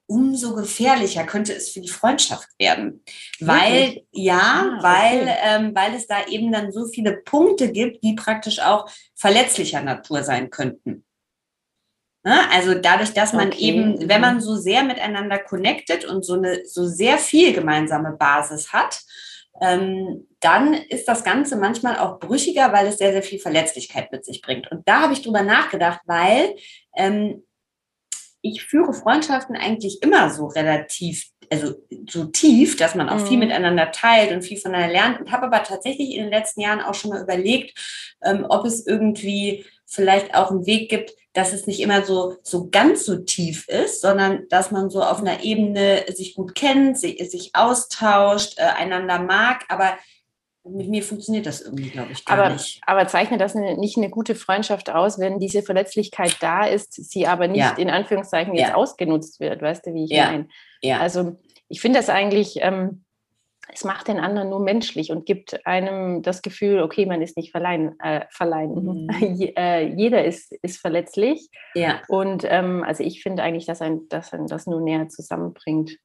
umso 0.09 0.55
gefährlicher 0.55 1.23
könnte 1.23 1.53
es 1.53 1.69
für 1.69 1.81
die 1.81 1.87
Freundschaft 1.87 2.49
werden. 2.57 3.03
Weil, 3.39 3.71
Wirklich? 3.71 4.05
ja, 4.11 4.39
ah, 4.39 4.79
weil, 4.81 5.21
okay. 5.21 5.37
ähm, 5.43 5.75
weil 5.75 5.93
es 5.93 6.07
da 6.07 6.25
eben 6.27 6.51
dann 6.51 6.71
so 6.71 6.87
viele 6.87 7.17
Punkte 7.17 7.71
gibt, 7.71 8.03
die 8.03 8.15
praktisch 8.15 8.59
auch 8.59 8.89
verletzlicher 9.15 9.81
Natur 9.81 10.23
sein 10.23 10.49
könnten. 10.49 11.05
Ne? 12.23 12.49
Also 12.51 12.73
dadurch, 12.73 13.13
dass 13.13 13.33
man 13.33 13.49
okay. 13.49 13.59
eben, 13.59 14.09
wenn 14.09 14.19
man 14.19 14.41
so 14.41 14.55
sehr 14.55 14.83
miteinander 14.83 15.37
connected 15.37 16.05
und 16.05 16.25
so 16.25 16.33
eine 16.33 16.65
so 16.65 16.87
sehr 16.87 17.19
viel 17.19 17.53
gemeinsame 17.53 18.13
Basis 18.13 18.73
hat, 18.73 19.01
ähm, 19.61 20.27
dann 20.39 20.73
ist 20.73 21.07
das 21.07 21.23
Ganze 21.23 21.55
manchmal 21.55 21.99
auch 21.99 22.19
brüchiger, 22.19 22.73
weil 22.73 22.87
es 22.87 22.97
sehr, 22.97 23.11
sehr 23.11 23.23
viel 23.23 23.39
Verletzlichkeit 23.39 24.11
mit 24.11 24.25
sich 24.25 24.41
bringt. 24.41 24.71
Und 24.71 24.87
da 24.87 25.01
habe 25.01 25.13
ich 25.13 25.21
drüber 25.21 25.43
nachgedacht, 25.43 26.01
weil 26.05 26.55
ähm, 26.95 27.43
ich 28.41 28.63
führe 28.63 28.93
Freundschaften 28.93 29.55
eigentlich 29.55 30.01
immer 30.01 30.29
so 30.29 30.47
relativ, 30.47 31.25
also 31.51 31.75
so 32.09 32.25
tief, 32.25 32.77
dass 32.77 32.95
man 32.95 33.09
auch 33.09 33.19
mhm. 33.19 33.27
viel 33.27 33.37
miteinander 33.37 33.91
teilt 33.91 34.31
und 34.31 34.43
viel 34.43 34.57
voneinander 34.57 34.93
lernt 34.93 35.19
und 35.19 35.31
habe 35.31 35.47
aber 35.47 35.63
tatsächlich 35.63 36.15
in 36.15 36.23
den 36.23 36.31
letzten 36.31 36.61
Jahren 36.61 36.81
auch 36.81 36.93
schon 36.93 37.11
mal 37.11 37.21
überlegt, 37.21 37.77
ähm, 38.23 38.45
ob 38.47 38.65
es 38.65 38.85
irgendwie 38.85 39.65
vielleicht 39.85 40.35
auch 40.35 40.51
einen 40.51 40.65
Weg 40.65 40.89
gibt, 40.89 41.11
dass 41.33 41.53
es 41.53 41.67
nicht 41.67 41.79
immer 41.79 42.03
so, 42.03 42.37
so 42.43 42.69
ganz 42.69 43.05
so 43.05 43.17
tief 43.17 43.67
ist, 43.67 44.01
sondern 44.01 44.47
dass 44.49 44.71
man 44.71 44.89
so 44.89 45.01
auf 45.01 45.19
einer 45.19 45.43
Ebene 45.43 46.05
sich 46.09 46.35
gut 46.35 46.55
kennt, 46.55 46.97
sich, 46.97 47.17
sich 47.29 47.51
austauscht, 47.53 48.57
äh, 48.57 48.63
einander 48.63 49.19
mag, 49.19 49.65
aber 49.69 49.97
mit 50.71 50.89
mir 50.89 51.03
funktioniert 51.03 51.45
das 51.45 51.61
irgendwie, 51.61 51.89
glaube 51.89 52.11
ich, 52.11 52.25
gar 52.25 52.37
aber, 52.39 52.53
nicht. 52.53 52.81
Aber 52.85 53.07
zeichnet 53.07 53.41
das 53.41 53.55
eine, 53.55 53.77
nicht 53.77 53.97
eine 53.97 54.09
gute 54.09 54.35
Freundschaft 54.35 54.89
aus, 54.89 55.19
wenn 55.19 55.39
diese 55.39 55.63
Verletzlichkeit 55.63 56.37
da 56.39 56.65
ist, 56.65 56.93
sie 56.93 57.27
aber 57.27 57.47
nicht 57.47 57.59
ja. 57.59 57.75
in 57.77 57.89
Anführungszeichen 57.89 58.53
jetzt 58.53 58.69
ja. 58.69 58.75
ausgenutzt 58.75 59.39
wird, 59.39 59.61
weißt 59.61 59.85
du, 59.85 59.93
wie 59.93 60.05
ich 60.05 60.11
ja. 60.11 60.31
meine? 60.31 60.47
Ja. 60.81 60.99
Also 60.99 61.37
ich 61.67 61.81
finde 61.81 61.99
das 61.99 62.09
eigentlich, 62.09 62.57
ähm, 62.61 63.03
es 63.71 63.83
macht 63.83 64.07
den 64.07 64.19
anderen 64.19 64.49
nur 64.49 64.59
menschlich 64.59 65.11
und 65.11 65.25
gibt 65.25 65.65
einem 65.65 66.21
das 66.21 66.41
Gefühl, 66.41 66.81
okay, 66.81 67.05
man 67.05 67.21
ist 67.21 67.37
nicht 67.37 67.51
verleihen. 67.51 67.99
Äh, 67.99 68.25
verleihen. 68.29 68.73
Mhm. 68.73 69.09
Äh, 69.55 69.93
jeder 69.95 70.25
ist, 70.25 70.51
ist 70.61 70.79
verletzlich. 70.79 71.49
Ja. 71.75 72.01
Und 72.07 72.45
ähm, 72.47 72.83
also 72.83 73.03
ich 73.03 73.21
finde 73.21 73.43
eigentlich, 73.43 73.65
dass 73.65 73.81
ein, 73.81 74.01
dass 74.09 74.33
ein 74.33 74.47
das 74.47 74.67
nur 74.67 74.81
näher 74.81 75.07
zusammenbringt. 75.09 75.97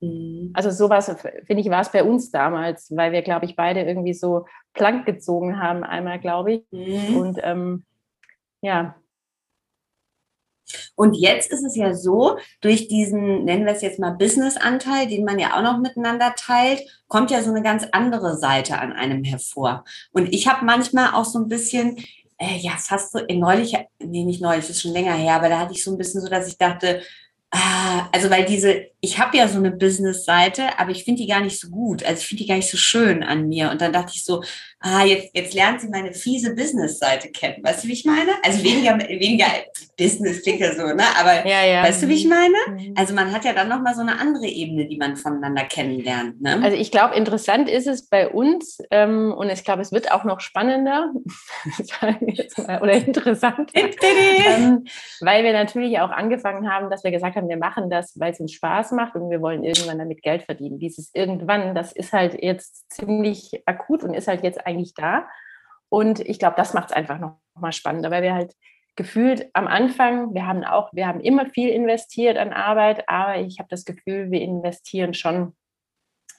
Mhm. 0.00 0.50
Also 0.54 0.70
sowas, 0.70 1.14
finde 1.46 1.62
ich, 1.62 1.70
war 1.70 1.80
es 1.80 1.92
bei 1.92 2.04
uns 2.04 2.30
damals, 2.30 2.94
weil 2.94 3.12
wir, 3.12 3.22
glaube 3.22 3.46
ich, 3.46 3.56
beide 3.56 3.82
irgendwie 3.82 4.14
so 4.14 4.46
plank 4.74 5.06
gezogen 5.06 5.60
haben, 5.60 5.84
einmal, 5.84 6.18
glaube 6.20 6.52
ich. 6.52 6.64
Mhm. 6.70 7.16
Und 7.16 7.38
ähm, 7.42 7.84
ja, 8.60 8.96
und 10.94 11.14
jetzt 11.14 11.50
ist 11.50 11.64
es 11.64 11.76
ja 11.76 11.94
so, 11.94 12.38
durch 12.60 12.88
diesen, 12.88 13.44
nennen 13.44 13.64
wir 13.64 13.72
es 13.72 13.82
jetzt 13.82 13.98
mal 13.98 14.10
Business-Anteil, 14.10 15.08
den 15.08 15.24
man 15.24 15.38
ja 15.38 15.56
auch 15.56 15.62
noch 15.62 15.78
miteinander 15.78 16.34
teilt, 16.36 16.82
kommt 17.08 17.30
ja 17.30 17.42
so 17.42 17.50
eine 17.50 17.62
ganz 17.62 17.86
andere 17.92 18.36
Seite 18.36 18.78
an 18.78 18.92
einem 18.92 19.24
hervor. 19.24 19.84
Und 20.12 20.32
ich 20.32 20.46
habe 20.46 20.64
manchmal 20.64 21.14
auch 21.14 21.24
so 21.24 21.38
ein 21.38 21.48
bisschen, 21.48 21.96
äh, 22.38 22.56
ja, 22.58 22.72
fast 22.72 23.12
so, 23.12 23.20
neulich, 23.30 23.76
nee, 23.98 24.24
nicht 24.24 24.42
neulich, 24.42 24.66
das 24.66 24.76
ist 24.76 24.82
schon 24.82 24.92
länger 24.92 25.14
her, 25.14 25.34
aber 25.34 25.48
da 25.48 25.60
hatte 25.60 25.72
ich 25.72 25.84
so 25.84 25.90
ein 25.90 25.98
bisschen 25.98 26.20
so, 26.20 26.28
dass 26.28 26.48
ich 26.48 26.58
dachte, 26.58 27.00
ah, 27.50 28.08
also 28.12 28.30
weil 28.30 28.44
diese, 28.44 28.86
ich 29.00 29.18
habe 29.18 29.36
ja 29.36 29.46
so 29.46 29.58
eine 29.58 29.70
Business-Seite, 29.70 30.76
aber 30.78 30.90
ich 30.90 31.04
finde 31.04 31.22
die 31.22 31.28
gar 31.28 31.40
nicht 31.40 31.60
so 31.60 31.68
gut. 31.68 32.04
Also 32.04 32.20
ich 32.20 32.26
finde 32.26 32.42
die 32.42 32.48
gar 32.48 32.56
nicht 32.56 32.70
so 32.70 32.76
schön 32.76 33.22
an 33.22 33.48
mir. 33.48 33.70
Und 33.70 33.80
dann 33.80 33.92
dachte 33.92 34.12
ich 34.14 34.24
so, 34.24 34.42
ah, 34.80 35.04
jetzt, 35.04 35.30
jetzt 35.34 35.54
lernt 35.54 35.80
sie 35.80 35.88
meine 35.88 36.12
fiese 36.12 36.54
Business-Seite 36.56 37.28
kennen. 37.30 37.62
Weißt 37.62 37.84
du, 37.84 37.88
wie 37.88 37.92
ich 37.92 38.04
meine? 38.04 38.32
Also 38.42 38.64
weniger, 38.64 38.98
weniger 38.98 39.46
Business 39.96 40.42
klingt 40.42 40.60
ja 40.60 40.74
so, 40.74 40.86
ne? 40.86 41.04
Aber 41.18 41.46
ja, 41.46 41.64
ja. 41.64 41.82
weißt 41.84 42.02
du, 42.02 42.08
wie 42.08 42.14
ich 42.14 42.26
meine? 42.26 42.56
Mhm. 42.68 42.94
Also 42.96 43.14
man 43.14 43.32
hat 43.32 43.44
ja 43.44 43.52
dann 43.52 43.68
nochmal 43.68 43.94
so 43.94 44.00
eine 44.00 44.18
andere 44.18 44.46
Ebene, 44.46 44.86
die 44.86 44.96
man 44.96 45.16
voneinander 45.16 45.64
kennenlernt. 45.64 46.40
Ne? 46.40 46.60
Also 46.62 46.76
ich 46.76 46.90
glaube, 46.90 47.14
interessant 47.14 47.68
ist 47.68 47.86
es 47.86 48.08
bei 48.08 48.28
uns 48.28 48.78
ähm, 48.90 49.32
und 49.32 49.48
ich 49.48 49.62
glaube, 49.62 49.82
es 49.82 49.92
wird 49.92 50.10
auch 50.10 50.24
noch 50.24 50.40
spannender 50.40 51.12
oder 52.80 52.92
interessant, 52.92 53.70
ähm, 53.74 54.84
weil 55.20 55.44
wir 55.44 55.52
natürlich 55.52 56.00
auch 56.00 56.10
angefangen 56.10 56.68
haben, 56.68 56.90
dass 56.90 57.04
wir 57.04 57.12
gesagt 57.12 57.36
haben, 57.36 57.48
wir 57.48 57.58
machen 57.58 57.90
das, 57.90 58.18
weil 58.18 58.32
es 58.32 58.40
uns 58.40 58.52
Spaß 58.52 58.87
macht 58.92 59.14
und 59.14 59.30
wir 59.30 59.40
wollen 59.40 59.64
irgendwann 59.64 59.98
damit 59.98 60.22
Geld 60.22 60.42
verdienen. 60.42 60.78
Dieses 60.78 61.14
irgendwann, 61.14 61.74
das 61.74 61.92
ist 61.92 62.12
halt 62.12 62.42
jetzt 62.42 62.90
ziemlich 62.90 63.62
akut 63.66 64.04
und 64.04 64.14
ist 64.14 64.28
halt 64.28 64.42
jetzt 64.42 64.66
eigentlich 64.66 64.94
da. 64.94 65.28
Und 65.88 66.20
ich 66.20 66.38
glaube, 66.38 66.56
das 66.56 66.74
macht 66.74 66.90
es 66.90 66.96
einfach 66.96 67.18
noch 67.18 67.36
mal 67.54 67.72
spannender, 67.72 68.10
weil 68.10 68.22
wir 68.22 68.34
halt 68.34 68.54
gefühlt 68.96 69.48
am 69.54 69.66
Anfang, 69.66 70.34
wir 70.34 70.46
haben 70.46 70.64
auch, 70.64 70.92
wir 70.92 71.06
haben 71.06 71.20
immer 71.20 71.46
viel 71.46 71.68
investiert 71.68 72.36
an 72.36 72.52
Arbeit, 72.52 73.08
aber 73.08 73.38
ich 73.38 73.58
habe 73.58 73.68
das 73.70 73.84
Gefühl, 73.84 74.30
wir 74.30 74.40
investieren 74.40 75.14
schon 75.14 75.54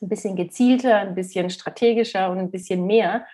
ein 0.01 0.09
bisschen 0.09 0.35
gezielter, 0.35 0.97
ein 0.97 1.15
bisschen 1.15 1.49
strategischer 1.49 2.29
und 2.29 2.39
ein 2.39 2.51
bisschen 2.51 2.85
mehr. 2.85 3.25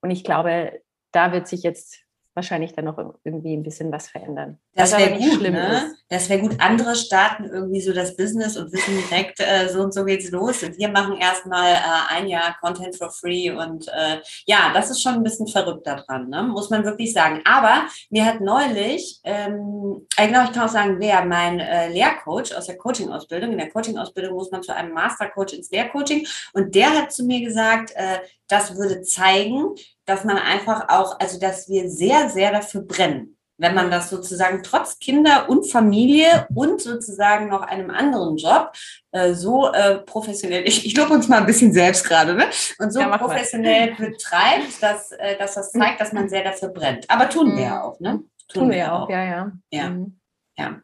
Und 0.00 0.10
ich 0.10 0.22
glaube, 0.22 0.80
da 1.12 1.32
wird 1.32 1.48
sich 1.48 1.62
jetzt 1.62 2.03
wahrscheinlich 2.34 2.72
dann 2.72 2.86
noch 2.86 2.98
irgendwie 3.24 3.56
ein 3.56 3.62
bisschen 3.62 3.90
was 3.92 4.08
verändern. 4.08 4.58
Das 4.74 4.96
wäre 4.96 5.16
gut, 5.16 5.40
ne? 5.42 5.76
Ist. 5.76 6.04
Das 6.08 6.28
wäre 6.28 6.40
gut. 6.40 6.56
Andere 6.58 6.96
starten 6.96 7.44
irgendwie 7.44 7.80
so 7.80 7.92
das 7.92 8.16
Business 8.16 8.56
und 8.56 8.72
wissen 8.72 8.96
direkt, 9.08 9.40
äh, 9.40 9.68
so 9.68 9.82
und 9.82 9.94
so 9.94 10.04
geht's 10.04 10.30
los. 10.30 10.62
Und 10.62 10.76
wir 10.76 10.88
machen 10.88 11.16
erstmal 11.16 11.72
äh, 11.72 12.14
ein 12.14 12.26
Jahr 12.26 12.56
Content 12.60 12.96
for 12.96 13.10
free. 13.10 13.50
Und 13.50 13.88
äh, 13.88 14.18
ja, 14.46 14.72
das 14.74 14.90
ist 14.90 15.02
schon 15.02 15.14
ein 15.14 15.22
bisschen 15.22 15.46
verrückt 15.46 15.86
daran, 15.86 16.28
ne? 16.28 16.42
muss 16.42 16.70
man 16.70 16.84
wirklich 16.84 17.12
sagen. 17.12 17.40
Aber 17.44 17.86
mir 18.10 18.24
hat 18.24 18.40
neulich, 18.40 19.20
ähm, 19.24 20.06
äh, 20.16 20.26
genau, 20.26 20.44
ich 20.44 20.52
kann 20.52 20.68
auch 20.68 20.72
sagen, 20.72 20.96
wer, 20.98 21.24
mein 21.24 21.60
äh, 21.60 21.88
Lehrcoach 21.88 22.54
aus 22.56 22.66
der 22.66 22.76
Coaching-Ausbildung, 22.76 23.52
in 23.52 23.58
der 23.58 23.70
Coaching-Ausbildung 23.70 24.34
muss 24.34 24.50
man 24.50 24.62
zu 24.62 24.74
einem 24.74 24.92
Mastercoach 24.92 25.52
ins 25.52 25.70
Lehrcoaching. 25.70 26.26
Und 26.52 26.74
der 26.74 26.90
hat 26.90 27.12
zu 27.12 27.24
mir 27.24 27.40
gesagt, 27.40 27.92
äh, 27.94 28.18
das 28.48 28.76
würde 28.76 29.02
zeigen, 29.02 29.74
dass 30.06 30.24
man 30.24 30.38
einfach 30.38 30.88
auch, 30.88 31.18
also 31.20 31.38
dass 31.38 31.68
wir 31.68 31.88
sehr, 31.88 32.28
sehr 32.28 32.52
dafür 32.52 32.82
brennen. 32.82 33.36
Wenn 33.56 33.74
man 33.74 33.88
das 33.88 34.10
sozusagen 34.10 34.64
trotz 34.64 34.98
Kinder 34.98 35.48
und 35.48 35.70
Familie 35.70 36.48
und 36.52 36.80
sozusagen 36.80 37.48
noch 37.48 37.62
einem 37.62 37.88
anderen 37.90 38.36
Job 38.36 38.72
äh, 39.12 39.32
so 39.32 39.72
äh, 39.72 39.98
professionell, 39.98 40.66
ich, 40.66 40.84
ich 40.84 40.96
lobe 40.96 41.14
uns 41.14 41.28
mal 41.28 41.38
ein 41.38 41.46
bisschen 41.46 41.72
selbst 41.72 42.04
gerade, 42.04 42.34
ne? 42.34 42.46
Und 42.80 42.92
so 42.92 42.98
ja, 42.98 43.16
professionell 43.16 43.92
mal. 43.92 44.10
betreibt, 44.10 44.82
dass, 44.82 45.12
äh, 45.12 45.38
dass 45.38 45.54
das 45.54 45.70
zeigt, 45.70 46.00
dass 46.00 46.12
man 46.12 46.28
sehr 46.28 46.42
dafür 46.42 46.70
brennt. 46.70 47.08
Aber 47.08 47.28
tun 47.28 47.56
wir 47.56 47.62
ja 47.62 47.82
auch, 47.84 48.00
ne? 48.00 48.24
Tun, 48.48 48.62
tun 48.62 48.70
wir 48.70 48.76
ja 48.76 48.92
auch, 48.92 49.08
ja, 49.08 49.24
ja. 49.24 49.52
Ja. 49.70 49.88
Mhm. 49.88 50.18
Ja. 50.58 50.80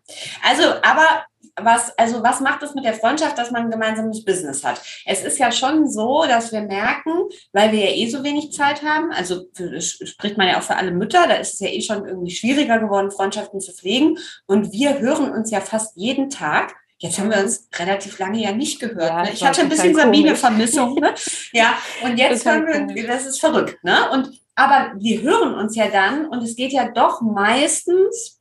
Also, 0.49 0.63
aber 0.83 1.25
was, 1.57 1.97
also 1.99 2.23
was 2.23 2.41
macht 2.41 2.63
es 2.63 2.75
mit 2.75 2.85
der 2.85 2.95
Freundschaft, 2.95 3.39
dass 3.39 3.51
man 3.51 3.65
ein 3.65 3.71
gemeinsames 3.71 4.25
Business 4.25 4.65
hat? 4.65 4.81
Es 5.05 5.23
ist 5.25 5.39
ja 5.39 5.53
schon 5.53 5.89
so, 5.89 6.25
dass 6.27 6.53
wir 6.53 6.63
merken, 6.63 7.13
weil 7.53 7.73
wir 7.73 7.91
ja 7.91 7.97
eh 7.97 8.09
so 8.09 8.23
wenig 8.25 8.53
Zeit 8.53 8.83
haben, 8.83 9.13
also 9.13 9.45
für, 9.55 9.81
spricht 9.81 10.37
man 10.37 10.49
ja 10.49 10.59
auch 10.59 10.63
für 10.63 10.77
alle 10.77 10.91
Mütter, 10.91 11.27
da 11.27 11.35
ist 11.35 11.55
es 11.55 11.61
ja 11.61 11.69
eh 11.69 11.81
schon 11.81 12.07
irgendwie 12.07 12.31
schwieriger 12.31 12.79
geworden, 12.79 13.11
Freundschaften 13.11 13.61
zu 13.61 13.73
pflegen. 13.73 14.19
Und 14.47 14.73
wir 14.73 14.99
hören 14.99 15.31
uns 15.33 15.51
ja 15.51 15.61
fast 15.61 15.97
jeden 15.97 16.31
Tag. 16.31 16.75
Jetzt 16.99 17.19
haben 17.19 17.31
wir 17.31 17.39
uns 17.39 17.69
relativ 17.79 18.19
lange 18.19 18.43
ja 18.43 18.53
nicht 18.53 18.79
gehört. 18.79 19.11
Ja, 19.11 19.23
ne? 19.23 19.31
Ich 19.33 19.45
hatte 19.45 19.63
ein 19.63 19.69
bisschen 19.71 19.95
Sabine-Vermissung. 19.95 20.95
Ne? 20.97 21.15
Ja, 21.53 21.79
und 22.03 22.19
jetzt 22.19 22.45
hören 22.45 22.95
wir, 22.95 23.07
das 23.07 23.27
ist 23.27 23.41
verrückt. 23.41 23.83
Ne? 23.83 24.11
Und, 24.11 24.39
aber 24.55 24.93
wir 24.99 25.23
hören 25.23 25.55
uns 25.55 25.77
ja 25.77 25.89
dann 25.89 26.27
und 26.27 26.43
es 26.43 26.57
geht 26.57 26.73
ja 26.73 26.91
doch 26.91 27.23
meistens 27.23 28.40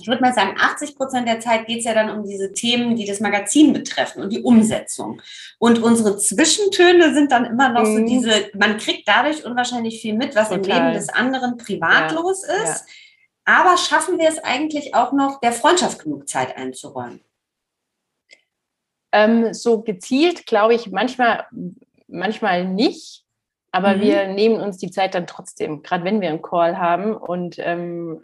ich 0.00 0.06
würde 0.06 0.22
mal 0.22 0.32
sagen, 0.32 0.56
80 0.58 0.96
Prozent 0.96 1.28
der 1.28 1.40
Zeit 1.40 1.66
geht 1.66 1.80
es 1.80 1.84
ja 1.84 1.94
dann 1.94 2.10
um 2.10 2.24
diese 2.24 2.52
Themen, 2.52 2.96
die 2.96 3.04
das 3.04 3.20
Magazin 3.20 3.72
betreffen 3.72 4.22
und 4.22 4.32
die 4.32 4.42
Umsetzung. 4.42 5.20
Und 5.58 5.82
unsere 5.82 6.16
Zwischentöne 6.16 7.12
sind 7.12 7.30
dann 7.30 7.44
immer 7.44 7.68
noch 7.68 7.84
mhm. 7.84 7.98
so 7.98 8.04
diese, 8.04 8.50
man 8.54 8.78
kriegt 8.78 9.06
dadurch 9.06 9.44
unwahrscheinlich 9.44 10.00
viel 10.00 10.14
mit, 10.14 10.34
was 10.34 10.48
Total. 10.48 10.58
im 10.58 10.64
Leben 10.64 10.92
des 10.94 11.08
anderen 11.10 11.58
privat 11.58 12.12
ja. 12.12 12.30
ist. 12.30 12.46
Ja. 12.48 12.76
Aber 13.44 13.76
schaffen 13.76 14.18
wir 14.18 14.28
es 14.28 14.38
eigentlich 14.38 14.94
auch 14.94 15.12
noch, 15.12 15.40
der 15.40 15.52
Freundschaft 15.52 16.02
genug 16.02 16.28
Zeit 16.28 16.56
einzuräumen? 16.56 17.20
Ähm, 19.12 19.52
so 19.52 19.82
gezielt, 19.82 20.46
glaube 20.46 20.74
ich, 20.74 20.90
manchmal, 20.90 21.46
manchmal 22.06 22.64
nicht. 22.64 23.24
Aber 23.72 23.96
mhm. 23.96 24.00
wir 24.00 24.28
nehmen 24.28 24.60
uns 24.60 24.78
die 24.78 24.90
Zeit 24.90 25.14
dann 25.14 25.26
trotzdem, 25.26 25.82
gerade 25.82 26.04
wenn 26.04 26.20
wir 26.20 26.28
einen 26.28 26.42
Call 26.42 26.78
haben 26.78 27.14
und 27.16 27.56
ähm, 27.58 28.22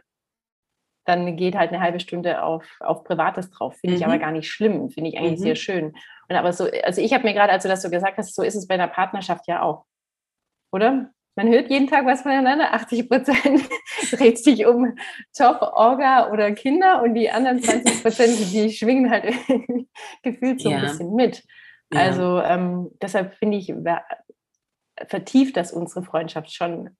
dann 1.06 1.36
geht 1.36 1.54
halt 1.54 1.72
eine 1.72 1.80
halbe 1.80 2.00
Stunde 2.00 2.42
auf, 2.42 2.64
auf 2.80 3.04
Privates 3.04 3.50
drauf. 3.50 3.76
Finde 3.76 3.96
mhm. 3.96 4.00
ich 4.00 4.06
aber 4.06 4.18
gar 4.18 4.32
nicht 4.32 4.50
schlimm, 4.50 4.90
finde 4.90 5.10
ich 5.10 5.18
eigentlich 5.18 5.38
mhm. 5.40 5.44
sehr 5.44 5.56
schön. 5.56 5.94
Und 6.28 6.36
aber 6.36 6.52
so, 6.52 6.68
also 6.82 7.00
ich 7.00 7.12
habe 7.14 7.24
mir 7.24 7.34
gerade, 7.34 7.52
als 7.52 7.62
du 7.62 7.68
das 7.68 7.82
so 7.82 7.90
gesagt 7.90 8.18
hast, 8.18 8.34
so 8.34 8.42
ist 8.42 8.56
es 8.56 8.66
bei 8.66 8.74
einer 8.74 8.88
Partnerschaft 8.88 9.46
ja 9.46 9.62
auch. 9.62 9.84
Oder? 10.72 11.10
Man 11.36 11.48
hört 11.48 11.70
jeden 11.70 11.86
Tag 11.86 12.06
was 12.06 12.22
voneinander. 12.22 12.72
80 12.72 13.08
Prozent 13.08 13.68
dreht 14.10 14.38
sich 14.38 14.66
um 14.66 14.96
Job, 15.38 15.58
Orga 15.60 16.30
oder 16.32 16.50
Kinder 16.52 17.02
und 17.02 17.14
die 17.14 17.30
anderen 17.30 17.62
20 17.62 18.02
Prozent, 18.02 18.52
die 18.52 18.70
schwingen 18.70 19.10
halt 19.10 19.24
gefühlt 20.22 20.60
so 20.60 20.70
ja. 20.70 20.78
ein 20.78 20.82
bisschen 20.82 21.14
mit. 21.14 21.44
Ja. 21.92 22.00
Also 22.00 22.40
ähm, 22.40 22.90
deshalb 23.00 23.34
finde 23.34 23.58
ich, 23.58 23.72
vertieft 25.06 25.56
das 25.56 25.72
unsere 25.72 26.02
Freundschaft 26.02 26.52
schon 26.52 26.96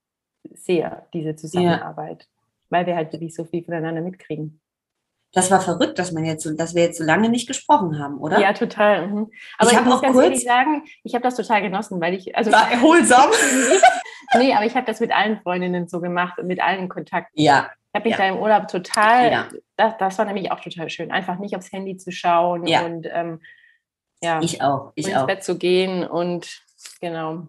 sehr, 0.53 1.09
diese 1.13 1.35
Zusammenarbeit. 1.35 2.23
Ja 2.23 2.36
weil 2.71 2.87
wir 2.87 2.97
halt 2.97 3.13
wirklich 3.13 3.35
so 3.35 3.45
viel 3.45 3.65
voneinander 3.65 4.03
mitkriegen. 4.03 4.61
Das 5.33 5.51
war 5.51 5.61
verrückt, 5.61 5.99
dass 5.99 6.13
man 6.13 6.25
jetzt 6.25 6.49
dass 6.59 6.75
wir 6.75 6.85
jetzt 6.85 6.99
so 6.99 7.05
lange 7.05 7.29
nicht 7.29 7.47
gesprochen 7.47 7.99
haben, 7.99 8.19
oder? 8.19 8.41
Ja, 8.41 8.55
total. 8.55 9.07
Mhm. 9.07 9.31
Aber 9.59 9.71
ich, 9.71 9.77
ich 9.77 9.85
muss 9.85 10.01
ganz 10.01 10.15
kurz 10.15 10.25
ehrlich 10.25 10.45
sagen, 10.45 10.85
ich 11.05 11.15
habe 11.15 11.23
das 11.23 11.35
total 11.35 11.61
genossen, 11.61 12.01
weil 12.01 12.15
ich 12.15 12.35
also 12.35 12.51
war 12.53 12.71
erholsam. 12.73 13.31
nee, 14.39 14.55
aber 14.55 14.65
ich 14.65 14.75
habe 14.75 14.87
das 14.87 15.01
mit 15.01 15.13
allen 15.15 15.39
Freundinnen 15.43 15.89
so 15.89 16.01
gemacht 16.01 16.39
und 16.39 16.47
mit 16.47 16.63
allen 16.63 16.89
Kontakten. 16.89 17.41
Ja. 17.41 17.71
Ich 17.93 17.99
habe 17.99 18.09
mich 18.09 18.19
ja. 18.19 18.25
da 18.25 18.35
im 18.35 18.43
Urlaub 18.43 18.69
total, 18.69 19.33
ja. 19.33 19.49
das, 19.77 19.95
das 19.99 20.19
war 20.19 20.25
nämlich 20.25 20.53
auch 20.53 20.61
total 20.61 20.89
schön, 20.89 21.11
einfach 21.11 21.39
nicht 21.39 21.57
aufs 21.57 21.73
Handy 21.73 21.97
zu 21.97 22.13
schauen 22.13 22.67
ja. 22.67 22.85
und 22.85 23.07
ähm, 23.11 23.41
ja, 24.23 24.41
ich 24.43 24.63
auch, 24.63 24.93
ich 24.95 25.09
ins 25.09 25.17
auch. 25.17 25.27
Bett 25.27 25.45
zu 25.45 25.59
gehen 25.59 26.07
und 26.07 26.63
genau. 27.01 27.49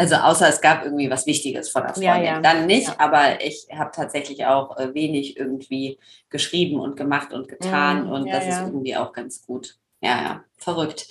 Also 0.00 0.14
außer 0.14 0.48
es 0.48 0.60
gab 0.60 0.84
irgendwie 0.84 1.10
was 1.10 1.26
Wichtiges 1.26 1.70
von 1.70 1.82
der 1.82 1.92
Freundin. 1.92 2.04
Ja, 2.04 2.22
ja. 2.22 2.40
Dann 2.40 2.66
nicht, 2.66 2.86
ja. 2.86 2.94
aber 2.98 3.44
ich 3.44 3.66
habe 3.74 3.90
tatsächlich 3.92 4.46
auch 4.46 4.78
äh, 4.78 4.94
wenig 4.94 5.36
irgendwie 5.36 5.98
geschrieben 6.30 6.78
und 6.78 6.96
gemacht 6.96 7.32
und 7.32 7.48
getan 7.48 8.06
mhm. 8.06 8.12
und 8.12 8.30
das 8.30 8.46
ist 8.46 8.60
irgendwie 8.60 8.96
auch 8.96 9.12
ganz 9.12 9.44
gut. 9.44 9.76
Ja, 10.00 10.22
ja, 10.22 10.44
verrückt. 10.56 11.08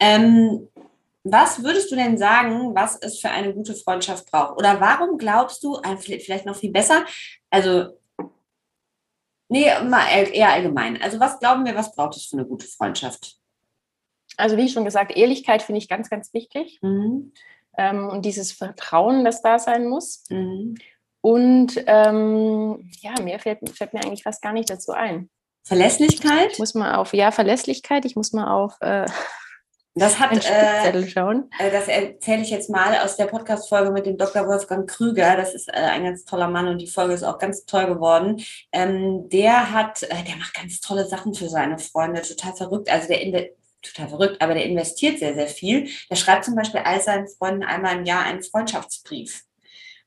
Ähm, 0.00 0.66
was 1.22 1.62
würdest 1.62 1.92
du 1.92 1.94
denn 1.94 2.18
sagen, 2.18 2.74
was 2.74 2.98
es 3.00 3.20
für 3.20 3.30
eine 3.30 3.54
gute 3.54 3.72
Freundschaft 3.74 4.28
braucht? 4.28 4.58
Oder 4.58 4.80
warum 4.80 5.16
glaubst 5.16 5.62
du, 5.62 5.76
äh, 5.76 5.96
vielleicht 5.96 6.44
noch 6.44 6.56
viel 6.56 6.72
besser, 6.72 7.06
also, 7.50 7.96
nee, 9.48 9.70
mal 9.84 10.08
eher 10.32 10.52
allgemein. 10.52 11.00
Also, 11.00 11.20
was 11.20 11.38
glauben 11.38 11.64
wir, 11.64 11.76
was 11.76 11.94
braucht 11.94 12.16
es 12.16 12.26
für 12.26 12.36
eine 12.36 12.46
gute 12.46 12.66
Freundschaft? 12.66 13.36
Also, 14.36 14.56
wie 14.56 14.68
schon 14.68 14.84
gesagt, 14.84 15.16
Ehrlichkeit 15.16 15.62
finde 15.62 15.78
ich 15.78 15.88
ganz, 15.88 16.10
ganz 16.10 16.34
wichtig. 16.34 16.80
Mhm 16.82 17.32
ähm, 17.78 18.08
und 18.08 18.24
dieses 18.24 18.52
Vertrauen, 18.52 19.24
das 19.24 19.42
da 19.42 19.58
sein 19.58 19.86
muss. 19.86 20.24
Mhm. 20.28 20.76
Und 21.20 21.82
ähm, 21.86 22.90
ja, 23.00 23.14
mir 23.22 23.38
fällt, 23.38 23.68
fällt, 23.76 23.94
mir 23.94 24.04
eigentlich 24.04 24.24
fast 24.24 24.42
gar 24.42 24.52
nicht 24.52 24.68
dazu 24.68 24.92
ein. 24.92 25.30
Verlässlichkeit? 25.62 26.52
Ich 26.52 26.58
muss 26.58 26.74
mal 26.74 26.96
auf, 26.96 27.14
ja, 27.14 27.30
Verlässlichkeit, 27.30 28.04
ich 28.04 28.16
muss 28.16 28.32
mal 28.32 28.52
auf, 28.52 28.76
äh, 28.80 29.06
Das 29.94 30.18
hat, 30.18 30.32
äh, 30.50 31.08
schauen. 31.08 31.48
Äh, 31.58 31.70
das 31.70 31.88
erzähle 31.88 32.42
ich 32.42 32.50
jetzt 32.50 32.68
mal 32.68 32.98
aus 32.98 33.16
der 33.16 33.26
Podcast-Folge 33.26 33.92
mit 33.92 34.06
dem 34.06 34.18
Dr. 34.18 34.46
Wolfgang 34.46 34.90
Krüger. 34.90 35.36
Das 35.36 35.54
ist 35.54 35.68
äh, 35.68 35.72
ein 35.72 36.04
ganz 36.04 36.24
toller 36.24 36.48
Mann 36.48 36.68
und 36.68 36.78
die 36.78 36.88
Folge 36.88 37.14
ist 37.14 37.22
auch 37.22 37.38
ganz 37.38 37.64
toll 37.64 37.86
geworden. 37.86 38.42
Ähm, 38.72 39.28
der 39.28 39.72
hat, 39.72 40.02
äh, 40.02 40.24
der 40.26 40.36
macht 40.36 40.54
ganz 40.54 40.80
tolle 40.80 41.06
Sachen 41.06 41.32
für 41.32 41.48
seine 41.48 41.78
Freunde, 41.78 42.22
total 42.22 42.54
verrückt. 42.54 42.90
Also 42.90 43.08
der 43.08 43.22
total 43.84 44.08
verrückt, 44.08 44.42
aber 44.42 44.54
der 44.54 44.64
investiert 44.64 45.18
sehr, 45.18 45.34
sehr 45.34 45.48
viel. 45.48 45.88
Der 46.10 46.16
schreibt 46.16 46.44
zum 46.44 46.54
Beispiel 46.54 46.80
all 46.80 47.00
seinen 47.00 47.28
Freunden 47.28 47.62
einmal 47.62 47.98
im 47.98 48.04
Jahr 48.04 48.24
einen 48.24 48.42
Freundschaftsbrief. 48.42 49.44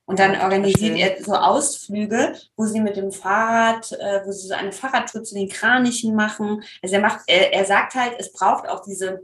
Und 0.08 0.18
dann 0.18 0.40
organisiert 0.40 0.96
er 0.96 1.22
so 1.22 1.34
Ausflüge, 1.34 2.34
wo 2.56 2.64
sie 2.64 2.80
mit 2.80 2.96
dem 2.96 3.12
Fahrrad, 3.12 3.92
äh, 3.92 4.22
wo 4.24 4.32
sie 4.32 4.48
so 4.48 4.54
eine 4.54 4.72
Fahrradtour 4.72 5.22
zu 5.22 5.34
den 5.34 5.50
Kranichen 5.50 6.14
machen. 6.14 6.64
Also 6.82 6.94
er 6.94 7.02
macht, 7.02 7.20
er, 7.26 7.52
er 7.52 7.66
sagt 7.66 7.94
halt, 7.94 8.14
es 8.18 8.32
braucht 8.32 8.66
auch 8.70 8.82
diese 8.82 9.20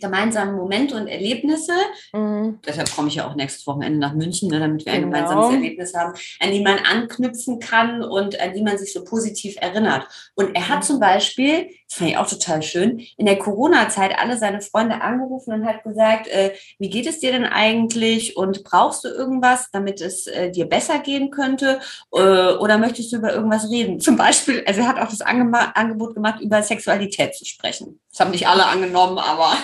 gemeinsamen 0.00 0.54
Momente 0.54 0.94
und 0.96 1.08
Erlebnisse. 1.08 1.72
Mhm. 2.12 2.60
Deshalb 2.66 2.94
komme 2.94 3.08
ich 3.08 3.16
ja 3.16 3.28
auch 3.28 3.34
nächstes 3.34 3.66
Wochenende 3.66 3.98
nach 3.98 4.14
München, 4.14 4.50
ne, 4.50 4.60
damit 4.60 4.84
wir 4.84 4.92
ein 4.92 5.02
genau. 5.02 5.12
gemeinsames 5.12 5.54
Erlebnis 5.54 5.94
haben, 5.94 6.14
an 6.40 6.52
die 6.52 6.62
man 6.62 6.78
anknüpfen 6.78 7.58
kann 7.58 8.02
und 8.02 8.40
an 8.40 8.54
die 8.54 8.62
man 8.62 8.78
sich 8.78 8.92
so 8.92 9.04
positiv 9.04 9.56
erinnert. 9.60 10.06
Und 10.34 10.54
er 10.54 10.68
hat 10.68 10.80
mhm. 10.80 10.82
zum 10.82 11.00
Beispiel, 11.00 11.70
das 11.88 11.98
fand 11.98 12.10
ich 12.10 12.16
auch 12.16 12.28
total 12.28 12.62
schön, 12.62 13.00
in 13.16 13.26
der 13.26 13.38
Corona-Zeit 13.38 14.18
alle 14.18 14.36
seine 14.36 14.60
Freunde 14.60 15.00
angerufen 15.00 15.52
und 15.52 15.66
hat 15.66 15.84
gesagt, 15.84 16.28
äh, 16.28 16.54
wie 16.78 16.90
geht 16.90 17.06
es 17.06 17.20
dir 17.20 17.32
denn 17.32 17.44
eigentlich 17.44 18.36
und 18.36 18.64
brauchst 18.64 19.04
du 19.04 19.08
irgendwas, 19.08 19.70
damit 19.70 20.00
es 20.00 20.26
äh, 20.26 20.50
dir 20.50 20.66
besser 20.66 20.98
gehen 20.98 21.30
könnte 21.30 21.80
äh, 22.12 22.18
oder 22.54 22.78
möchtest 22.78 23.12
du 23.12 23.16
über 23.16 23.32
irgendwas 23.32 23.70
reden? 23.70 24.00
Zum 24.00 24.16
Beispiel, 24.16 24.64
also 24.66 24.80
er 24.80 24.88
hat 24.88 24.98
auch 24.98 25.10
das 25.10 25.20
Ange 25.20 25.44
Angebot 25.76 26.14
gemacht, 26.14 26.40
über 26.40 26.62
Sexualität 26.62 27.34
zu 27.34 27.44
sprechen. 27.44 28.00
Das 28.10 28.20
haben 28.20 28.30
nicht 28.30 28.48
alle 28.48 28.66
angenommen, 28.66 29.18
aber 29.18 29.56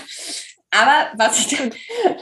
aber 0.72 1.08
was 1.16 1.40
ich 1.40 1.58
dann, 1.58 1.72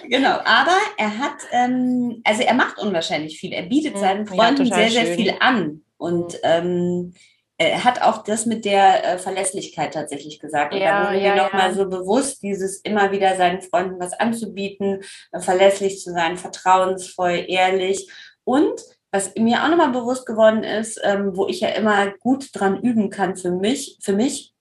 genau, 0.08 0.38
aber 0.44 0.76
er 0.96 1.18
hat, 1.18 1.36
ähm, 1.52 2.22
also 2.24 2.42
er 2.42 2.54
macht 2.54 2.78
unwahrscheinlich 2.78 3.38
viel. 3.38 3.52
Er 3.52 3.64
bietet 3.64 3.94
mhm. 3.94 4.00
seinen 4.00 4.26
Freunden 4.26 4.64
ja, 4.64 4.74
sehr, 4.74 4.90
sehr 4.90 5.06
schön. 5.06 5.16
viel 5.16 5.34
an. 5.40 5.82
Und 5.98 6.38
ähm, 6.44 7.12
er 7.58 7.82
hat 7.82 8.02
auch 8.02 8.22
das 8.22 8.46
mit 8.46 8.64
der 8.64 9.04
äh, 9.04 9.18
Verlässlichkeit 9.18 9.92
tatsächlich 9.92 10.38
gesagt. 10.38 10.72
Und 10.72 10.80
ja, 10.80 11.02
da 11.02 11.08
wurde 11.08 11.20
ja, 11.20 11.34
mir 11.34 11.42
nochmal 11.42 11.70
ja. 11.70 11.74
so 11.74 11.88
bewusst, 11.88 12.42
dieses 12.42 12.78
immer 12.78 13.10
wieder 13.10 13.36
seinen 13.36 13.60
Freunden 13.60 13.98
was 13.98 14.12
anzubieten, 14.12 15.02
äh, 15.32 15.40
verlässlich 15.40 16.00
zu 16.00 16.12
sein, 16.12 16.36
vertrauensvoll, 16.36 17.44
ehrlich. 17.48 18.08
Und 18.44 18.80
was 19.10 19.34
mir 19.34 19.64
auch 19.64 19.68
nochmal 19.68 19.90
bewusst 19.90 20.24
geworden 20.24 20.62
ist, 20.62 21.00
ähm, 21.02 21.36
wo 21.36 21.48
ich 21.48 21.60
ja 21.60 21.70
immer 21.70 22.12
gut 22.20 22.50
dran 22.52 22.80
üben 22.80 23.10
kann 23.10 23.36
für 23.36 23.50
mich, 23.50 23.98
für 24.02 24.12
mich, 24.12 24.54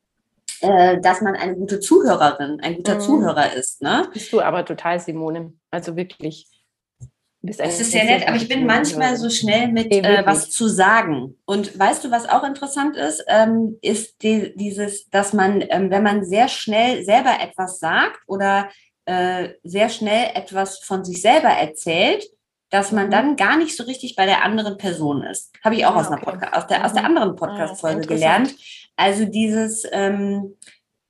äh, 0.62 1.00
dass 1.00 1.22
man 1.22 1.36
eine 1.36 1.56
gute 1.56 1.80
Zuhörerin, 1.80 2.60
ein 2.62 2.78
guter 2.78 2.96
mhm. 2.96 3.02
Zuhörer 3.02 3.54
ist. 3.54 3.82
Ne? 3.84 4.10
Bist 4.12 4.34
du 4.34 4.42
aber 4.42 4.66
total, 4.66 5.00
Simone. 5.00 5.54
Also 5.70 5.96
wirklich. 5.96 6.48
Das 7.42 7.80
ist 7.80 7.92
sehr 7.92 8.04
nett, 8.04 8.28
aber 8.28 8.36
ich 8.36 8.48
bin 8.50 8.66
manchmal 8.66 9.16
so 9.16 9.30
schnell 9.30 9.68
mit 9.70 9.94
äh, 9.94 10.24
was 10.26 10.50
zu 10.50 10.68
sagen. 10.68 11.38
Und 11.46 11.78
weißt 11.78 12.04
du, 12.04 12.12
was 12.12 12.28
auch 12.28 12.44
interessant 12.44 12.98
ist, 12.98 13.24
ähm, 13.28 13.78
ist 13.82 14.22
die, 14.24 14.54
dieses, 14.56 15.10
dass 15.10 15.34
man, 15.34 15.64
ähm, 15.70 15.92
wenn 15.92 16.04
man 16.04 16.26
sehr 16.26 16.48
schnell 16.48 17.06
selber 17.06 17.40
etwas 17.40 17.80
sagt 17.80 18.20
oder 18.26 18.70
äh, 19.06 19.50
sehr 19.64 19.90
schnell 19.90 20.32
etwas 20.34 20.80
von 20.80 21.06
sich 21.06 21.22
selber 21.22 21.50
erzählt, 21.50 22.26
dass 22.70 22.92
man 22.92 23.08
mhm. 23.08 23.12
dann 23.12 23.36
gar 23.36 23.58
nicht 23.58 23.76
so 23.78 23.84
richtig 23.84 24.16
bei 24.16 24.26
der 24.26 24.44
anderen 24.44 24.78
Person 24.78 25.24
ist. 25.24 25.54
Habe 25.64 25.76
ich 25.76 25.86
auch 25.86 25.96
ah, 25.96 26.02
aus, 26.02 26.12
okay. 26.12 26.48
aus, 26.52 26.68
der, 26.68 26.86
aus 26.86 26.94
der 26.94 27.04
mhm. 27.04 27.08
anderen 27.08 27.30
ah, 27.30 27.34
Podcast-Folge 27.34 28.02
ah, 28.04 28.08
gelernt. 28.08 28.56
Also 28.96 29.26
dieses 29.26 29.88
ähm, 29.92 30.58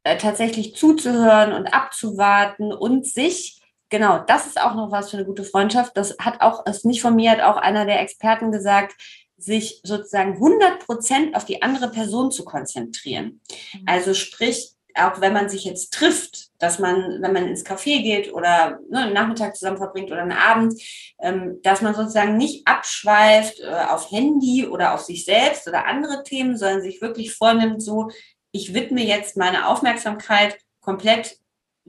äh, 0.03 0.17
tatsächlich 0.17 0.75
zuzuhören 0.75 1.53
und 1.53 1.67
abzuwarten 1.67 2.71
und 2.71 3.07
sich, 3.07 3.56
genau, 3.89 4.19
das 4.19 4.47
ist 4.47 4.59
auch 4.59 4.75
noch 4.75 4.91
was 4.91 5.09
für 5.09 5.17
eine 5.17 5.25
gute 5.25 5.43
Freundschaft. 5.43 5.95
Das 5.95 6.15
hat 6.19 6.41
auch, 6.41 6.65
ist 6.65 6.85
nicht 6.85 7.01
von 7.01 7.15
mir, 7.15 7.31
hat 7.31 7.41
auch 7.41 7.57
einer 7.57 7.85
der 7.85 8.01
Experten 8.01 8.51
gesagt, 8.51 8.95
sich 9.37 9.81
sozusagen 9.83 10.33
100 10.33 10.79
Prozent 10.85 11.35
auf 11.35 11.45
die 11.45 11.61
andere 11.61 11.91
Person 11.91 12.31
zu 12.31 12.43
konzentrieren. 12.43 13.41
Mhm. 13.73 13.83
Also 13.85 14.13
sprich, 14.13 14.73
auch 14.95 15.21
wenn 15.21 15.33
man 15.33 15.47
sich 15.47 15.63
jetzt 15.63 15.93
trifft, 15.93 16.47
dass 16.59 16.79
man, 16.79 17.21
wenn 17.21 17.33
man 17.33 17.47
ins 17.47 17.65
Café 17.65 18.01
geht 18.01 18.33
oder 18.33 18.79
ne, 18.89 19.03
einen 19.03 19.13
Nachmittag 19.13 19.55
zusammen 19.55 19.77
verbringt 19.77 20.11
oder 20.11 20.21
einen 20.21 20.31
Abend, 20.31 20.81
ähm, 21.19 21.59
dass 21.61 21.81
man 21.81 21.93
sozusagen 21.93 22.37
nicht 22.37 22.67
abschweift 22.67 23.59
äh, 23.59 23.85
auf 23.89 24.11
Handy 24.11 24.65
oder 24.65 24.93
auf 24.93 25.01
sich 25.01 25.25
selbst 25.25 25.67
oder 25.67 25.85
andere 25.85 26.23
Themen, 26.23 26.57
sondern 26.57 26.81
sich 26.81 27.01
wirklich 27.01 27.33
vornimmt, 27.33 27.81
so, 27.81 28.09
ich 28.51 28.73
widme 28.73 29.03
jetzt 29.03 29.37
meine 29.37 29.67
Aufmerksamkeit 29.67 30.57
komplett 30.81 31.37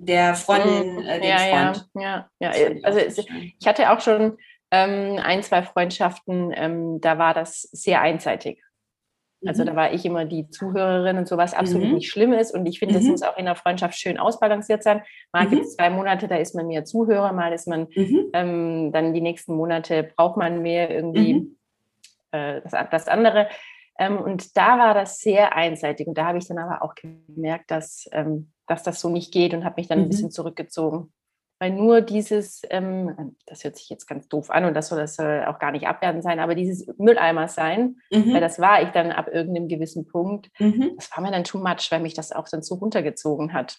der 0.00 0.34
Freundin, 0.34 0.96
mhm. 0.96 1.06
äh, 1.06 1.20
dem 1.20 1.28
ja, 1.28 1.38
Freund. 1.38 1.88
Ja, 1.94 2.30
ja, 2.40 2.56
ja. 2.56 2.70
Also 2.82 2.98
ich 2.98 3.66
hatte 3.66 3.90
auch 3.90 4.00
schon 4.00 4.38
ähm, 4.70 5.18
ein, 5.22 5.42
zwei 5.42 5.62
Freundschaften, 5.62 6.52
ähm, 6.54 7.00
da 7.00 7.18
war 7.18 7.34
das 7.34 7.62
sehr 7.62 8.00
einseitig. 8.00 8.62
Also 9.46 9.62
mhm. 9.62 9.66
da 9.68 9.76
war 9.76 9.92
ich 9.92 10.04
immer 10.04 10.24
die 10.24 10.50
Zuhörerin 10.50 11.16
und 11.16 11.28
so, 11.28 11.36
was 11.36 11.54
absolut 11.54 11.86
mhm. 11.88 11.94
nicht 11.94 12.10
schlimm 12.10 12.32
ist. 12.32 12.52
Und 12.52 12.66
ich 12.66 12.80
finde, 12.80 12.94
das 12.94 13.04
mhm. 13.04 13.12
muss 13.12 13.22
auch 13.22 13.36
in 13.36 13.44
der 13.44 13.54
Freundschaft 13.54 13.96
schön 13.96 14.18
ausbalanciert 14.18 14.82
sein. 14.82 15.02
Mal 15.32 15.46
mhm. 15.46 15.50
gibt 15.50 15.62
es 15.62 15.76
zwei 15.76 15.90
Monate, 15.90 16.26
da 16.26 16.36
ist 16.36 16.54
man 16.54 16.66
mehr 16.66 16.84
Zuhörer, 16.84 17.32
mal 17.32 17.52
ist 17.52 17.68
man 17.68 17.86
ähm, 17.94 18.90
dann 18.92 19.14
die 19.14 19.20
nächsten 19.20 19.54
Monate 19.54 20.02
braucht 20.16 20.36
man 20.36 20.60
mehr 20.62 20.90
irgendwie 20.90 21.56
äh, 22.32 22.60
das, 22.62 22.72
das, 22.90 23.08
andere. 23.08 23.48
Ähm, 23.98 24.18
und 24.18 24.56
da 24.56 24.78
war 24.78 24.94
das 24.94 25.18
sehr 25.18 25.54
einseitig. 25.54 26.06
Und 26.06 26.16
da 26.16 26.26
habe 26.26 26.38
ich 26.38 26.46
dann 26.46 26.58
aber 26.58 26.82
auch 26.82 26.94
gemerkt, 26.94 27.70
dass, 27.70 28.08
ähm, 28.12 28.52
dass 28.66 28.82
das 28.82 29.00
so 29.00 29.08
nicht 29.08 29.32
geht 29.32 29.54
und 29.54 29.64
habe 29.64 29.74
mich 29.78 29.88
dann 29.88 29.98
ein 29.98 30.08
bisschen 30.08 30.30
zurückgezogen. 30.30 31.12
Weil 31.60 31.72
nur 31.72 32.00
dieses, 32.00 32.62
ähm, 32.70 33.36
das 33.46 33.64
hört 33.64 33.76
sich 33.76 33.88
jetzt 33.88 34.06
ganz 34.06 34.28
doof 34.28 34.50
an 34.50 34.64
und 34.64 34.74
das 34.74 34.88
soll 34.88 34.98
das 34.98 35.18
auch 35.18 35.58
gar 35.58 35.72
nicht 35.72 35.88
abwertend 35.88 36.22
sein, 36.22 36.38
aber 36.38 36.54
dieses 36.54 36.86
Mülleimer 36.98 37.48
sein, 37.48 37.96
mhm. 38.12 38.32
weil 38.32 38.40
das 38.40 38.60
war 38.60 38.80
ich 38.82 38.90
dann 38.90 39.10
ab 39.10 39.26
irgendeinem 39.26 39.66
gewissen 39.66 40.06
Punkt, 40.06 40.50
mhm. 40.60 40.92
das 40.96 41.10
war 41.10 41.20
mir 41.20 41.32
dann 41.32 41.42
too 41.42 41.58
much, 41.58 41.90
weil 41.90 41.98
mich 41.98 42.14
das 42.14 42.30
auch 42.30 42.48
dann 42.48 42.62
so 42.62 42.76
runtergezogen 42.76 43.52
hat. 43.52 43.78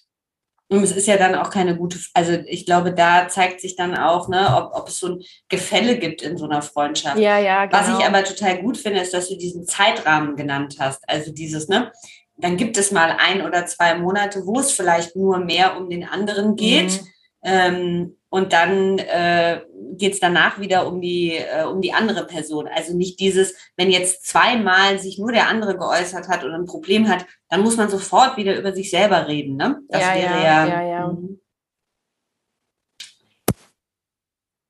Und 0.69 0.83
es 0.83 0.91
ist 0.91 1.07
ja 1.07 1.17
dann 1.17 1.35
auch 1.35 1.49
keine 1.49 1.75
gute, 1.75 1.97
also 2.13 2.33
ich 2.45 2.65
glaube, 2.65 2.93
da 2.93 3.27
zeigt 3.27 3.59
sich 3.59 3.75
dann 3.75 3.95
auch, 3.95 4.29
ne, 4.29 4.55
ob, 4.55 4.79
ob 4.79 4.87
es 4.87 4.99
so 4.99 5.07
ein 5.07 5.21
Gefälle 5.49 5.97
gibt 5.97 6.21
in 6.21 6.37
so 6.37 6.45
einer 6.45 6.61
Freundschaft. 6.61 7.17
Ja, 7.17 7.39
ja, 7.39 7.65
genau. 7.65 7.77
Was 7.77 7.87
ich 7.87 7.95
genau. 7.95 8.07
aber 8.07 8.23
total 8.23 8.61
gut 8.61 8.77
finde, 8.77 9.01
ist, 9.01 9.13
dass 9.13 9.29
du 9.29 9.35
diesen 9.35 9.65
Zeitrahmen 9.65 10.35
genannt 10.35 10.75
hast. 10.79 11.01
Also 11.09 11.31
dieses, 11.31 11.69
ne, 11.69 11.91
dann 12.37 12.55
gibt 12.55 12.77
es 12.77 12.91
mal 12.91 13.17
ein 13.19 13.41
oder 13.41 13.65
zwei 13.65 13.95
Monate, 13.95 14.45
wo 14.45 14.59
es 14.59 14.71
vielleicht 14.71 15.15
nur 15.15 15.39
mehr 15.39 15.75
um 15.75 15.89
den 15.89 16.07
anderen 16.07 16.55
geht. 16.55 17.01
Mhm 17.01 17.07
ähm, 17.43 18.17
und 18.29 18.53
dann 18.53 18.99
äh, 18.99 19.61
geht 19.93 20.13
es 20.13 20.19
danach 20.19 20.59
wieder 20.59 20.87
um 20.87 21.01
die, 21.01 21.33
äh, 21.33 21.63
um 21.63 21.81
die 21.81 21.93
andere 21.93 22.25
Person. 22.25 22.67
Also 22.67 22.95
nicht 22.95 23.19
dieses, 23.19 23.55
wenn 23.75 23.89
jetzt 23.89 24.25
zweimal 24.25 24.99
sich 24.99 25.17
nur 25.17 25.31
der 25.31 25.47
andere 25.47 25.77
geäußert 25.77 26.27
hat 26.27 26.43
und 26.43 26.53
ein 26.53 26.65
Problem 26.65 27.07
hat, 27.07 27.25
dann 27.49 27.61
muss 27.61 27.77
man 27.77 27.89
sofort 27.89 28.37
wieder 28.37 28.57
über 28.57 28.73
sich 28.73 28.91
selber 28.91 29.27
reden. 29.27 29.57
Ne? 29.57 29.79
Das 29.89 30.01
ja, 30.01 30.15
wäre 30.15 30.43
ja. 30.43 30.67
ja, 30.67 30.83
ja. 30.83 31.07
Mhm. 31.07 31.39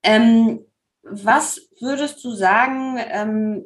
Ähm, 0.03 0.66
was 1.03 1.62
würdest 1.80 2.24
du 2.24 2.32
sagen, 2.32 2.97
ähm, 3.12 3.66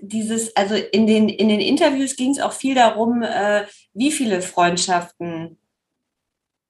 dieses, 0.00 0.56
also 0.56 0.74
in 0.74 1.06
den, 1.06 1.28
in 1.28 1.48
den 1.48 1.60
Interviews 1.60 2.16
ging 2.16 2.30
es 2.30 2.40
auch 2.40 2.52
viel 2.52 2.74
darum, 2.74 3.22
äh, 3.22 3.66
wie 3.92 4.10
viele 4.10 4.42
Freundschaften 4.42 5.58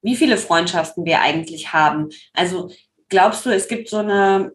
wie 0.02 0.16
viele 0.16 0.36
Freundschaften 0.36 1.04
wir 1.04 1.20
eigentlich 1.20 1.72
haben. 1.72 2.10
Also 2.34 2.70
glaubst 3.08 3.46
du, 3.46 3.50
es 3.50 3.68
gibt 3.68 3.88
so 3.88 3.98
eine, 3.98 4.52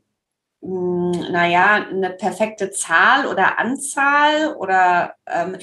hm, 0.62 1.12
naja, 1.32 1.88
eine 1.89 2.12
perfekte 2.12 2.72
Zahl 2.72 3.28
oder 3.28 3.58
Anzahl 3.60 4.56
oder 4.56 5.16
ähm, 5.28 5.58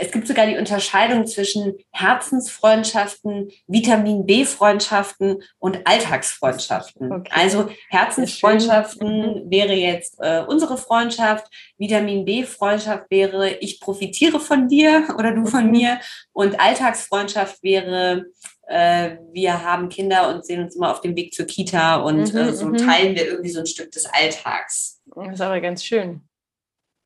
es 0.00 0.12
gibt 0.12 0.28
sogar 0.28 0.46
die 0.46 0.56
Unterscheidung 0.56 1.26
zwischen 1.26 1.74
Herzensfreundschaften, 1.90 3.50
Vitamin 3.66 4.26
B-Freundschaften 4.26 5.42
und 5.58 5.86
Alltagsfreundschaften. 5.86 7.10
Okay. 7.10 7.30
Also 7.34 7.68
Herzensfreundschaften 7.88 9.50
wäre 9.50 9.72
jetzt 9.72 10.16
äh, 10.20 10.44
unsere 10.46 10.78
Freundschaft, 10.78 11.46
Vitamin 11.78 12.24
B-Freundschaft 12.24 13.10
wäre 13.10 13.50
ich 13.54 13.80
profitiere 13.80 14.38
von 14.38 14.68
dir 14.68 15.08
oder 15.18 15.32
du 15.32 15.46
von 15.46 15.70
mir 15.70 15.98
und 16.32 16.60
Alltagsfreundschaft 16.60 17.62
wäre 17.62 18.26
äh, 18.68 19.16
wir 19.32 19.64
haben 19.64 19.88
Kinder 19.88 20.28
und 20.28 20.44
sehen 20.44 20.62
uns 20.62 20.76
immer 20.76 20.90
auf 20.92 21.00
dem 21.00 21.16
Weg 21.16 21.32
zur 21.32 21.46
Kita 21.46 21.96
und 21.96 22.32
mhm, 22.32 22.38
äh, 22.38 22.52
so 22.52 22.66
mhm. 22.66 22.76
teilen 22.76 23.16
wir 23.16 23.26
irgendwie 23.26 23.50
so 23.50 23.60
ein 23.60 23.66
Stück 23.66 23.90
des 23.92 24.06
Alltags. 24.06 25.00
Das 25.14 25.34
ist 25.34 25.40
aber 25.40 25.60
ganz 25.60 25.82
schön. 25.84 26.22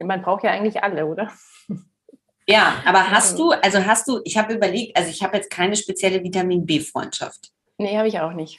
Man 0.03 0.23
braucht 0.23 0.43
ja 0.43 0.51
eigentlich 0.51 0.83
alle, 0.83 1.07
oder? 1.07 1.31
Ja, 2.49 2.83
aber 2.85 3.09
hast 3.11 3.39
du, 3.39 3.53
also 3.53 3.87
hast 3.87 4.09
du, 4.09 4.21
ich 4.25 4.37
habe 4.37 4.55
überlegt, 4.55 4.97
also 4.97 5.09
ich 5.09 5.23
habe 5.23 5.37
jetzt 5.37 5.51
keine 5.51 5.77
spezielle 5.77 6.25
Vitamin 6.25 6.67
B-Freundschaft. 6.67 7.53
Nee, 7.79 7.97
habe 7.97 8.09
ich 8.09 8.19
auch 8.19 8.33
nicht. 8.33 8.59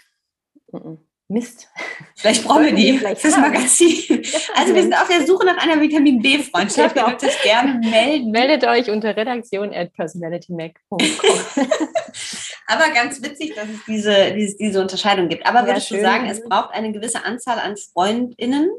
Mist. 1.28 1.68
Vielleicht 2.16 2.45
brauchen 2.45 2.66
wir 2.66 2.74
die 2.74 2.97
fürs 2.97 3.38
Magazin. 3.38 4.22
Also 4.56 4.74
wir 4.74 4.84
sind 4.84 4.93
auf 4.93 5.08
der 5.08 5.26
Suche 5.26 5.45
nach 5.45 5.58
einer 5.58 5.82
Vitamin 5.82 6.22
B-Freundschaft. 6.22 6.95
Ihr 6.95 7.04
dürft 7.04 7.24
euch 7.24 7.41
gerne 7.41 7.80
melden. 7.89 8.32
Meldet 8.32 8.64
euch 8.66 8.89
unter 8.89 9.18
redaktion 9.18 9.74
at 9.74 9.91
personalitymac.com. 9.93 10.99
Aber 12.68 12.93
ganz 12.93 13.22
witzig, 13.22 13.55
dass 13.55 13.68
es 13.70 13.86
diese, 13.86 14.34
diese, 14.34 14.57
diese 14.57 14.82
Unterscheidung 14.82 15.30
gibt. 15.30 15.45
Aber 15.45 15.66
würdest 15.66 15.89
ja, 15.89 15.97
du 15.97 16.03
sagen, 16.03 16.26
es 16.28 16.43
braucht 16.43 16.74
eine 16.74 16.91
gewisse 16.91 17.24
Anzahl 17.26 17.59
an 17.59 17.76
FreundInnen? 17.78 18.70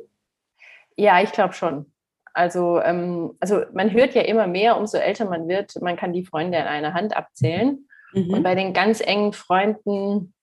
Ja, 0.97 1.23
ich 1.23 1.33
glaube 1.33 1.55
schon. 1.55 1.93
Also, 2.33 2.81
ähm, 2.81 3.37
also 3.41 3.63
man 3.73 3.93
hört 3.93 4.15
ja 4.15 4.23
immer 4.23 4.47
mehr, 4.47 4.77
umso 4.77 4.99
älter 4.99 5.25
man 5.25 5.49
wird, 5.49 5.81
man 5.81 5.97
kann 5.97 6.13
die 6.13 6.25
Freunde 6.25 6.59
in 6.59 6.65
einer 6.65 6.95
Hand 6.95 7.17
abzählen. 7.17 7.87
Mhm. 8.13 8.31
Und 8.31 8.43
bei 8.43 8.55
den 8.55 8.73
ganz 8.73 9.01
engen 9.01 9.33
Freunden 9.33 10.35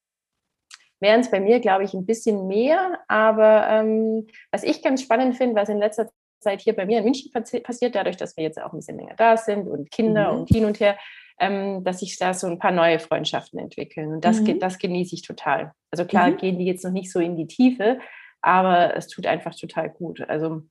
wären 1.00 1.22
es 1.22 1.32
bei 1.32 1.40
mir, 1.40 1.60
glaube 1.60 1.84
ich, 1.84 1.94
ein 1.94 2.06
bisschen 2.06 2.48
mehr. 2.48 3.00
Aber 3.08 3.68
ähm, 3.68 4.28
was 4.52 4.64
ich 4.64 4.82
ganz 4.82 5.02
spannend 5.02 5.36
finde, 5.36 5.56
was 5.56 5.70
in 5.70 5.80
letzter 5.80 6.10
Zeit 6.40 6.62
hier 6.62 6.76
bei 6.76 6.86
mir 6.86 7.00
in 7.00 7.04
München 7.04 7.32
passiert, 7.32 7.96
dadurch, 7.96 8.18
dass 8.18 8.38
wir 8.38 8.44
jetzt 8.44 8.62
auch 8.62 8.72
ein 8.72 8.80
bisschen 8.80 8.98
länger 8.98 9.16
da 9.16 9.38
sind 9.38 9.68
und 9.68 9.92
Kinder 9.92 10.32
mhm. 10.32 10.40
und 10.40 10.50
hin 10.50 10.66
und 10.66 10.80
her, 10.80 10.98
ähm, 11.42 11.84
dass 11.84 12.00
sich 12.00 12.18
da 12.18 12.36
so 12.36 12.46
ein 12.48 12.60
paar 12.60 12.72
neue 12.72 13.00
Freundschaften 13.00 13.60
entwickeln. 13.60 14.14
Und 14.14 14.24
das, 14.24 14.40
mhm. 14.40 14.60
das 14.60 14.78
genieße 14.78 15.16
ich 15.16 15.24
total. 15.24 15.74
Also 15.90 16.06
klar 16.06 16.30
mhm. 16.30 16.38
gehen 16.38 16.60
die 16.60 16.66
jetzt 16.66 16.86
noch 16.86 16.92
nicht 16.92 17.12
so 17.12 17.20
in 17.20 17.36
die 17.36 17.48
Tiefe, 17.48 18.00
aber 18.42 18.96
es 18.96 19.08
tut 19.08 19.26
einfach 19.26 19.56
total 19.56 19.90
gut. 19.90 20.22
Also 20.22 20.62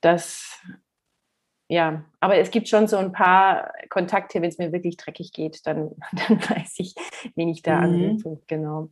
das, 0.00 0.62
ja, 1.68 2.04
aber 2.20 2.36
es 2.36 2.52
gibt 2.52 2.68
schon 2.68 2.86
so 2.86 2.96
ein 2.98 3.10
paar 3.10 3.72
Kontakte, 3.90 4.40
wenn 4.40 4.48
es 4.48 4.58
mir 4.58 4.72
wirklich 4.72 4.96
dreckig 4.96 5.32
geht, 5.32 5.66
dann, 5.66 5.90
dann 6.12 6.40
weiß 6.40 6.76
ich, 6.78 6.94
wen 7.34 7.48
ich 7.48 7.62
da 7.62 7.78
mhm. 7.78 7.82
anrufe. 7.82 8.42
Genau. 8.46 8.90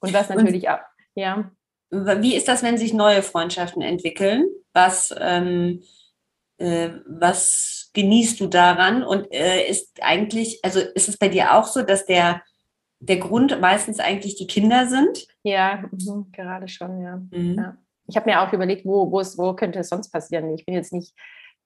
Und 0.00 0.12
was 0.12 0.28
natürlich 0.28 0.64
Und, 0.64 0.70
auch, 0.70 0.80
ja. 1.14 1.52
Wie 1.90 2.34
ist 2.34 2.48
das, 2.48 2.64
wenn 2.64 2.78
sich 2.78 2.92
neue 2.92 3.22
Freundschaften 3.22 3.80
entwickeln? 3.80 4.48
Was, 4.72 5.14
ähm, 5.20 5.84
äh, 6.58 6.90
was 7.06 7.85
genießt 7.96 8.38
du 8.38 8.46
daran? 8.46 9.02
Und 9.02 9.32
äh, 9.32 9.68
ist 9.68 10.00
eigentlich, 10.00 10.60
also 10.62 10.78
ist 10.78 11.08
es 11.08 11.18
bei 11.18 11.28
dir 11.28 11.54
auch 11.54 11.66
so, 11.66 11.82
dass 11.82 12.06
der, 12.06 12.42
der 13.00 13.16
Grund 13.16 13.60
meistens 13.60 13.98
eigentlich 13.98 14.36
die 14.36 14.46
Kinder 14.46 14.86
sind? 14.86 15.26
Ja, 15.42 15.82
mh, 15.90 16.26
gerade 16.30 16.68
schon, 16.68 17.02
ja. 17.02 17.16
Mhm. 17.32 17.54
ja 17.58 17.76
ich 18.08 18.16
habe 18.16 18.30
mir 18.30 18.40
auch 18.40 18.52
überlegt, 18.52 18.84
wo, 18.84 19.10
wo, 19.10 19.20
es, 19.20 19.36
wo 19.36 19.54
könnte 19.54 19.80
es 19.80 19.88
sonst 19.88 20.10
passieren. 20.10 20.54
Ich 20.54 20.64
bin 20.64 20.74
jetzt 20.74 20.92
nicht 20.92 21.14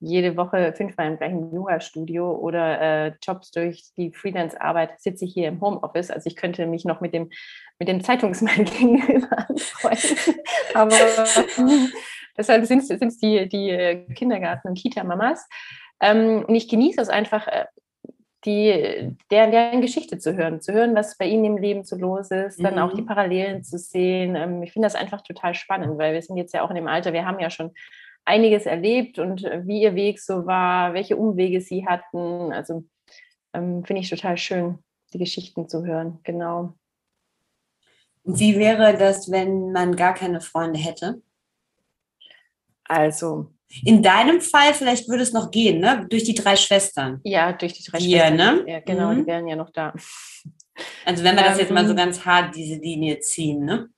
jede 0.03 0.37
Woche 0.37 0.73
fünfmal 0.75 1.09
im 1.09 1.19
gleichen 1.19 1.53
Yoga-Studio 1.53 2.33
oder 2.33 2.81
äh, 2.81 3.13
Jobs 3.23 3.51
durch 3.51 3.85
die 3.99 4.13
Freelance-Arbeit 4.13 4.99
sitze 4.99 5.27
ich 5.27 5.35
hier 5.35 5.49
im 5.49 5.61
Homeoffice. 5.61 6.11
Also 6.11 6.27
ich 6.27 6.37
könnte 6.37 6.67
mich 6.67 6.87
noch 6.87 7.03
mit 7.03 7.13
dem, 7.13 7.31
mit 7.79 7.89
dem 7.89 8.03
Zeitungsmann 8.03 8.65
gegenüber 8.65 9.47
anfreunden. 9.49 10.41
Aber 10.73 10.97
deshalb 12.39 12.65
sind 12.65 12.91
es 12.91 13.19
die, 13.19 13.47
die 13.49 14.07
Kindergarten- 14.15 14.69
und 14.69 14.79
Kita-Mamas. 14.79 15.47
Ähm, 16.01 16.45
und 16.47 16.55
ich 16.55 16.69
genieße 16.69 17.01
es 17.01 17.09
einfach, 17.09 17.47
äh, 17.47 17.67
die, 18.45 19.17
deren, 19.31 19.51
deren 19.51 19.81
Geschichte 19.83 20.19
zu 20.19 20.35
hören, 20.35 20.61
zu 20.61 20.73
hören, 20.73 20.95
was 20.95 21.19
bei 21.19 21.27
ihnen 21.27 21.45
im 21.45 21.59
Leben 21.59 21.85
so 21.85 21.97
los 21.97 22.31
ist, 22.31 22.59
mhm. 22.59 22.65
dann 22.65 22.79
auch 22.79 22.95
die 22.95 23.03
mhm. 23.03 23.07
Parallelen 23.07 23.63
zu 23.63 23.79
sehen. 23.79 24.35
Ähm, 24.35 24.63
ich 24.63 24.73
finde 24.73 24.87
das 24.87 24.95
einfach 24.95 25.21
total 25.23 25.55
spannend, 25.55 25.99
weil 25.99 26.15
wir 26.15 26.23
sind 26.23 26.37
jetzt 26.37 26.55
ja 26.55 26.63
auch 26.63 26.71
in 26.71 26.77
dem 26.77 26.89
Alter, 26.89 27.13
wir 27.13 27.27
haben 27.27 27.39
ja 27.39 27.51
schon 27.51 27.73
einiges 28.25 28.67
erlebt 28.67 29.19
und 29.19 29.45
äh, 29.45 29.67
wie 29.67 29.83
ihr 29.83 29.95
Weg 29.95 30.21
so 30.21 30.47
war, 30.47 30.95
welche 30.95 31.17
Umwege 31.17 31.61
sie 31.61 31.87
hatten. 31.87 32.53
Also 32.53 32.85
ähm, 33.53 33.85
finde 33.85 34.03
ich 34.03 34.11
total 34.11 34.37
schön, 34.39 34.79
die 35.13 35.19
Geschichten 35.19 35.69
zu 35.69 35.85
hören, 35.85 36.21
genau. 36.23 36.75
Wie 38.25 38.59
wäre 38.59 38.97
das, 38.97 39.31
wenn 39.31 39.73
man 39.73 39.97
gar 39.97 40.15
keine 40.15 40.41
Freunde 40.41 40.79
hätte? 40.79 41.23
Also, 42.85 43.51
in 43.85 44.03
deinem 44.03 44.41
Fall, 44.41 44.75
vielleicht 44.75 45.09
würde 45.09 45.23
es 45.23 45.33
noch 45.33 45.51
gehen, 45.51 45.81
ne? 45.81 46.07
Durch 46.11 46.25
die 46.25 46.35
drei 46.35 46.57
Schwestern. 46.57 47.21
Ja, 47.25 47.53
durch 47.53 47.73
die 47.75 47.85
drei 47.85 47.99
Hier, 47.99 48.19
Schwestern. 48.19 48.65
Ne? 48.65 48.65
Ja, 48.67 48.81
genau, 48.81 49.13
mhm. 49.13 49.21
die 49.21 49.27
wären 49.27 49.47
ja 49.47 49.57
noch 49.57 49.71
da. 49.71 49.95
Also 51.05 51.25
wenn 51.25 51.37
wir 51.37 51.45
das 51.45 51.59
jetzt 51.59 51.71
mal 51.71 51.85
so 51.85 51.91
ähm. 51.91 51.97
ganz 51.97 52.25
hart, 52.25 52.57
diese 52.57 52.77
Linie 52.77 53.21
ziehen, 53.21 53.65
ne? 53.65 53.89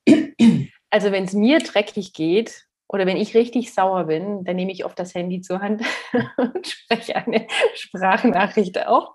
Also 0.90 1.10
wenn 1.10 1.24
es 1.24 1.32
mir 1.32 1.58
dreckig 1.60 2.12
geht, 2.12 2.66
oder 2.93 3.07
wenn 3.07 3.16
ich 3.16 3.34
richtig 3.34 3.72
sauer 3.72 4.05
bin, 4.05 4.45
dann 4.45 4.57
nehme 4.57 4.70
ich 4.70 4.84
oft 4.84 4.99
das 4.99 5.14
Handy 5.14 5.40
zur 5.40 5.61
Hand 5.61 5.82
und 6.36 6.66
spreche 6.66 7.16
eine 7.16 7.47
Sprachnachricht 7.74 8.86
auf. 8.86 9.09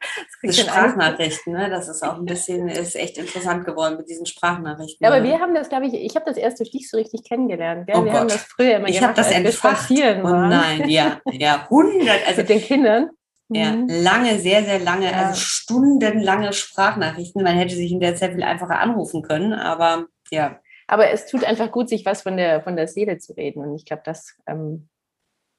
Sprachnachrichten, 0.49 1.53
ne? 1.53 1.69
das 1.69 1.87
ist 1.87 2.03
auch 2.03 2.15
ein 2.15 2.25
bisschen, 2.25 2.67
ist 2.67 2.95
echt 2.95 3.19
interessant 3.19 3.65
geworden 3.65 3.97
mit 3.97 4.09
diesen 4.09 4.25
Sprachnachrichten. 4.25 5.05
Ja, 5.05 5.11
aber 5.11 5.23
wir 5.23 5.39
haben 5.39 5.53
das, 5.53 5.69
glaube 5.69 5.85
ich, 5.85 5.93
ich 5.93 6.15
habe 6.15 6.25
das 6.25 6.37
erst 6.37 6.59
durch 6.59 6.71
dich 6.71 6.89
so 6.89 6.97
richtig 6.97 7.23
kennengelernt. 7.23 7.85
Gell? 7.85 7.95
Oh 7.97 8.03
wir 8.03 8.11
Gott. 8.11 8.21
haben 8.21 8.27
das 8.29 8.43
früher 8.43 8.77
immer 8.77 8.89
ich 8.89 8.99
gemacht, 8.99 9.17
das 9.17 9.31
als 9.31 9.43
wir 9.43 9.51
spazieren 9.51 10.25
oh 10.25 10.29
nein, 10.29 10.89
ja, 10.89 11.21
ja, 11.31 11.67
hundert. 11.69 12.27
Also 12.27 12.41
mit 12.41 12.49
den 12.49 12.61
Kindern. 12.61 13.09
Ja, 13.49 13.71
mhm. 13.71 13.87
lange, 13.87 14.39
sehr, 14.39 14.63
sehr 14.63 14.79
lange, 14.79 15.11
ja. 15.11 15.27
also 15.27 15.39
stundenlange 15.39 16.51
Sprachnachrichten. 16.51 17.43
Man 17.43 17.55
hätte 17.55 17.75
sich 17.75 17.91
in 17.91 17.99
der 17.99 18.15
Zeit 18.15 18.33
viel 18.33 18.43
einfacher 18.43 18.79
anrufen 18.79 19.21
können, 19.21 19.53
aber 19.53 20.07
ja. 20.31 20.59
Aber 20.87 21.11
es 21.11 21.27
tut 21.27 21.43
einfach 21.43 21.71
gut, 21.71 21.89
sich 21.89 22.05
was 22.05 22.21
von 22.21 22.37
der, 22.37 22.61
von 22.61 22.75
der 22.75 22.87
Seele 22.87 23.17
zu 23.17 23.33
reden. 23.33 23.61
Und 23.61 23.75
ich 23.75 23.85
glaube, 23.85 24.03
das, 24.05 24.37
ähm, 24.47 24.87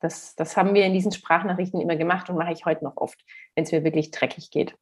das, 0.00 0.34
das 0.34 0.56
haben 0.56 0.74
wir 0.74 0.84
in 0.84 0.94
diesen 0.94 1.12
Sprachnachrichten 1.12 1.80
immer 1.80 1.96
gemacht 1.96 2.30
und 2.30 2.36
mache 2.36 2.52
ich 2.52 2.64
heute 2.64 2.84
noch 2.84 2.96
oft, 2.96 3.22
wenn 3.54 3.64
es 3.64 3.72
mir 3.72 3.84
wirklich 3.84 4.10
dreckig 4.10 4.50
geht. 4.50 4.74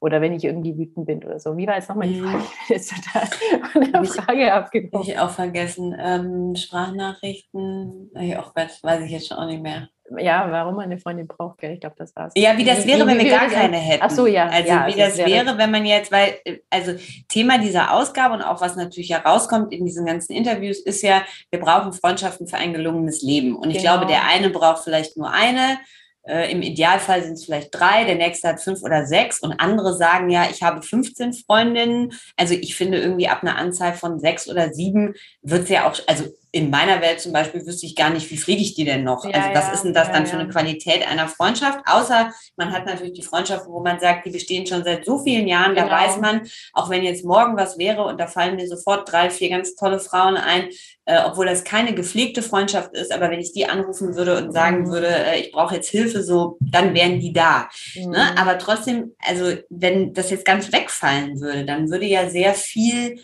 Oder 0.00 0.20
wenn 0.20 0.32
ich 0.32 0.44
irgendwie 0.44 0.76
wütend 0.76 1.06
bin 1.06 1.22
oder 1.22 1.38
so. 1.38 1.56
Wie 1.56 1.66
war 1.66 1.76
jetzt 1.76 1.88
nochmal 1.88 2.08
die 2.08 2.20
Frage? 2.20 2.42
Ich 2.42 2.68
bin 2.68 2.76
jetzt 2.76 2.92
total 2.92 3.26
von 3.72 3.92
der 3.92 4.04
Frage 4.04 4.52
abgekommen. 4.52 5.08
Ich 5.08 5.18
auch 5.18 5.30
vergessen. 5.30 5.96
Ähm, 5.98 6.56
Sprachnachrichten, 6.56 8.10
oh 8.14 8.50
Gott, 8.54 8.82
weiß 8.82 9.04
ich 9.04 9.12
jetzt 9.12 9.28
schon 9.28 9.38
auch 9.38 9.46
nicht 9.46 9.62
mehr 9.62 9.88
ja, 10.18 10.50
warum 10.50 10.76
man 10.76 10.84
eine 10.84 10.98
Freundin 10.98 11.26
braucht, 11.26 11.58
gell? 11.58 11.72
Ich 11.72 11.80
glaube, 11.80 11.96
das 11.98 12.14
war's. 12.16 12.32
Ja, 12.36 12.56
wie 12.56 12.64
das 12.64 12.86
wäre, 12.86 13.06
wenn 13.06 13.18
wir 13.18 13.30
gar 13.30 13.48
keine 13.48 13.76
hätten. 13.76 14.02
Ach 14.04 14.10
so, 14.10 14.26
ja. 14.26 14.46
Also 14.46 14.68
ja, 14.68 14.86
wie 14.86 14.98
das, 14.98 15.16
das 15.16 15.18
wäre, 15.18 15.46
wäre, 15.46 15.58
wenn 15.58 15.70
man 15.70 15.84
jetzt, 15.84 16.12
weil, 16.12 16.34
also 16.70 16.92
Thema 17.28 17.58
dieser 17.58 17.92
Ausgabe 17.92 18.34
und 18.34 18.42
auch 18.42 18.60
was 18.60 18.76
natürlich 18.76 19.10
herauskommt 19.10 19.72
in 19.72 19.84
diesen 19.84 20.06
ganzen 20.06 20.32
Interviews, 20.32 20.78
ist 20.80 21.02
ja, 21.02 21.22
wir 21.50 21.60
brauchen 21.60 21.92
Freundschaften 21.92 22.46
für 22.46 22.56
ein 22.56 22.72
gelungenes 22.72 23.22
Leben. 23.22 23.56
Und 23.56 23.70
ich 23.70 23.78
genau. 23.78 23.98
glaube, 23.98 24.06
der 24.06 24.26
eine 24.26 24.50
braucht 24.50 24.84
vielleicht 24.84 25.16
nur 25.16 25.30
eine, 25.30 25.78
äh, 26.24 26.52
Im 26.52 26.62
Idealfall 26.62 27.22
sind 27.22 27.32
es 27.34 27.44
vielleicht 27.44 27.74
drei, 27.74 28.04
der 28.04 28.14
nächste 28.14 28.48
hat 28.48 28.60
fünf 28.60 28.82
oder 28.82 29.06
sechs 29.06 29.40
und 29.40 29.54
andere 29.54 29.92
sagen 29.96 30.30
ja, 30.30 30.46
ich 30.48 30.62
habe 30.62 30.82
15 30.82 31.32
Freundinnen. 31.32 32.12
Also 32.36 32.54
ich 32.54 32.76
finde 32.76 33.00
irgendwie 33.00 33.28
ab 33.28 33.42
einer 33.42 33.56
Anzahl 33.56 33.92
von 33.92 34.20
sechs 34.20 34.48
oder 34.48 34.72
sieben 34.72 35.14
wird 35.42 35.64
es 35.64 35.68
ja 35.68 35.88
auch, 35.88 35.98
also 36.06 36.26
in 36.54 36.68
meiner 36.68 37.00
Welt 37.00 37.18
zum 37.18 37.32
Beispiel 37.32 37.64
wüsste 37.66 37.86
ich 37.86 37.96
gar 37.96 38.10
nicht, 38.10 38.30
wie 38.30 38.36
pflege 38.36 38.60
ich 38.60 38.74
die 38.74 38.84
denn 38.84 39.04
noch? 39.04 39.24
Ja, 39.24 39.30
also 39.32 39.54
was 39.54 39.68
ja, 39.68 39.72
ist 39.72 39.84
denn 39.84 39.94
das 39.94 40.08
ja, 40.08 40.12
dann 40.12 40.26
für 40.26 40.36
eine 40.36 40.48
Qualität 40.48 41.06
einer 41.08 41.26
Freundschaft? 41.26 41.80
Außer 41.86 42.30
man 42.56 42.72
hat 42.72 42.84
natürlich 42.84 43.14
die 43.14 43.22
Freundschaften, 43.22 43.72
wo 43.72 43.80
man 43.80 43.98
sagt, 43.98 44.26
die 44.26 44.30
bestehen 44.30 44.66
schon 44.66 44.84
seit 44.84 45.06
so 45.06 45.18
vielen 45.18 45.48
Jahren, 45.48 45.74
genau. 45.74 45.88
da 45.88 45.92
weiß 45.92 46.18
man, 46.18 46.42
auch 46.74 46.90
wenn 46.90 47.04
jetzt 47.04 47.24
morgen 47.24 47.56
was 47.56 47.78
wäre 47.78 48.04
und 48.04 48.20
da 48.20 48.26
fallen 48.26 48.56
mir 48.56 48.68
sofort 48.68 49.10
drei, 49.10 49.30
vier 49.30 49.48
ganz 49.48 49.74
tolle 49.76 49.98
Frauen 49.98 50.36
ein, 50.36 50.68
äh, 51.06 51.20
obwohl 51.24 51.46
das 51.46 51.64
keine 51.64 51.94
gepflegte 51.94 52.42
Freundschaft 52.42 52.92
ist, 52.92 53.12
aber 53.12 53.30
wenn 53.30 53.40
ich 53.40 53.54
die 53.54 53.66
anrufen 53.66 54.14
würde 54.14 54.36
und 54.36 54.52
sagen 54.52 54.82
mhm. 54.82 54.90
würde, 54.90 55.08
äh, 55.08 55.40
ich 55.40 55.52
brauche 55.52 55.74
jetzt 55.74 55.88
Hilfe, 55.88 56.22
so, 56.22 56.58
dann 56.60 56.92
wären 56.92 57.18
die 57.18 57.32
da. 57.32 57.70
Ne? 57.94 58.06
Mhm. 58.06 58.10
Ne? 58.12 58.38
Aber 58.38 58.58
trotzdem, 58.58 59.14
also 59.26 59.56
wenn 59.70 60.12
das 60.12 60.30
jetzt 60.30 60.44
ganz 60.44 60.70
wegfallen 60.70 61.40
würde, 61.40 61.64
dann 61.64 61.90
würde 61.90 62.04
ja 62.04 62.28
sehr 62.28 62.52
viel 62.52 63.20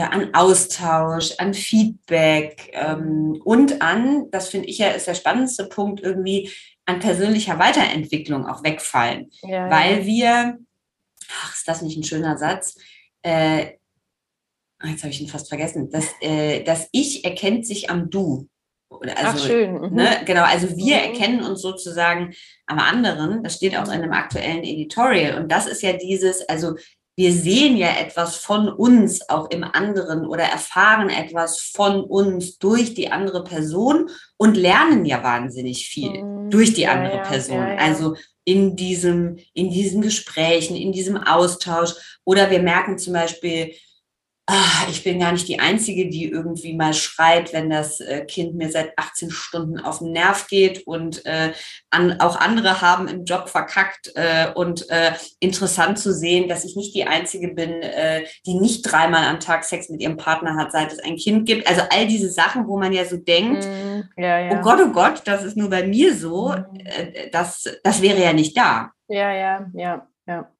an 0.00 0.34
Austausch, 0.34 1.34
an 1.38 1.54
Feedback 1.54 2.70
ähm, 2.72 3.40
und 3.44 3.82
an, 3.82 4.30
das 4.30 4.48
finde 4.48 4.68
ich 4.68 4.78
ja 4.78 4.88
ist 4.88 5.06
der 5.06 5.14
spannendste 5.14 5.66
Punkt, 5.66 6.00
irgendwie 6.00 6.50
an 6.86 7.00
persönlicher 7.00 7.58
Weiterentwicklung 7.58 8.46
auch 8.46 8.64
wegfallen. 8.64 9.30
Ja, 9.42 9.70
weil 9.70 10.00
ja. 10.00 10.06
wir, 10.06 10.58
ach, 11.42 11.54
ist 11.54 11.68
das 11.68 11.82
nicht 11.82 11.96
ein 11.96 12.04
schöner 12.04 12.36
Satz, 12.36 12.76
äh, 13.22 13.72
jetzt 14.84 15.02
habe 15.02 15.12
ich 15.12 15.20
ihn 15.20 15.28
fast 15.28 15.48
vergessen, 15.48 15.90
das, 15.90 16.06
äh, 16.20 16.62
das 16.64 16.88
Ich 16.92 17.24
erkennt 17.24 17.66
sich 17.66 17.90
am 17.90 18.10
Du. 18.10 18.48
Also, 18.90 19.14
Ach, 19.16 19.38
schön. 19.38 19.72
Mhm. 19.72 19.94
Ne, 19.94 20.22
genau, 20.26 20.42
also 20.42 20.76
wir 20.76 20.96
mhm. 20.96 21.02
erkennen 21.02 21.42
uns 21.44 21.62
sozusagen 21.62 22.34
am 22.66 22.78
anderen. 22.78 23.42
Das 23.42 23.56
steht 23.56 23.76
auch 23.76 23.86
in 23.86 24.02
einem 24.02 24.12
aktuellen 24.12 24.62
Editorial. 24.62 25.40
Und 25.40 25.50
das 25.50 25.66
ist 25.66 25.82
ja 25.82 25.94
dieses, 25.94 26.46
also 26.48 26.74
wir 27.14 27.32
sehen 27.32 27.76
ja 27.76 27.88
etwas 28.00 28.36
von 28.36 28.68
uns 28.68 29.28
auch 29.28 29.50
im 29.50 29.64
anderen 29.64 30.26
oder 30.26 30.44
erfahren 30.44 31.10
etwas 31.10 31.60
von 31.60 32.02
uns 32.02 32.58
durch 32.58 32.94
die 32.94 33.12
andere 33.12 33.44
Person 33.44 34.08
und 34.38 34.56
lernen 34.56 35.04
ja 35.04 35.22
wahnsinnig 35.22 35.88
viel 35.88 36.22
mhm. 36.22 36.50
durch 36.50 36.72
die 36.72 36.86
andere 36.86 37.16
ja, 37.16 37.22
Person. 37.22 37.58
Ja, 37.58 37.74
ja. 37.74 37.76
Also 37.76 38.16
in 38.44 38.76
diesem, 38.76 39.38
in 39.54 39.70
diesen 39.70 40.02
Gesprächen, 40.02 40.76
in 40.76 40.92
diesem 40.92 41.16
Austausch. 41.16 41.92
Oder 42.24 42.50
wir 42.50 42.60
merken 42.60 42.98
zum 42.98 43.12
Beispiel, 43.12 43.74
ach, 44.46 44.88
ich 44.88 45.04
bin 45.04 45.20
gar 45.20 45.32
nicht 45.32 45.46
die 45.46 45.60
Einzige, 45.60 46.08
die 46.08 46.28
irgendwie 46.28 46.74
mal 46.74 46.94
schreit, 46.94 47.52
wenn 47.52 47.70
das 47.70 48.00
äh, 48.00 48.24
Kind 48.24 48.54
mir 48.54 48.70
seit 48.70 48.98
18 48.98 49.30
Stunden 49.30 49.78
auf 49.78 50.00
den 50.00 50.12
Nerv 50.12 50.48
geht 50.48 50.86
und 50.86 51.24
äh, 51.26 51.52
an, 51.90 52.20
auch 52.20 52.36
andere 52.36 52.80
haben 52.80 53.06
im 53.06 53.24
Job 53.24 53.48
verkackt 53.48 54.10
äh, 54.16 54.50
und 54.52 54.90
äh, 54.90 55.12
interessant 55.38 55.98
zu 55.98 56.12
sehen, 56.12 56.48
dass 56.48 56.64
ich 56.64 56.74
nicht 56.74 56.94
die 56.94 57.04
Einzige 57.04 57.48
bin, 57.48 57.82
äh, 57.82 58.24
die 58.44 58.54
nicht 58.54 58.82
dreimal 58.82 59.24
am 59.26 59.38
Tag 59.38 59.64
Sex 59.64 59.88
mit 59.88 60.00
ihrem 60.00 60.16
Partner 60.16 60.56
hat, 60.56 60.72
seit 60.72 60.92
es 60.92 60.98
ein 60.98 61.16
Kind 61.16 61.46
gibt. 61.46 61.68
Also 61.68 61.82
all 61.90 62.06
diese 62.06 62.30
Sachen, 62.30 62.66
wo 62.66 62.78
man 62.78 62.92
ja 62.92 63.04
so 63.04 63.16
denkt, 63.16 63.64
mm, 63.64 64.20
ja, 64.20 64.38
ja. 64.40 64.58
oh 64.58 64.60
Gott, 64.60 64.80
oh 64.82 64.90
Gott, 64.90 65.22
das 65.24 65.44
ist 65.44 65.56
nur 65.56 65.70
bei 65.70 65.86
mir 65.86 66.14
so, 66.16 66.52
äh, 66.52 67.30
das, 67.30 67.64
das 67.84 68.02
wäre 68.02 68.20
ja 68.20 68.32
nicht 68.32 68.56
da. 68.56 68.90
Ja, 69.08 69.32
ja, 69.32 69.66
ja, 69.74 70.06
ja. 70.26 70.50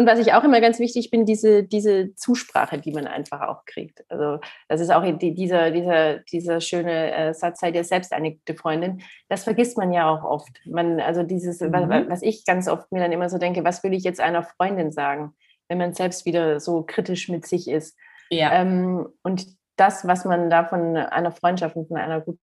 Und 0.00 0.06
was 0.06 0.18
ich 0.18 0.32
auch 0.32 0.44
immer 0.44 0.62
ganz 0.62 0.78
wichtig 0.78 1.10
bin, 1.10 1.26
diese, 1.26 1.62
diese 1.62 2.14
Zusprache, 2.14 2.78
die 2.78 2.90
man 2.90 3.06
einfach 3.06 3.42
auch 3.42 3.66
kriegt. 3.66 4.02
Also 4.08 4.38
das 4.66 4.80
ist 4.80 4.88
auch 4.88 5.04
die, 5.18 5.34
dieser, 5.34 5.70
dieser, 5.72 6.20
dieser 6.20 6.62
schöne 6.62 7.12
äh, 7.14 7.34
Satz, 7.34 7.60
sei 7.60 7.70
dir 7.70 7.84
selbst 7.84 8.14
eine 8.14 8.32
gute 8.32 8.54
Freundin. 8.54 9.02
Das 9.28 9.44
vergisst 9.44 9.76
man 9.76 9.92
ja 9.92 10.08
auch 10.08 10.24
oft. 10.24 10.58
Man, 10.64 11.00
also 11.00 11.22
dieses, 11.22 11.60
mhm. 11.60 11.74
was, 11.74 12.08
was 12.08 12.22
ich 12.22 12.46
ganz 12.46 12.66
oft 12.66 12.90
mir 12.90 13.00
dann 13.00 13.12
immer 13.12 13.28
so 13.28 13.36
denke, 13.36 13.62
was 13.62 13.84
will 13.84 13.92
ich 13.92 14.02
jetzt 14.02 14.20
einer 14.20 14.42
Freundin 14.42 14.90
sagen, 14.90 15.34
wenn 15.68 15.76
man 15.76 15.92
selbst 15.92 16.24
wieder 16.24 16.60
so 16.60 16.82
kritisch 16.82 17.28
mit 17.28 17.46
sich 17.46 17.68
ist. 17.68 17.94
Ja. 18.30 18.54
Ähm, 18.54 19.06
und 19.22 19.48
das, 19.76 20.06
was 20.06 20.24
man 20.24 20.48
da 20.48 20.64
von 20.64 20.96
einer 20.96 21.30
Freundschaft 21.30 21.76
und 21.76 21.88
von 21.88 21.98
einer 21.98 22.22
guten 22.22 22.40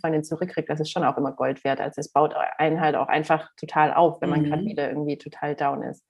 Freundin 0.00 0.22
zurückkriegt, 0.22 0.70
das 0.70 0.78
ist 0.78 0.92
schon 0.92 1.02
auch 1.02 1.16
immer 1.16 1.32
Gold 1.32 1.64
wert. 1.64 1.80
Also 1.80 1.98
es 1.98 2.12
baut 2.12 2.36
einen 2.36 2.80
halt 2.80 2.94
auch 2.94 3.08
einfach 3.08 3.50
total 3.58 3.92
auf, 3.92 4.20
wenn 4.20 4.30
man 4.30 4.42
mhm. 4.42 4.44
gerade 4.44 4.64
wieder 4.64 4.88
irgendwie 4.88 5.18
total 5.18 5.56
down 5.56 5.82
ist. 5.82 6.04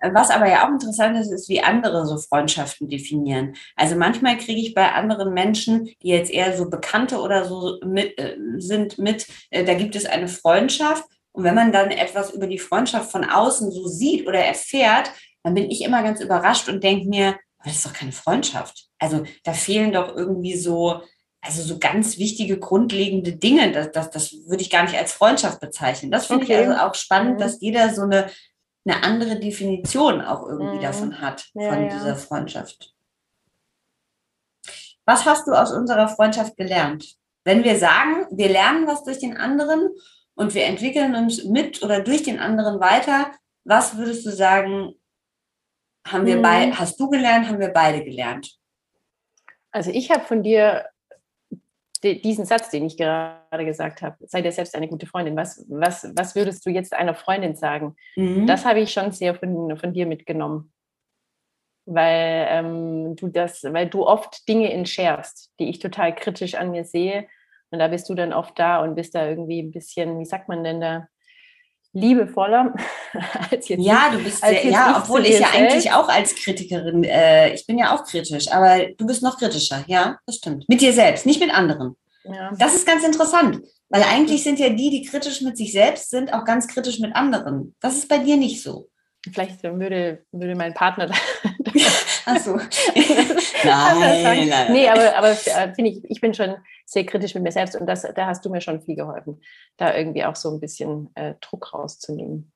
Was 0.00 0.30
aber 0.30 0.48
ja 0.48 0.64
auch 0.64 0.70
interessant 0.70 1.18
ist, 1.18 1.32
ist, 1.32 1.48
wie 1.48 1.60
andere 1.60 2.06
so 2.06 2.18
Freundschaften 2.18 2.88
definieren. 2.88 3.54
Also 3.74 3.96
manchmal 3.96 4.38
kriege 4.38 4.60
ich 4.60 4.74
bei 4.74 4.92
anderen 4.92 5.34
Menschen, 5.34 5.86
die 6.02 6.08
jetzt 6.08 6.30
eher 6.30 6.56
so 6.56 6.70
Bekannte 6.70 7.18
oder 7.18 7.44
so 7.44 7.78
mit, 7.84 8.16
äh, 8.18 8.36
sind, 8.58 8.98
mit, 8.98 9.26
äh, 9.50 9.64
da 9.64 9.74
gibt 9.74 9.96
es 9.96 10.06
eine 10.06 10.28
Freundschaft. 10.28 11.04
Und 11.32 11.44
wenn 11.44 11.54
man 11.54 11.72
dann 11.72 11.90
etwas 11.90 12.30
über 12.30 12.46
die 12.46 12.58
Freundschaft 12.58 13.10
von 13.10 13.24
außen 13.24 13.70
so 13.70 13.86
sieht 13.86 14.26
oder 14.26 14.38
erfährt, 14.38 15.10
dann 15.42 15.54
bin 15.54 15.70
ich 15.70 15.82
immer 15.82 16.02
ganz 16.02 16.20
überrascht 16.20 16.68
und 16.68 16.82
denke 16.82 17.08
mir, 17.08 17.36
das 17.64 17.76
ist 17.76 17.86
doch 17.86 17.92
keine 17.92 18.12
Freundschaft. 18.12 18.86
Also 18.98 19.24
da 19.44 19.52
fehlen 19.52 19.92
doch 19.92 20.14
irgendwie 20.14 20.56
so, 20.56 21.02
also 21.40 21.62
so 21.62 21.78
ganz 21.78 22.18
wichtige, 22.18 22.58
grundlegende 22.58 23.32
Dinge. 23.32 23.72
Das, 23.72 23.90
das, 23.92 24.10
das 24.10 24.32
würde 24.46 24.62
ich 24.62 24.70
gar 24.70 24.84
nicht 24.84 24.96
als 24.96 25.12
Freundschaft 25.12 25.60
bezeichnen. 25.60 26.10
Das 26.10 26.26
finde 26.26 26.44
okay. 26.44 26.52
ich 26.54 26.68
also 26.68 26.80
auch 26.80 26.94
spannend, 26.94 27.34
mhm. 27.34 27.38
dass 27.38 27.60
jeder 27.60 27.94
so 27.94 28.02
eine, 28.02 28.30
eine 28.88 29.02
andere 29.02 29.38
Definition 29.38 30.20
auch 30.20 30.46
irgendwie 30.46 30.78
mhm. 30.78 30.82
davon 30.82 31.20
hat, 31.20 31.48
ja, 31.54 31.72
von 31.72 31.82
ja. 31.84 31.88
dieser 31.88 32.16
Freundschaft. 32.16 32.94
Was 35.04 35.24
hast 35.24 35.46
du 35.46 35.52
aus 35.52 35.72
unserer 35.72 36.08
Freundschaft 36.08 36.56
gelernt? 36.56 37.16
Wenn 37.44 37.64
wir 37.64 37.78
sagen, 37.78 38.26
wir 38.30 38.48
lernen 38.48 38.86
was 38.86 39.04
durch 39.04 39.18
den 39.18 39.36
anderen 39.36 39.88
und 40.34 40.54
wir 40.54 40.64
entwickeln 40.64 41.14
uns 41.14 41.44
mit 41.44 41.82
oder 41.82 42.00
durch 42.00 42.22
den 42.22 42.38
anderen 42.38 42.80
weiter, 42.80 43.32
was 43.64 43.96
würdest 43.96 44.26
du 44.26 44.30
sagen, 44.30 44.94
haben 46.06 46.26
wir 46.26 46.36
mhm. 46.36 46.42
bei, 46.42 46.72
hast 46.72 46.98
du 47.00 47.08
gelernt, 47.08 47.48
haben 47.48 47.60
wir 47.60 47.72
beide 47.72 48.04
gelernt? 48.04 48.58
Also 49.70 49.90
ich 49.90 50.10
habe 50.10 50.24
von 50.24 50.42
dir 50.42 50.86
diesen 52.02 52.44
Satz, 52.44 52.70
den 52.70 52.86
ich 52.86 52.96
gerade 52.96 53.64
gesagt 53.64 54.02
habe, 54.02 54.16
sei 54.26 54.42
dir 54.42 54.52
selbst 54.52 54.74
eine 54.74 54.88
gute 54.88 55.06
Freundin. 55.06 55.36
Was, 55.36 55.64
was, 55.68 56.10
was 56.14 56.34
würdest 56.34 56.64
du 56.64 56.70
jetzt 56.70 56.92
einer 56.92 57.14
Freundin 57.14 57.56
sagen? 57.56 57.96
Mhm. 58.16 58.46
Das 58.46 58.64
habe 58.64 58.80
ich 58.80 58.92
schon 58.92 59.12
sehr 59.12 59.34
von, 59.34 59.76
von 59.76 59.92
dir 59.92 60.06
mitgenommen. 60.06 60.72
Weil 61.86 62.46
ähm, 62.50 63.16
du 63.16 63.28
das, 63.28 63.64
weil 63.64 63.88
du 63.88 64.06
oft 64.06 64.46
Dinge 64.48 64.72
entschärfst, 64.72 65.52
die 65.58 65.70
ich 65.70 65.78
total 65.78 66.14
kritisch 66.14 66.54
an 66.54 66.70
mir 66.70 66.84
sehe. 66.84 67.26
Und 67.70 67.78
da 67.78 67.88
bist 67.88 68.08
du 68.08 68.14
dann 68.14 68.32
oft 68.32 68.58
da 68.58 68.82
und 68.82 68.94
bist 68.94 69.14
da 69.14 69.26
irgendwie 69.28 69.60
ein 69.60 69.72
bisschen, 69.72 70.18
wie 70.18 70.24
sagt 70.24 70.48
man 70.48 70.64
denn 70.64 70.80
da, 70.80 71.08
liebevoller 71.92 72.74
als 73.50 73.68
jetzt. 73.68 73.82
Ja, 73.82 74.10
du 74.12 74.18
bist 74.22 74.40
sehr, 74.40 74.66
ja, 74.66 75.02
obwohl 75.02 75.22
ich 75.22 75.38
ja 75.38 75.48
selbst. 75.48 75.56
eigentlich 75.56 75.92
auch 75.92 76.08
als 76.08 76.34
Kritikerin, 76.34 77.04
äh, 77.04 77.54
ich 77.54 77.66
bin 77.66 77.78
ja 77.78 77.94
auch 77.94 78.04
kritisch, 78.04 78.50
aber 78.50 78.86
du 78.96 79.06
bist 79.06 79.22
noch 79.22 79.38
kritischer, 79.38 79.84
ja, 79.86 80.18
das 80.26 80.36
stimmt. 80.36 80.68
Mit 80.68 80.80
dir 80.80 80.92
selbst, 80.92 81.26
nicht 81.26 81.40
mit 81.40 81.52
anderen. 81.52 81.96
Ja. 82.24 82.52
Das 82.58 82.74
ist 82.74 82.86
ganz 82.86 83.04
interessant, 83.04 83.60
weil 83.88 84.02
eigentlich 84.02 84.42
sind 84.42 84.58
ja 84.58 84.68
die, 84.68 84.90
die 84.90 85.02
kritisch 85.04 85.40
mit 85.40 85.56
sich 85.56 85.72
selbst 85.72 86.10
sind, 86.10 86.32
auch 86.32 86.44
ganz 86.44 86.68
kritisch 86.68 86.98
mit 86.98 87.14
anderen. 87.14 87.74
Das 87.80 87.96
ist 87.96 88.08
bei 88.08 88.18
dir 88.18 88.36
nicht 88.36 88.62
so. 88.62 88.88
Vielleicht 89.32 89.62
würde, 89.62 90.24
würde 90.32 90.54
mein 90.54 90.74
Partner. 90.74 91.10
Ach 92.28 92.38
so. 92.38 92.56
nein, 93.64 94.48
nein. 94.48 94.72
Nee, 94.72 94.88
aber, 94.88 95.16
aber 95.16 95.30
äh, 95.30 95.74
finde 95.74 95.90
ich, 95.90 96.04
ich 96.04 96.20
bin 96.20 96.34
schon 96.34 96.56
sehr 96.84 97.06
kritisch 97.06 97.34
mit 97.34 97.42
mir 97.42 97.52
selbst 97.52 97.74
und 97.74 97.86
das, 97.86 98.02
da 98.02 98.26
hast 98.26 98.44
du 98.44 98.50
mir 98.50 98.60
schon 98.60 98.82
viel 98.82 98.96
geholfen, 98.96 99.40
da 99.76 99.96
irgendwie 99.96 100.24
auch 100.24 100.36
so 100.36 100.50
ein 100.50 100.60
bisschen 100.60 101.10
äh, 101.14 101.34
Druck 101.40 101.72
rauszunehmen. 101.72 102.52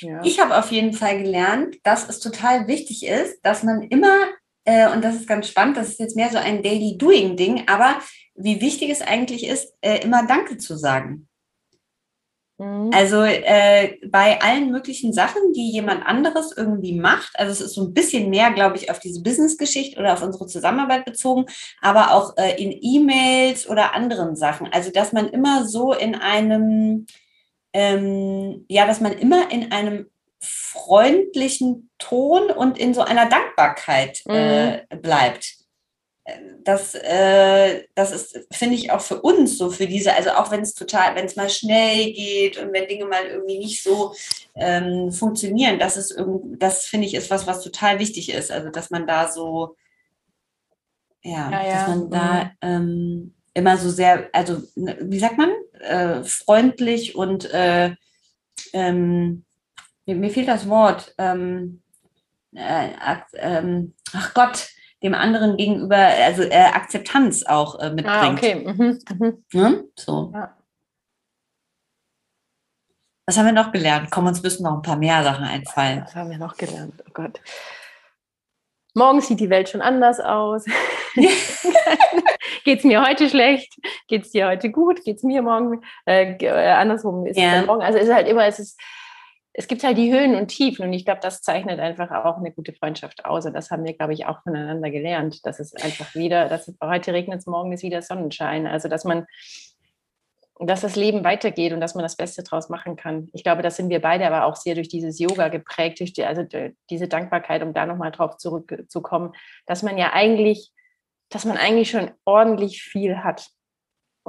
Ja. 0.00 0.20
Ich 0.24 0.40
habe 0.40 0.58
auf 0.58 0.72
jeden 0.72 0.92
Fall 0.92 1.22
gelernt, 1.22 1.76
dass 1.84 2.08
es 2.08 2.18
total 2.18 2.66
wichtig 2.66 3.06
ist, 3.06 3.38
dass 3.44 3.62
man 3.62 3.82
immer, 3.82 4.26
äh, 4.64 4.90
und 4.92 5.04
das 5.04 5.14
ist 5.14 5.28
ganz 5.28 5.48
spannend, 5.48 5.76
das 5.76 5.90
ist 5.90 6.00
jetzt 6.00 6.16
mehr 6.16 6.30
so 6.30 6.38
ein 6.38 6.62
Daily 6.62 6.98
Doing-Ding, 6.98 7.68
aber 7.68 8.00
wie 8.34 8.60
wichtig 8.60 8.90
es 8.90 9.02
eigentlich 9.02 9.46
ist, 9.46 9.72
äh, 9.80 10.02
immer 10.02 10.26
Danke 10.26 10.58
zu 10.58 10.76
sagen. 10.76 11.28
Mhm. 12.60 12.90
Also 12.92 13.22
äh, 13.22 13.96
bei 14.06 14.40
allen 14.42 14.70
möglichen 14.70 15.14
Sachen, 15.14 15.54
die 15.54 15.70
jemand 15.70 16.04
anderes 16.04 16.52
irgendwie 16.54 16.92
macht, 16.92 17.30
also 17.38 17.52
es 17.52 17.60
ist 17.62 17.74
so 17.74 17.84
ein 17.84 17.94
bisschen 17.94 18.28
mehr, 18.28 18.50
glaube 18.50 18.76
ich, 18.76 18.90
auf 18.90 18.98
diese 18.98 19.22
Business-Geschichte 19.22 19.98
oder 19.98 20.12
auf 20.12 20.22
unsere 20.22 20.46
Zusammenarbeit 20.46 21.06
bezogen, 21.06 21.46
aber 21.80 22.12
auch 22.12 22.36
äh, 22.36 22.62
in 22.62 22.78
E-Mails 22.82 23.66
oder 23.66 23.94
anderen 23.94 24.36
Sachen. 24.36 24.68
Also 24.70 24.90
dass 24.90 25.12
man 25.12 25.28
immer 25.28 25.66
so 25.66 25.94
in 25.94 26.14
einem, 26.14 27.06
ähm, 27.72 28.66
ja, 28.68 28.86
dass 28.86 29.00
man 29.00 29.12
immer 29.12 29.50
in 29.50 29.72
einem 29.72 30.10
freundlichen 30.42 31.90
Ton 31.98 32.50
und 32.50 32.78
in 32.78 32.92
so 32.92 33.00
einer 33.00 33.26
Dankbarkeit 33.26 34.22
äh, 34.28 34.72
mhm. 34.76 35.00
bleibt 35.00 35.59
das, 36.64 36.94
äh, 36.94 37.84
das 37.94 38.12
ist, 38.12 38.46
finde 38.52 38.76
ich, 38.76 38.90
auch 38.90 39.00
für 39.00 39.20
uns 39.20 39.56
so, 39.58 39.70
für 39.70 39.86
diese, 39.86 40.14
also 40.14 40.30
auch 40.30 40.50
wenn 40.50 40.60
es 40.60 40.74
total, 40.74 41.14
wenn 41.14 41.24
es 41.24 41.36
mal 41.36 41.48
schnell 41.48 42.12
geht 42.12 42.58
und 42.58 42.72
wenn 42.72 42.88
Dinge 42.88 43.06
mal 43.06 43.24
irgendwie 43.24 43.58
nicht 43.58 43.82
so 43.82 44.14
ähm, 44.54 45.10
funktionieren, 45.12 45.78
das 45.78 45.96
ist 45.96 46.10
irgendwie, 46.12 46.56
das 46.58 46.84
finde 46.86 47.06
ich, 47.06 47.14
ist 47.14 47.30
was, 47.30 47.46
was 47.46 47.62
total 47.62 47.98
wichtig 47.98 48.30
ist. 48.32 48.50
Also, 48.50 48.70
dass 48.70 48.90
man 48.90 49.06
da 49.06 49.30
so, 49.30 49.76
ja, 51.22 51.50
ja, 51.50 51.66
ja. 51.66 51.72
dass 51.74 51.88
man 51.88 52.10
da 52.10 52.44
mhm. 52.44 52.50
ähm, 52.62 53.34
immer 53.54 53.76
so 53.76 53.90
sehr, 53.90 54.28
also, 54.32 54.62
ne, 54.76 54.98
wie 55.00 55.18
sagt 55.18 55.38
man, 55.38 55.50
äh, 55.80 56.22
freundlich 56.24 57.14
und 57.14 57.50
äh, 57.52 57.94
ähm, 58.72 59.44
mir, 60.06 60.16
mir, 60.16 60.30
fehlt 60.30 60.48
das 60.48 60.68
Wort, 60.68 61.14
ähm, 61.18 61.82
äh, 62.54 62.90
ähm, 63.34 63.94
ach 64.12 64.34
Gott, 64.34 64.68
dem 65.02 65.14
anderen 65.14 65.56
gegenüber, 65.56 65.96
also 65.96 66.42
äh, 66.42 66.70
Akzeptanz 66.72 67.44
auch 67.46 67.78
äh, 67.78 67.90
mitbringt. 67.90 68.08
Ah, 68.08 68.32
okay. 68.32 68.54
Mhm. 68.54 68.98
Mhm. 69.18 69.44
Ja? 69.52 69.72
So. 69.96 70.30
Ja. 70.34 70.56
Was 73.26 73.38
haben 73.38 73.46
wir 73.46 73.52
noch 73.52 73.70
gelernt? 73.70 74.10
Komm, 74.10 74.26
uns 74.26 74.42
müssen 74.42 74.64
noch 74.64 74.74
ein 74.74 74.82
paar 74.82 74.96
mehr 74.96 75.22
Sachen 75.22 75.44
einfallen. 75.44 76.02
Was 76.04 76.16
haben 76.16 76.30
wir 76.30 76.38
noch 76.38 76.56
gelernt? 76.56 76.94
Oh 77.06 77.10
Gott. 77.14 77.40
Morgen 78.94 79.20
sieht 79.20 79.38
die 79.38 79.50
Welt 79.50 79.68
schon 79.68 79.82
anders 79.82 80.18
aus. 80.18 80.64
Geht 82.64 82.78
es 82.80 82.84
mir 82.84 83.06
heute 83.06 83.28
schlecht? 83.28 83.72
Geht 84.08 84.24
es 84.24 84.32
dir 84.32 84.48
heute 84.48 84.70
gut? 84.70 85.04
Geht 85.04 85.18
es 85.18 85.22
mir 85.22 85.42
morgen 85.42 85.80
äh, 86.06 86.32
äh, 86.32 86.72
andersrum? 86.72 87.24
Ist 87.24 87.38
ja. 87.38 87.62
morgen? 87.62 87.82
Also 87.82 87.98
es 87.98 88.08
ist 88.08 88.14
halt 88.14 88.26
immer, 88.26 88.46
es 88.46 88.58
ist 88.58 88.80
es 89.60 89.68
gibt 89.68 89.84
halt 89.84 89.98
die 89.98 90.10
Höhen 90.10 90.36
und 90.36 90.48
Tiefen 90.48 90.86
und 90.86 90.92
ich 90.94 91.04
glaube, 91.04 91.20
das 91.22 91.42
zeichnet 91.42 91.80
einfach 91.80 92.10
auch 92.24 92.38
eine 92.38 92.50
gute 92.50 92.72
Freundschaft 92.72 93.26
aus. 93.26 93.44
Und 93.44 93.52
das 93.52 93.70
haben 93.70 93.84
wir, 93.84 93.92
glaube 93.92 94.14
ich, 94.14 94.24
auch 94.24 94.42
voneinander 94.42 94.90
gelernt, 94.90 95.44
dass 95.44 95.60
es 95.60 95.74
einfach 95.74 96.14
wieder, 96.14 96.48
dass 96.48 96.72
heute 96.82 97.12
regnet 97.12 97.40
es, 97.40 97.46
morgen 97.46 97.70
ist 97.70 97.82
wieder 97.82 98.00
Sonnenschein. 98.00 98.66
Also 98.66 98.88
dass 98.88 99.04
man, 99.04 99.26
dass 100.60 100.80
das 100.80 100.96
Leben 100.96 101.24
weitergeht 101.24 101.74
und 101.74 101.80
dass 101.82 101.94
man 101.94 102.02
das 102.02 102.16
Beste 102.16 102.42
draus 102.42 102.70
machen 102.70 102.96
kann. 102.96 103.28
Ich 103.34 103.44
glaube, 103.44 103.60
das 103.60 103.76
sind 103.76 103.90
wir 103.90 104.00
beide 104.00 104.26
aber 104.26 104.46
auch 104.46 104.56
sehr 104.56 104.74
durch 104.76 104.88
dieses 104.88 105.18
Yoga 105.18 105.48
geprägt, 105.48 106.00
durch 106.00 106.14
die, 106.14 106.24
also 106.24 106.42
diese 106.88 107.08
Dankbarkeit, 107.08 107.62
um 107.62 107.74
da 107.74 107.84
nochmal 107.84 108.12
drauf 108.12 108.38
zurückzukommen, 108.38 109.34
dass 109.66 109.82
man 109.82 109.98
ja 109.98 110.14
eigentlich, 110.14 110.72
dass 111.28 111.44
man 111.44 111.58
eigentlich 111.58 111.90
schon 111.90 112.10
ordentlich 112.24 112.82
viel 112.82 113.18
hat. 113.18 113.46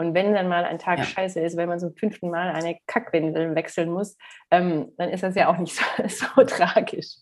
Und 0.01 0.13
wenn 0.13 0.33
dann 0.33 0.47
mal 0.47 0.65
ein 0.65 0.79
Tag 0.79 0.99
ja. 0.99 1.05
scheiße 1.05 1.39
ist, 1.39 1.55
wenn 1.55 1.69
man 1.69 1.79
zum 1.79 1.95
fünften 1.95 2.29
Mal 2.29 2.49
eine 2.49 2.77
Kackwindel 2.87 3.55
wechseln 3.55 3.91
muss, 3.91 4.17
ähm, 4.49 4.91
dann 4.97 5.09
ist 5.09 5.23
das 5.23 5.35
ja 5.35 5.47
auch 5.47 5.57
nicht 5.57 5.75
so, 6.07 6.25
so 6.35 6.43
tragisch. 6.43 7.17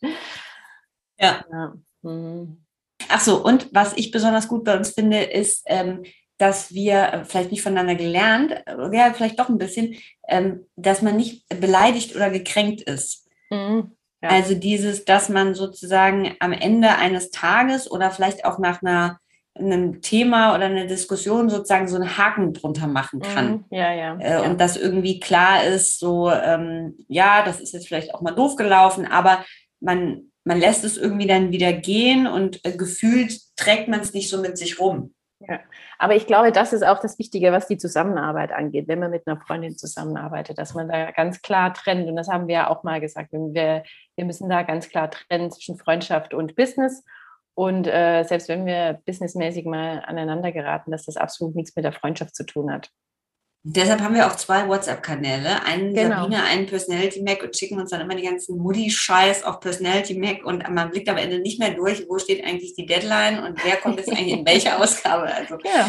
Ja. 1.20 1.44
ja. 1.52 1.74
Mhm. 2.02 2.66
Ach 3.10 3.20
so, 3.20 3.44
und 3.44 3.70
was 3.74 3.96
ich 3.98 4.12
besonders 4.12 4.48
gut 4.48 4.64
bei 4.64 4.76
uns 4.76 4.92
finde, 4.92 5.22
ist, 5.24 5.64
ähm, 5.68 6.04
dass 6.38 6.74
wir 6.74 7.14
äh, 7.14 7.26
vielleicht 7.26 7.52
nicht 7.52 7.62
voneinander 7.62 7.96
gelernt, 7.96 8.52
äh, 8.66 8.96
ja, 8.96 9.14
vielleicht 9.14 9.40
doch 9.40 9.50
ein 9.50 9.58
bisschen, 9.58 9.96
ähm, 10.28 10.66
dass 10.76 11.02
man 11.02 11.18
nicht 11.18 11.48
beleidigt 11.60 12.16
oder 12.16 12.30
gekränkt 12.30 12.82
ist. 12.82 13.28
Mhm. 13.50 13.96
Ja. 14.22 14.30
Also 14.30 14.56
dieses, 14.56 15.06
dass 15.06 15.30
man 15.30 15.54
sozusagen 15.54 16.36
am 16.40 16.52
Ende 16.52 16.90
eines 16.96 17.32
Tages 17.32 17.90
oder 17.90 18.12
vielleicht 18.12 18.44
auch 18.44 18.60
nach 18.60 18.82
einer 18.82 19.20
einem 19.58 20.02
Thema 20.02 20.56
oder 20.56 20.66
einer 20.66 20.86
Diskussion 20.86 21.50
sozusagen 21.50 21.88
so 21.88 21.96
einen 21.96 22.18
Haken 22.18 22.54
drunter 22.54 22.88
machen 22.88 23.20
kann. 23.20 23.52
Mhm. 23.52 23.66
Ja, 23.72 23.94
ja, 23.94 24.18
äh, 24.18 24.32
ja. 24.32 24.42
Und 24.42 24.60
dass 24.60 24.78
irgendwie 24.78 25.20
klar 25.20 25.64
ist, 25.64 26.00
so, 26.00 26.32
ähm, 26.32 26.96
ja, 27.08 27.44
das 27.44 27.60
ist 27.60 27.74
jetzt 27.74 27.88
vielleicht 27.88 28.14
auch 28.14 28.22
mal 28.22 28.32
doof 28.32 28.56
gelaufen, 28.56 29.06
aber 29.06 29.44
man, 29.80 30.32
man 30.44 30.60
lässt 30.60 30.84
es 30.84 30.98
irgendwie 30.98 31.28
dann 31.28 31.52
wieder 31.52 31.74
gehen 31.74 32.28
und 32.28 32.64
äh, 32.66 32.72
gefühlt 32.76 33.38
trägt 33.56 33.88
man 33.88 34.00
es 34.00 34.14
nicht 34.14 34.30
so 34.30 34.42
mit 34.42 34.58
sich 34.58 34.80
rum. 34.80 35.14
Ja, 35.42 35.60
aber 35.98 36.16
ich 36.16 36.28
glaube, 36.28 36.52
das 36.52 36.74
ist 36.74 36.84
auch 36.84 37.00
das 37.00 37.18
Wichtige, 37.18 37.54
was 37.54 37.68
die 37.68 37.78
Zusammenarbeit 37.78 38.52
angeht, 38.52 38.90
wenn 38.90 39.00
man 39.00 39.12
mit 39.12 39.26
einer 39.26 39.40
Freundin 39.40 39.78
zusammenarbeitet, 39.78 40.58
dass 40.58 40.74
man 40.74 40.90
da 40.90 41.12
ganz 41.12 41.42
klar 41.42 41.74
trennt. 41.74 42.10
Und 42.10 42.18
das 42.18 42.28
haben 42.28 42.48
wir 42.48 42.56
ja 42.56 42.70
auch 42.70 42.84
mal 42.84 43.00
gesagt. 43.00 43.32
Wir, 43.32 43.84
wir 44.18 44.26
müssen 44.26 44.50
da 44.50 44.64
ganz 44.64 44.90
klar 44.90 45.10
trennen 45.10 45.50
zwischen 45.50 45.78
Freundschaft 45.78 46.34
und 46.34 46.58
Business. 46.58 47.06
Und 47.60 47.88
äh, 47.88 48.24
selbst 48.24 48.48
wenn 48.48 48.66
wir 48.66 49.02
businessmäßig 49.06 49.66
mal 49.66 50.02
aneinander 50.08 50.54
geraten, 50.54 50.92
dass 50.92 51.08
das 51.08 51.18
absolut 51.18 51.56
nichts 51.56 51.76
mit 51.76 51.84
der 51.84 51.92
Freundschaft 51.92 52.34
zu 52.34 52.46
tun 52.46 52.72
hat. 52.72 52.90
Deshalb 53.72 54.02
haben 54.02 54.16
wir 54.16 54.26
auch 54.26 54.36
zwei 54.36 54.68
WhatsApp-Kanäle, 54.68 55.64
einen 55.64 55.94
genau. 55.94 56.24
Sabine, 56.24 56.44
einen 56.44 56.66
Personality 56.66 57.22
Mac 57.22 57.44
und 57.44 57.56
schicken 57.56 57.80
uns 57.80 57.92
dann 57.92 58.02
immer 58.02 58.16
die 58.16 58.24
ganzen 58.24 58.58
Moody-Scheiß 58.58 59.44
auf 59.44 59.60
Personality 59.60 60.16
Mac 60.16 60.44
und 60.44 60.68
man 60.70 60.90
blickt 60.90 61.08
am 61.08 61.18
Ende 61.18 61.40
nicht 61.40 61.60
mehr 61.60 61.72
durch, 61.72 62.04
wo 62.10 62.18
steht 62.18 62.44
eigentlich 62.44 62.74
die 62.74 62.88
Deadline 62.88 63.44
und 63.44 63.64
wer 63.64 63.76
kommt 63.76 64.00
jetzt 64.00 64.10
eigentlich 64.10 64.40
in 64.40 64.46
welche 64.46 64.76
Ausgabe. 64.82 65.32
Also 65.32 65.58
ja. 65.64 65.88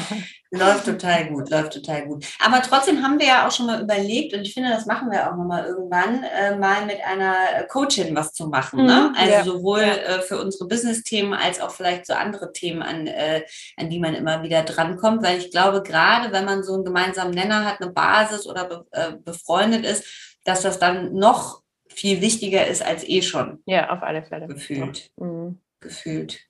Läuft 0.52 0.86
total 0.86 1.28
gut, 1.28 1.48
läuft 1.48 1.74
total 1.74 2.06
gut. 2.06 2.26
Aber 2.44 2.60
trotzdem 2.60 3.04
haben 3.04 3.20
wir 3.20 3.26
ja 3.26 3.46
auch 3.46 3.52
schon 3.52 3.66
mal 3.66 3.80
überlegt, 3.80 4.34
und 4.34 4.40
ich 4.40 4.52
finde, 4.52 4.70
das 4.70 4.84
machen 4.84 5.08
wir 5.08 5.30
auch 5.30 5.36
nochmal 5.36 5.64
irgendwann, 5.64 6.24
äh, 6.24 6.56
mal 6.56 6.86
mit 6.86 6.98
einer 7.04 7.62
Coachin 7.68 8.16
was 8.16 8.32
zu 8.32 8.48
machen. 8.48 8.84
Ne? 8.84 9.10
Mhm, 9.10 9.16
also 9.16 9.32
ja. 9.32 9.44
sowohl 9.44 9.82
äh, 9.82 10.22
für 10.22 10.40
unsere 10.40 10.66
Business-Themen 10.66 11.34
als 11.34 11.60
auch 11.60 11.70
vielleicht 11.70 12.06
so 12.06 12.14
andere 12.14 12.52
Themen, 12.52 12.82
an, 12.82 13.06
äh, 13.06 13.42
an 13.76 13.90
die 13.90 14.00
man 14.00 14.14
immer 14.14 14.42
wieder 14.42 14.64
drankommt. 14.64 15.22
Weil 15.22 15.38
ich 15.38 15.52
glaube, 15.52 15.84
gerade 15.84 16.32
wenn 16.32 16.44
man 16.44 16.64
so 16.64 16.74
einen 16.74 16.84
gemeinsamen 16.84 17.30
Nenner 17.30 17.64
hat, 17.64 17.69
eine 17.78 17.90
Basis 17.92 18.46
oder 18.46 18.64
be 18.64 18.86
äh, 18.92 19.12
befreundet 19.12 19.84
ist, 19.84 20.38
dass 20.44 20.62
das 20.62 20.78
dann 20.78 21.14
noch 21.14 21.62
viel 21.88 22.20
wichtiger 22.20 22.66
ist 22.66 22.82
als 22.82 23.06
eh 23.06 23.22
schon. 23.22 23.62
Ja, 23.66 23.90
auf 23.90 24.02
alle 24.02 24.22
Fälle. 24.22 24.46
Gefühlt. 24.46 25.10
Mhm. 25.16 25.60
Gefühlt. 25.80 26.40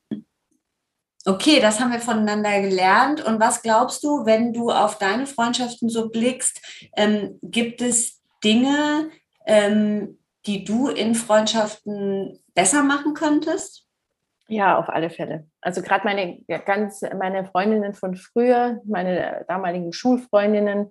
Okay, 1.26 1.60
das 1.60 1.80
haben 1.80 1.92
wir 1.92 2.00
voneinander 2.00 2.62
gelernt. 2.62 3.24
Und 3.24 3.40
was 3.40 3.62
glaubst 3.62 4.02
du, 4.04 4.24
wenn 4.24 4.52
du 4.52 4.70
auf 4.70 4.98
deine 4.98 5.26
Freundschaften 5.26 5.88
so 5.88 6.08
blickst, 6.08 6.88
ähm, 6.96 7.38
gibt 7.42 7.82
es 7.82 8.22
Dinge, 8.42 9.10
ähm, 9.46 10.18
die 10.46 10.64
du 10.64 10.88
in 10.88 11.14
Freundschaften 11.14 12.38
besser 12.54 12.82
machen 12.82 13.14
könntest? 13.14 13.86
Ja, 14.48 14.78
auf 14.78 14.88
alle 14.88 15.10
Fälle. 15.10 15.46
Also 15.60 15.82
gerade 15.82 16.04
meine 16.04 16.40
ganz 16.64 17.02
meine 17.16 17.44
Freundinnen 17.44 17.94
von 17.94 18.16
früher, 18.16 18.80
meine 18.84 19.44
damaligen 19.46 19.92
Schulfreundinnen, 19.92 20.90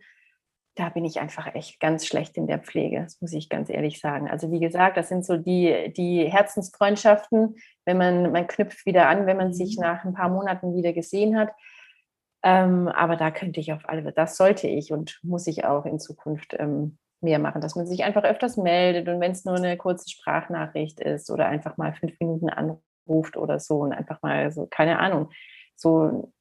da 0.80 0.88
bin 0.89 1.03
ich 1.03 1.19
einfach 1.19 1.53
echt 1.53 1.80
ganz 1.80 2.05
schlecht 2.05 2.38
in 2.38 2.47
der 2.47 2.59
Pflege, 2.59 3.01
das 3.01 3.19
muss 3.19 3.34
ich 3.34 3.49
ganz 3.49 3.69
ehrlich 3.69 3.99
sagen. 3.99 4.30
Also 4.30 4.49
wie 4.49 4.61
gesagt, 4.61 4.95
das 4.95 5.09
sind 5.09 5.25
so 5.25 5.36
die, 5.36 5.93
die 5.95 6.23
Herzensfreundschaften, 6.32 7.55
wenn 7.86 7.97
man, 7.97 8.32
man 8.32 8.47
knüpft 8.47 8.86
wieder 8.86 9.09
an, 9.09 9.25
wenn 9.25 9.38
man 9.38 9.53
sich 9.53 9.77
mhm. 9.77 9.84
nach 9.84 10.05
ein 10.05 10.13
paar 10.13 10.30
Monaten 10.30 10.75
wieder 10.75 10.93
gesehen 10.93 11.38
hat. 11.38 11.51
Ähm, 12.43 12.88
aber 12.88 13.17
da 13.17 13.32
könnte 13.32 13.59
ich 13.59 13.73
auf 13.73 13.82
alle, 13.89 14.13
das 14.13 14.38
sollte 14.38 14.67
ich 14.67 14.93
und 14.93 15.19
muss 15.21 15.47
ich 15.47 15.65
auch 15.65 15.86
in 15.86 15.99
Zukunft 15.99 16.55
ähm, 16.57 16.97
mehr 17.19 17.39
machen, 17.39 17.59
dass 17.59 17.75
man 17.75 17.86
sich 17.86 18.05
einfach 18.05 18.23
öfters 18.23 18.55
meldet 18.55 19.09
und 19.09 19.19
wenn 19.19 19.34
es 19.34 19.43
nur 19.43 19.55
eine 19.55 19.75
kurze 19.75 20.09
Sprachnachricht 20.09 21.01
ist 21.01 21.30
oder 21.30 21.47
einfach 21.47 21.75
mal 21.75 21.93
fünf 21.93 22.17
Minuten 22.21 22.49
anruft 22.49 23.36
oder 23.36 23.59
so 23.59 23.80
und 23.80 23.91
einfach 23.91 24.21
mal 24.21 24.49
so, 24.53 24.67
keine 24.67 24.99
Ahnung, 24.99 25.30
so 25.75 26.32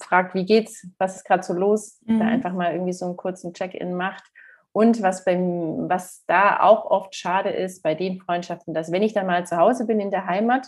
fragt, 0.00 0.34
wie 0.34 0.44
geht's, 0.44 0.86
was 0.98 1.16
ist 1.16 1.24
gerade 1.24 1.42
so 1.42 1.52
los, 1.52 2.00
mhm. 2.04 2.18
da 2.18 2.26
einfach 2.26 2.52
mal 2.52 2.72
irgendwie 2.72 2.92
so 2.92 3.06
einen 3.06 3.16
kurzen 3.16 3.52
Check-in 3.52 3.94
macht. 3.94 4.24
Und 4.72 5.02
was, 5.02 5.24
beim, 5.24 5.88
was 5.88 6.24
da 6.26 6.60
auch 6.60 6.86
oft 6.86 7.14
schade 7.14 7.50
ist 7.50 7.82
bei 7.82 7.94
den 7.94 8.20
Freundschaften, 8.20 8.74
dass 8.74 8.90
wenn 8.90 9.02
ich 9.02 9.12
dann 9.12 9.26
mal 9.26 9.46
zu 9.46 9.56
Hause 9.56 9.86
bin 9.86 10.00
in 10.00 10.10
der 10.10 10.26
Heimat, 10.26 10.66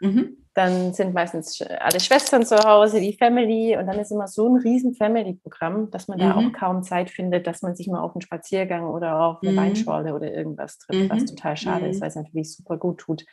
mhm. 0.00 0.36
dann 0.52 0.92
sind 0.92 1.14
meistens 1.14 1.62
alle 1.62 1.98
Schwestern 1.98 2.44
zu 2.44 2.56
Hause, 2.58 3.00
die 3.00 3.14
Family 3.14 3.74
und 3.78 3.86
dann 3.86 3.98
ist 3.98 4.12
immer 4.12 4.28
so 4.28 4.46
ein 4.46 4.60
riesen 4.60 4.94
Family-Programm, 4.94 5.90
dass 5.90 6.06
man 6.06 6.18
mhm. 6.18 6.22
da 6.22 6.34
auch 6.34 6.52
kaum 6.52 6.82
Zeit 6.82 7.08
findet, 7.08 7.46
dass 7.46 7.62
man 7.62 7.74
sich 7.74 7.88
mal 7.88 8.00
auf 8.00 8.14
einen 8.14 8.20
Spaziergang 8.20 8.84
oder 8.84 9.20
auf 9.20 9.42
eine 9.42 9.52
mhm. 9.52 9.56
Weinschorle 9.56 10.14
oder 10.14 10.30
irgendwas 10.30 10.76
trifft, 10.76 11.10
was 11.10 11.22
mhm. 11.22 11.26
total 11.26 11.56
schade 11.56 11.88
ist, 11.88 11.96
mhm. 11.96 12.00
weil 12.02 12.08
es 12.08 12.16
natürlich 12.16 12.54
super 12.54 12.76
gut 12.76 12.98
tut. 12.98 13.24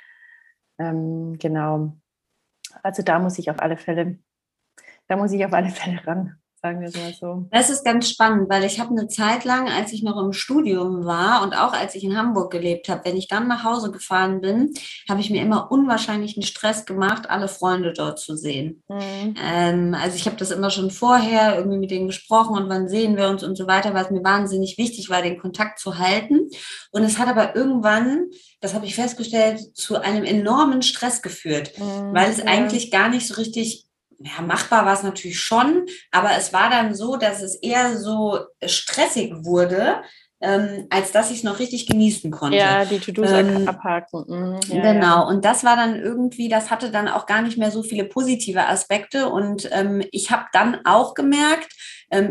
Ähm, 0.80 1.38
genau. 1.38 1.98
Also 2.82 3.04
da 3.04 3.20
muss 3.20 3.38
ich 3.40 3.50
auf 3.50 3.62
alle 3.62 3.78
Fälle 3.78 4.20
da 5.14 5.20
muss 5.20 5.32
ich 5.32 5.46
auf 5.46 5.54
alle 5.54 5.70
Fälle 5.70 6.02
ran, 6.08 6.38
sagen 6.60 6.82
wir 6.82 6.88
es 6.88 6.96
mal 6.96 7.14
so. 7.14 7.48
Das 7.52 7.70
ist 7.70 7.86
ganz 7.86 8.10
spannend, 8.10 8.50
weil 8.50 8.64
ich 8.64 8.80
habe 8.80 8.90
eine 8.90 9.08
Zeit 9.08 9.46
lang, 9.46 9.70
als 9.70 9.94
ich 9.94 10.02
noch 10.02 10.18
im 10.18 10.34
Studium 10.34 11.06
war 11.06 11.44
und 11.44 11.54
auch 11.54 11.72
als 11.72 11.94
ich 11.94 12.04
in 12.04 12.18
Hamburg 12.18 12.52
gelebt 12.52 12.90
habe, 12.90 13.02
wenn 13.06 13.16
ich 13.16 13.28
dann 13.28 13.48
nach 13.48 13.64
Hause 13.64 13.92
gefahren 13.92 14.42
bin, 14.42 14.74
habe 15.08 15.22
ich 15.22 15.30
mir 15.30 15.44
immer 15.44 15.72
unwahrscheinlichen 15.72 16.42
Stress 16.42 16.88
gemacht, 16.88 17.30
alle 17.30 17.48
Freunde 17.48 17.94
dort 17.94 18.18
zu 18.18 18.36
sehen. 18.36 18.82
Mhm. 18.90 19.36
Ähm, 19.40 19.94
also 19.94 20.16
ich 20.16 20.26
habe 20.26 20.38
das 20.38 20.50
immer 20.50 20.72
schon 20.72 20.90
vorher 20.90 21.58
irgendwie 21.58 21.78
mit 21.78 21.92
denen 21.92 22.08
gesprochen 22.08 22.58
und 22.58 22.70
wann 22.70 22.90
sehen 22.90 23.18
wir 23.18 23.30
uns 23.30 23.44
und 23.44 23.56
so 23.56 23.68
weiter, 23.68 23.94
weil 23.94 24.06
es 24.06 24.10
mir 24.10 24.24
wahnsinnig 24.24 24.80
wichtig 24.80 25.12
war, 25.12 25.22
den 25.22 25.38
Kontakt 25.38 25.78
zu 25.78 26.00
halten. 26.00 26.50
Und 26.90 27.04
es 27.04 27.20
hat 27.20 27.28
aber 27.28 27.56
irgendwann 27.56 28.30
das 28.64 28.74
habe 28.74 28.86
ich 28.86 28.96
festgestellt, 28.96 29.76
zu 29.76 30.00
einem 30.00 30.24
enormen 30.24 30.82
Stress 30.84 31.22
geführt, 31.22 31.78
mhm, 31.78 32.14
weil 32.14 32.32
es 32.32 32.38
ja. 32.38 32.46
eigentlich 32.46 32.92
gar 32.92 33.10
nicht 33.10 33.28
so 33.28 33.34
richtig 33.34 33.88
ja, 34.20 34.42
machbar 34.42 34.86
war 34.86 34.94
es 34.94 35.04
natürlich 35.04 35.40
schon, 35.40 35.86
aber 36.12 36.32
es 36.38 36.54
war 36.54 36.70
dann 36.70 36.96
so, 36.96 37.18
dass 37.18 37.42
es 37.42 37.56
eher 37.56 37.98
so 37.98 38.40
stressig 38.66 39.34
wurde, 39.44 40.02
ähm, 40.44 40.88
als 40.90 41.14
dass 41.14 41.32
ich 41.32 41.38
es 41.38 41.44
noch 41.44 41.60
richtig 41.60 41.88
genießen 41.88 42.30
konnte. 42.30 42.58
Ja, 42.58 42.84
die 42.84 43.00
To-Dos 43.00 43.32
ähm, 43.32 43.68
abhaken. 43.68 44.26
Mhm. 44.28 44.60
Ja, 44.68 44.94
genau, 44.94 45.22
ja. 45.22 45.22
und 45.22 45.46
das 45.46 45.64
war 45.64 45.78
dann 45.78 45.96
irgendwie, 45.96 46.50
das 46.50 46.70
hatte 46.70 46.92
dann 46.92 47.08
auch 47.08 47.26
gar 47.26 47.42
nicht 47.42 47.58
mehr 47.58 47.72
so 47.72 47.82
viele 47.82 48.04
positive 48.04 48.68
Aspekte. 48.68 49.30
Und 49.30 49.70
ähm, 49.72 50.04
ich 50.12 50.32
habe 50.32 50.46
dann 50.52 50.80
auch 50.84 51.14
gemerkt, 51.14 51.70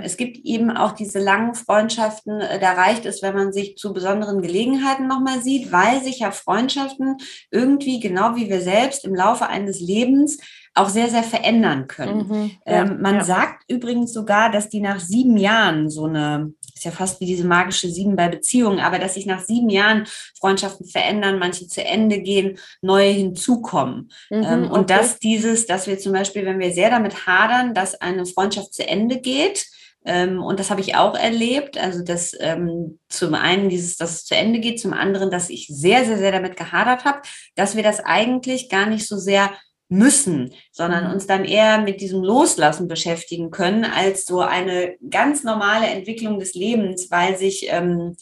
es 0.03 0.17
gibt 0.17 0.39
eben 0.45 0.71
auch 0.71 0.93
diese 0.93 1.19
langen 1.19 1.55
Freundschaften, 1.55 2.41
äh, 2.41 2.61
da 2.61 2.73
reicht 2.73 3.07
es, 3.07 3.23
wenn 3.23 3.35
man 3.35 3.53
sich 3.53 3.77
zu 3.77 3.93
besonderen 3.93 4.41
Gelegenheiten 4.41 5.07
nochmal 5.07 5.43
sieht, 5.43 5.73
weil 5.73 6.03
sich 6.03 6.21
ja 6.21 6.31
Freundschaften 6.31 7.17
irgendwie, 7.51 8.01
genau 8.01 8.37
wie 8.37 8.49
wir 8.49 8.61
selbst, 8.61 9.05
im 9.05 9.15
Laufe 9.15 9.49
eines 9.49 9.81
Lebens 9.81 10.39
auch 10.75 10.89
sehr, 10.89 11.09
sehr 11.09 11.23
verändern 11.23 11.87
können. 11.87 12.29
Mhm, 12.29 12.51
ja, 12.67 12.83
ähm, 12.83 13.03
man 13.03 13.17
ja. 13.17 13.25
sagt 13.25 13.71
übrigens 13.71 14.13
sogar, 14.13 14.51
dass 14.51 14.71
die 14.71 14.81
nach 14.81 15.01
sieben 15.01 15.37
Jahren 15.37 15.91
so 15.91 16.07
eine, 16.07 16.55
ist 16.75 16.85
ja 16.85 16.91
fast 16.91 17.21
wie 17.21 17.27
diese 17.27 17.47
magische 17.47 17.89
Sieben 17.89 18.17
bei 18.17 18.29
Beziehungen, 18.29 18.81
aber 18.81 18.99
dass 18.99 19.15
sich 19.15 19.27
nach 19.27 19.41
sieben 19.41 19.69
Jahren 19.69 20.07
Freundschaften 20.39 20.87
verändern, 20.87 21.39
manche 21.39 21.69
zu 21.69 21.85
Ende 21.85 22.21
gehen, 22.21 22.59
neue 22.81 23.11
hinzukommen. 23.11 24.11
Mhm, 24.31 24.43
ähm, 24.45 24.63
und 24.71 24.81
okay. 24.81 24.95
dass 24.97 25.19
dieses, 25.19 25.67
dass 25.67 25.87
wir 25.87 25.99
zum 25.99 26.13
Beispiel, 26.13 26.47
wenn 26.47 26.59
wir 26.59 26.73
sehr 26.73 26.89
damit 26.89 27.27
hadern, 27.27 27.75
dass 27.75 28.01
eine 28.01 28.25
Freundschaft 28.25 28.73
zu 28.73 28.87
Ende 28.89 29.21
geht, 29.21 29.67
ähm, 30.05 30.43
und 30.43 30.59
das 30.59 30.71
habe 30.71 30.81
ich 30.81 30.97
auch 30.97 31.15
erlebt. 31.15 31.79
Also, 31.79 32.03
dass 32.03 32.37
ähm, 32.41 32.99
zum 33.09 33.35
einen 33.35 33.69
dieses, 33.69 33.97
dass 33.97 34.13
es 34.13 34.25
zu 34.25 34.35
Ende 34.35 34.61
geht, 34.61 34.81
zum 34.81 34.93
anderen, 34.93 35.31
dass 35.31 35.51
ich 35.51 35.69
sehr, 35.69 36.05
sehr, 36.05 36.19
sehr 36.19 36.33
damit 36.33 36.57
gehadert 36.57 37.05
habe, 37.05 37.23
dass 37.55 37.77
wir 37.77 37.83
das 37.83 38.01
eigentlich 38.01 38.69
gar 38.69 38.87
nicht 38.87 39.07
so 39.07 39.17
sehr 39.17 39.51
müssen, 39.89 40.55
sondern 40.73 41.07
mhm. 41.07 41.13
uns 41.13 41.27
dann 41.27 41.45
eher 41.45 41.79
mit 41.81 42.01
diesem 42.01 42.23
Loslassen 42.23 42.89
beschäftigen 42.89 43.51
können 43.51 43.85
als 43.85 44.25
so 44.25 44.41
eine 44.41 44.97
ganz 45.09 45.45
normale 45.45 45.87
Entwicklung 45.87 46.39
des 46.39 46.55
Lebens, 46.55 47.11
weil 47.11 47.37
sich, 47.37 47.67
ähm, 47.69 48.17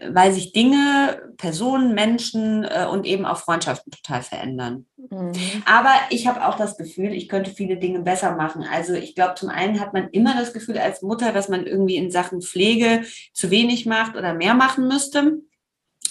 weil 0.00 0.32
sich 0.32 0.52
Dinge, 0.52 1.22
Personen, 1.36 1.94
Menschen 1.94 2.64
äh, 2.64 2.86
und 2.90 3.06
eben 3.06 3.24
auch 3.24 3.38
Freundschaften 3.38 3.92
total 3.92 4.22
verändern. 4.22 4.86
Mhm. 4.96 5.32
Aber 5.66 5.92
ich 6.10 6.26
habe 6.26 6.46
auch 6.46 6.56
das 6.56 6.76
Gefühl, 6.76 7.12
ich 7.12 7.28
könnte 7.28 7.50
viele 7.50 7.76
Dinge 7.76 8.00
besser 8.00 8.34
machen. 8.34 8.64
Also 8.70 8.94
ich 8.94 9.14
glaube, 9.14 9.34
zum 9.34 9.48
einen 9.48 9.80
hat 9.80 9.92
man 9.92 10.08
immer 10.10 10.34
das 10.34 10.52
Gefühl 10.52 10.78
als 10.78 11.02
Mutter, 11.02 11.32
dass 11.32 11.48
man 11.48 11.66
irgendwie 11.66 11.96
in 11.96 12.10
Sachen 12.10 12.42
Pflege 12.42 13.02
zu 13.32 13.50
wenig 13.50 13.86
macht 13.86 14.16
oder 14.16 14.34
mehr 14.34 14.54
machen 14.54 14.88
müsste. 14.88 15.38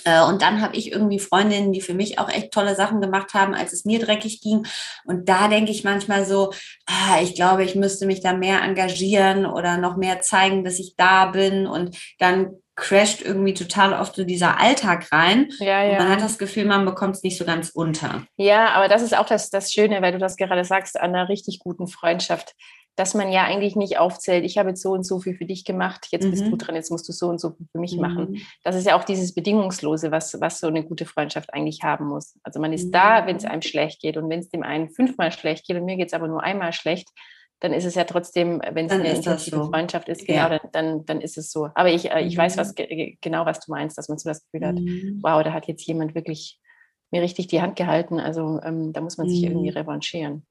Äh, 0.06 0.24
und 0.24 0.42
dann 0.42 0.62
habe 0.62 0.76
ich 0.76 0.92
irgendwie 0.92 1.20
Freundinnen, 1.20 1.72
die 1.72 1.82
für 1.82 1.94
mich 1.94 2.20
auch 2.20 2.30
echt 2.30 2.52
tolle 2.52 2.76
Sachen 2.76 3.02
gemacht 3.02 3.34
haben, 3.34 3.54
als 3.54 3.74
es 3.74 3.86
mir 3.86 4.00
dreckig 4.00 4.42
ging. 4.42 4.66
Und 5.06 5.30
da 5.30 5.48
denke 5.48 5.72
ich 5.72 5.84
manchmal 5.84 6.26
so, 6.26 6.52
ah, 6.86 7.22
ich 7.22 7.36
glaube, 7.36 7.64
ich 7.64 7.76
müsste 7.76 8.06
mich 8.06 8.22
da 8.22 8.34
mehr 8.34 8.62
engagieren 8.62 9.46
oder 9.46 9.78
noch 9.78 9.98
mehr 9.98 10.22
zeigen, 10.22 10.64
dass 10.64 10.80
ich 10.80 10.96
da 10.96 11.28
bin. 11.28 11.68
Und 11.68 11.98
dann 12.20 12.63
crasht 12.76 13.22
irgendwie 13.22 13.54
total 13.54 13.94
oft 13.94 14.16
so 14.16 14.24
dieser 14.24 14.60
Alltag 14.60 15.12
rein. 15.12 15.50
Ja, 15.60 15.84
ja. 15.84 16.00
man 16.00 16.10
hat 16.10 16.22
das 16.22 16.38
Gefühl, 16.38 16.66
man 16.66 16.86
bekommt 16.86 17.16
es 17.16 17.24
nicht 17.24 17.38
so 17.38 17.46
ganz 17.46 17.70
unter. 17.70 18.26
Ja, 18.36 18.72
aber 18.72 18.88
das 18.88 19.02
ist 19.02 19.16
auch 19.16 19.28
das, 19.28 19.50
das 19.50 19.72
Schöne, 19.72 20.02
weil 20.02 20.12
du 20.12 20.18
das 20.18 20.38
gerade 20.38 20.66
sagst, 20.66 21.00
an 21.00 21.14
einer 21.14 21.30
richtig 21.30 21.60
guten 21.60 21.88
Freundschaft 21.88 22.56
dass 22.96 23.16
man 23.16 23.32
ja 23.32 23.44
eigentlich 23.44 23.76
nicht 23.76 23.98
aufzählt, 23.98 24.46
ich 24.46 24.58
habe 24.58 24.70
jetzt 24.70 24.82
so 24.82 24.92
und 24.92 25.04
so 25.04 25.20
viel 25.20 25.36
für 25.36 25.46
dich 25.46 25.66
gemacht, 25.66 26.08
jetzt 26.12 26.26
mhm. 26.26 26.32
bist 26.32 26.46
du 26.46 26.52
mhm. 26.52 26.58
dran, 26.58 26.76
jetzt 26.76 26.92
musst 26.92 27.08
du 27.10 27.12
so 27.12 27.28
und 27.28 27.42
so 27.42 27.52
viel 27.52 27.66
für 27.72 27.80
mich 27.80 27.96
mhm. 27.96 28.02
machen. 28.02 28.42
Das 28.64 28.76
ist 28.76 28.86
ja 28.86 28.96
auch 28.96 29.04
dieses 29.04 29.34
Bedingungslose, 29.34 30.12
was, 30.12 30.40
was 30.40 30.60
so 30.60 30.68
eine 30.68 30.84
gute 30.84 31.06
Freundschaft 31.06 31.54
eigentlich 31.54 31.82
haben 31.84 32.06
muss. 32.06 32.38
Also 32.44 32.60
man 32.60 32.72
ist 32.72 32.88
mhm. 32.88 32.92
da, 32.92 33.26
wenn 33.26 33.38
es 33.38 33.46
einem 33.46 33.64
schlecht 33.64 34.02
geht 34.02 34.18
und 34.18 34.30
wenn 34.30 34.40
es 34.40 34.50
dem 34.50 34.64
einen 34.64 34.90
fünfmal 34.90 35.32
schlecht 35.32 35.66
geht 35.66 35.78
und 35.78 35.86
mir 35.86 35.98
geht 35.98 36.08
es 36.08 36.14
aber 36.14 36.28
nur 36.28 36.44
einmal 36.44 36.72
schlecht, 36.72 37.10
dann 37.64 37.74
ist 37.74 37.86
es 37.86 37.96
ja 37.96 38.04
trotzdem, 38.04 38.62
wenn 38.72 38.86
es 38.88 38.92
eine 38.92 39.10
intensive 39.10 39.56
so. 39.56 39.70
Freundschaft 39.72 40.10
ist, 40.10 40.28
genau, 40.28 40.50
ja. 40.50 40.50
dann, 40.50 40.70
dann, 40.72 41.06
dann, 41.06 41.22
ist 41.22 41.38
es 41.38 41.52
so. 41.52 41.70
Aber 41.76 41.90
ich, 41.90 42.12
äh, 42.12 42.22
ich 42.22 42.38
weiß 42.38 42.58
was, 42.58 42.76
genau, 42.76 43.46
was 43.46 43.62
du 43.62 43.72
meinst, 43.72 43.98
dass 43.98 44.10
man 44.10 44.18
so 44.18 44.30
das 44.30 44.44
Gefühl 44.44 44.68
hat, 44.68 44.76
mhm. 44.76 45.20
wow, 45.24 45.42
da 45.44 45.54
hat 45.54 45.68
jetzt 45.68 45.86
jemand 45.88 46.14
wirklich 46.14 46.60
mir 47.12 47.22
richtig 47.22 47.48
die 47.48 47.62
Hand 47.62 47.76
gehalten. 47.76 48.20
Also 48.20 48.60
ähm, 48.64 48.94
da 48.94 49.02
muss 49.02 49.18
man 49.18 49.30
sich 49.30 49.44
irgendwie 49.44 49.70
revanchieren. 49.70 50.46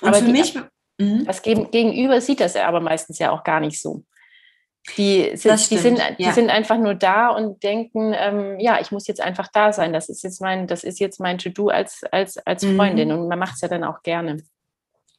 Und 0.00 0.08
Aber 0.08 0.16
für 0.16 0.24
die, 0.24 0.32
mich 0.32 0.56
Mhm. 0.98 1.24
Das 1.24 1.42
Gegenüber 1.42 2.20
sieht 2.20 2.40
das 2.40 2.56
aber 2.56 2.80
meistens 2.80 3.18
ja 3.18 3.30
auch 3.30 3.44
gar 3.44 3.60
nicht 3.60 3.80
so. 3.80 4.04
Die 4.96 5.32
sind, 5.34 5.70
die, 5.70 5.78
sind, 5.78 6.00
die 6.18 6.22
ja. 6.22 6.32
sind 6.32 6.48
einfach 6.48 6.78
nur 6.78 6.94
da 6.94 7.30
und 7.30 7.64
denken, 7.64 8.14
ähm, 8.16 8.60
ja, 8.60 8.80
ich 8.80 8.92
muss 8.92 9.08
jetzt 9.08 9.20
einfach 9.20 9.48
da 9.52 9.72
sein. 9.72 9.92
Das 9.92 10.08
ist 10.08 10.22
jetzt 10.22 10.40
mein, 10.40 10.68
das 10.68 10.84
ist 10.84 11.00
jetzt 11.00 11.18
mein 11.18 11.38
To-Do 11.38 11.68
als, 11.68 12.04
als, 12.12 12.38
als 12.38 12.62
mhm. 12.62 12.76
Freundin. 12.76 13.10
Und 13.10 13.26
man 13.26 13.38
macht 13.38 13.56
es 13.56 13.62
ja 13.62 13.68
dann 13.68 13.82
auch 13.82 14.02
gerne. 14.02 14.36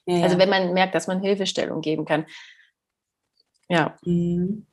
Ja, 0.07 0.23
also 0.23 0.37
wenn 0.37 0.49
man 0.49 0.73
merkt, 0.73 0.95
dass 0.95 1.07
man 1.07 1.21
Hilfestellung 1.21 1.81
geben 1.81 2.05
kann. 2.05 2.25
Ja. 3.69 3.95
Mhm. 4.03 4.65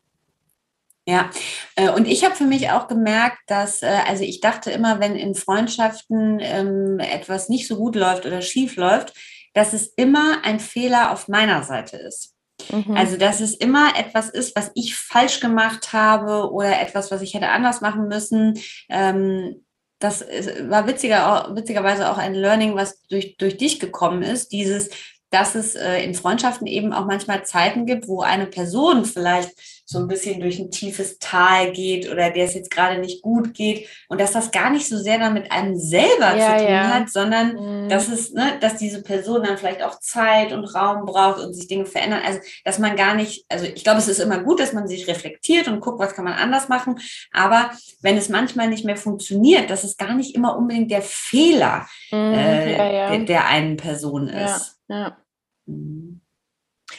Ja, 1.07 1.29
äh, 1.77 1.91
und 1.91 2.07
ich 2.09 2.25
habe 2.25 2.35
für 2.35 2.47
mich 2.47 2.71
auch 2.71 2.89
gemerkt, 2.89 3.39
dass, 3.47 3.83
äh, 3.83 3.99
also 4.09 4.25
ich 4.25 4.41
dachte 4.41 4.71
immer, 4.71 5.01
wenn 5.01 5.17
in 5.17 5.35
Freundschaften 5.35 6.39
ähm, 6.41 6.99
etwas 6.99 7.51
nicht 7.51 7.69
so 7.69 7.77
gut 7.77 7.95
läuft 7.95 8.25
oder 8.25 8.41
schief 8.41 8.77
läuft, 8.77 9.13
dass 9.53 9.75
es 9.75 9.89
immer 9.97 10.39
ein 10.45 10.61
Fehler 10.61 11.13
auf 11.13 11.29
meiner 11.29 11.63
Seite 11.63 11.99
ist. 11.99 12.35
Mhm. 12.71 12.97
Also, 12.97 13.19
dass 13.19 13.41
es 13.41 13.55
immer 13.55 13.99
etwas 13.99 14.31
ist, 14.31 14.57
was 14.57 14.71
ich 14.75 14.97
falsch 14.97 15.41
gemacht 15.41 15.93
habe 15.93 16.51
oder 16.51 16.81
etwas, 16.81 17.11
was 17.11 17.21
ich 17.21 17.35
hätte 17.35 17.49
anders 17.49 17.83
machen 17.83 18.09
müssen. 18.09 18.59
Ähm, 18.89 19.65
das 19.99 20.23
war 20.23 20.87
witziger, 20.87 21.51
witzigerweise 21.55 22.11
auch 22.11 22.19
ein 22.19 22.35
Learning, 22.35 22.77
was 22.77 23.03
durch, 23.09 23.37
durch 23.37 23.57
dich 23.57 23.79
gekommen 23.79 24.23
ist. 24.23 24.53
Dieses, 24.53 24.91
dass 25.35 25.57
es 25.57 25.75
äh, 25.75 25.99
in 26.05 26.15
Freundschaften 26.15 26.69
eben 26.69 26.93
auch 26.93 27.07
manchmal 27.07 27.45
Zeiten 27.45 27.87
gibt, 27.87 28.07
wo 28.07 28.21
eine 28.21 28.47
Person 28.47 29.05
vielleicht 29.05 29.51
so 29.85 29.99
ein 29.99 30.07
bisschen 30.07 30.41
durch 30.41 30.61
ein 30.61 30.71
tiefes 30.71 31.19
Tal 31.19 31.73
geht 31.73 32.09
oder 32.09 32.31
der 32.31 32.45
es 32.45 32.55
jetzt 32.55 32.71
gerade 32.71 33.01
nicht 33.01 33.21
gut 33.21 33.53
geht 33.53 33.89
und 34.09 34.21
dass 34.21 34.31
das 34.31 34.53
gar 34.53 34.71
nicht 34.71 34.89
so 34.89 34.97
sehr 34.97 35.19
dann 35.19 35.35
mit 35.35 35.51
einem 35.51 35.77
selber 35.77 36.37
ja, 36.37 36.57
zu 36.57 36.65
tun 36.65 36.73
ja. 36.73 36.95
hat, 36.95 37.11
sondern 37.11 37.55
mhm. 37.85 37.89
dass 37.89 38.09
es, 38.09 38.33
ne, 38.33 38.53
dass 38.61 38.77
diese 38.77 39.03
Person 39.03 39.43
dann 39.43 39.59
vielleicht 39.59 39.83
auch 39.83 39.99
Zeit 39.99 40.53
und 40.53 40.65
Raum 40.67 41.05
braucht 41.05 41.41
und 41.41 41.53
sich 41.53 41.67
Dinge 41.67 41.85
verändern. 41.85 42.21
Also 42.25 42.39
dass 42.65 42.79
man 42.79 42.95
gar 42.95 43.17
nicht, 43.17 43.45
also 43.49 43.65
ich 43.65 43.83
glaube, 43.83 43.99
es 43.99 44.07
ist 44.07 44.21
immer 44.21 44.39
gut, 44.39 44.61
dass 44.61 44.73
man 44.73 44.87
sich 44.87 45.09
reflektiert 45.09 45.67
und 45.67 45.81
guckt, 45.81 45.99
was 45.99 46.15
kann 46.15 46.25
man 46.25 46.35
anders 46.35 46.69
machen. 46.69 47.01
Aber 47.33 47.73
wenn 48.03 48.17
es 48.17 48.29
manchmal 48.29 48.69
nicht 48.69 48.85
mehr 48.85 48.97
funktioniert, 48.97 49.69
dass 49.69 49.83
es 49.83 49.97
gar 49.97 50.15
nicht 50.15 50.37
immer 50.37 50.57
unbedingt 50.57 50.93
der 50.93 51.03
Fehler 51.03 51.87
mhm, 52.13 52.35
äh, 52.35 52.73
ja, 52.77 53.11
der, 53.11 53.19
der, 53.25 53.47
einen 53.49 53.77
Person 53.77 54.29
ist. 54.29 54.79
Ja. 54.89 55.17
Mhm. 55.67 56.21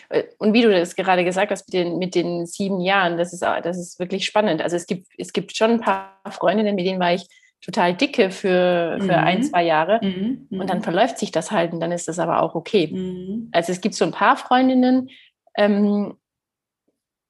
Äh, 0.10 0.24
und 0.38 0.54
wie 0.54 0.62
du 0.62 0.72
das 0.72 0.96
gerade 0.96 1.24
gesagt 1.24 1.52
hast 1.52 1.68
mit 1.68 1.74
den, 1.74 1.98
mit 1.98 2.16
den 2.16 2.46
sieben 2.46 2.80
Jahren, 2.80 3.18
das 3.18 3.34
ist, 3.34 3.42
das 3.42 3.78
ist 3.78 4.00
wirklich 4.00 4.26
spannend. 4.26 4.62
Also 4.62 4.76
es 4.76 4.88
gibt, 4.88 5.08
es 5.18 5.34
gibt 5.34 5.56
schon 5.56 5.72
ein 5.72 5.82
paar 5.82 6.20
Freundinnen, 6.30 6.76
mit 6.76 6.86
denen 6.86 7.00
war 7.00 7.14
ich 7.14 7.28
total 7.62 7.96
dicke 7.96 8.30
für, 8.30 8.98
für 9.00 9.18
mhm. 9.18 9.24
ein, 9.24 9.44
zwei 9.44 9.64
Jahre. 9.64 10.00
Mhm. 10.04 10.48
Und 10.52 10.70
dann 10.70 10.80
mhm. 10.80 10.84
verläuft 10.84 11.18
sich 11.18 11.32
das 11.32 11.52
halt 11.52 11.74
und 11.74 11.80
dann 11.80 11.92
ist 11.92 12.08
das 12.08 12.20
aber 12.20 12.42
auch 12.42 12.54
okay. 12.54 12.88
Mhm. 12.88 13.50
Also 13.52 13.72
es 13.72 13.82
gibt 13.82 13.96
so 13.96 14.06
ein 14.06 14.12
paar 14.12 14.38
Freundinnen, 14.38 15.10
ähm, 15.58 16.18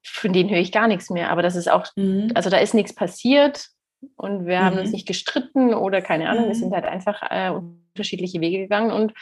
von 0.04 0.34
denen 0.34 0.50
höre 0.50 0.60
ich 0.60 0.72
gar 0.72 0.88
nichts 0.88 1.10
mehr. 1.10 1.32
Aber 1.32 1.42
das 1.42 1.56
ist 1.56 1.72
auch, 1.72 1.88
mhm. 1.96 2.32
also 2.36 2.50
da 2.50 2.58
ist 2.58 2.74
nichts 2.74 2.94
passiert 2.94 3.70
und 4.18 4.46
wir 4.46 4.64
haben 4.64 4.78
uns 4.78 4.92
nicht 4.92 5.08
gestritten 5.08 5.74
oder 5.74 6.02
keine 6.02 6.30
Ahnung. 6.30 6.48
Wir 6.48 6.56
sind 6.56 6.74
halt 6.74 6.86
einfach 6.86 7.22
äh, 7.30 7.50
unterschiedliche 7.50 8.42
Wege 8.42 8.60
gegangen 8.60 8.92
und 8.92 9.14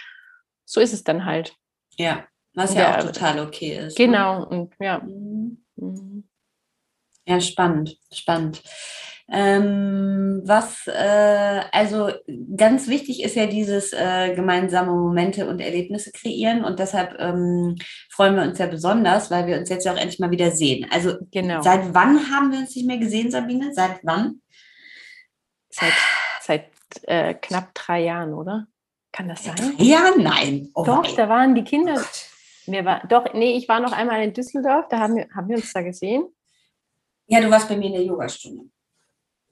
so 0.65 0.81
ist 0.81 0.93
es 0.93 1.03
dann 1.03 1.25
halt. 1.25 1.55
Ja, 1.97 2.25
was 2.53 2.73
ja, 2.73 2.81
ja 2.81 2.97
auch 2.97 3.03
total 3.03 3.39
okay 3.39 3.77
ist. 3.77 3.97
Ne? 3.97 4.05
Genau, 4.05 4.39
ne? 4.39 4.45
und 4.47 4.73
ja. 4.79 4.99
Mhm. 4.99 5.63
mhm. 5.75 6.23
Ja, 7.25 7.39
spannend, 7.39 7.97
spannend. 8.11 8.61
Ähm, 9.29 10.41
was, 10.43 10.85
äh, 10.87 11.61
also 11.71 12.11
ganz 12.57 12.89
wichtig 12.89 13.23
ist 13.23 13.35
ja 13.35 13.47
dieses 13.47 13.93
äh, 13.93 14.35
gemeinsame 14.35 14.91
Momente 14.91 15.47
und 15.47 15.61
Erlebnisse 15.61 16.11
kreieren 16.11 16.65
und 16.65 16.77
deshalb 16.77 17.15
ähm, 17.19 17.77
freuen 18.11 18.35
wir 18.35 18.43
uns 18.43 18.59
ja 18.59 18.67
besonders, 18.67 19.31
weil 19.31 19.47
wir 19.47 19.57
uns 19.57 19.69
jetzt 19.69 19.85
ja 19.85 19.93
auch 19.93 19.97
endlich 19.97 20.19
mal 20.19 20.31
wieder 20.31 20.51
sehen. 20.51 20.85
Also 20.91 21.15
genau. 21.31 21.61
seit 21.61 21.93
wann 21.93 22.29
haben 22.31 22.51
wir 22.51 22.59
uns 22.59 22.75
nicht 22.75 22.85
mehr 22.85 22.97
gesehen, 22.97 23.31
Sabine? 23.31 23.73
Seit 23.73 24.01
wann? 24.03 24.41
Seit, 25.69 25.93
seit 26.41 26.65
äh, 27.03 27.33
knapp 27.33 27.73
drei 27.73 28.03
Jahren, 28.03 28.33
oder? 28.33 28.67
Kann 29.13 29.29
das 29.29 29.43
sein? 29.43 29.75
Ja, 29.77 30.11
nein. 30.17 30.69
Oh 30.73 30.83
Doch, 30.83 31.03
nein. 31.03 31.13
da 31.15 31.29
waren 31.29 31.55
die 31.55 31.63
Kinder. 31.63 32.03
Mir 32.65 32.83
war, 32.83 33.05
doch, 33.07 33.33
nee, 33.33 33.55
ich 33.55 33.69
war 33.69 33.79
noch 33.79 33.91
einmal 33.93 34.23
in 34.23 34.33
Düsseldorf, 34.33 34.87
da 34.89 34.99
haben 34.99 35.15
wir, 35.15 35.27
haben 35.35 35.47
wir 35.47 35.57
uns 35.57 35.71
da 35.71 35.81
gesehen. 35.81 36.25
Ja, 37.27 37.39
du 37.39 37.49
warst 37.49 37.69
bei 37.69 37.77
mir 37.77 37.87
in 37.87 37.93
der 37.93 38.03
Yogastunde. 38.03 38.65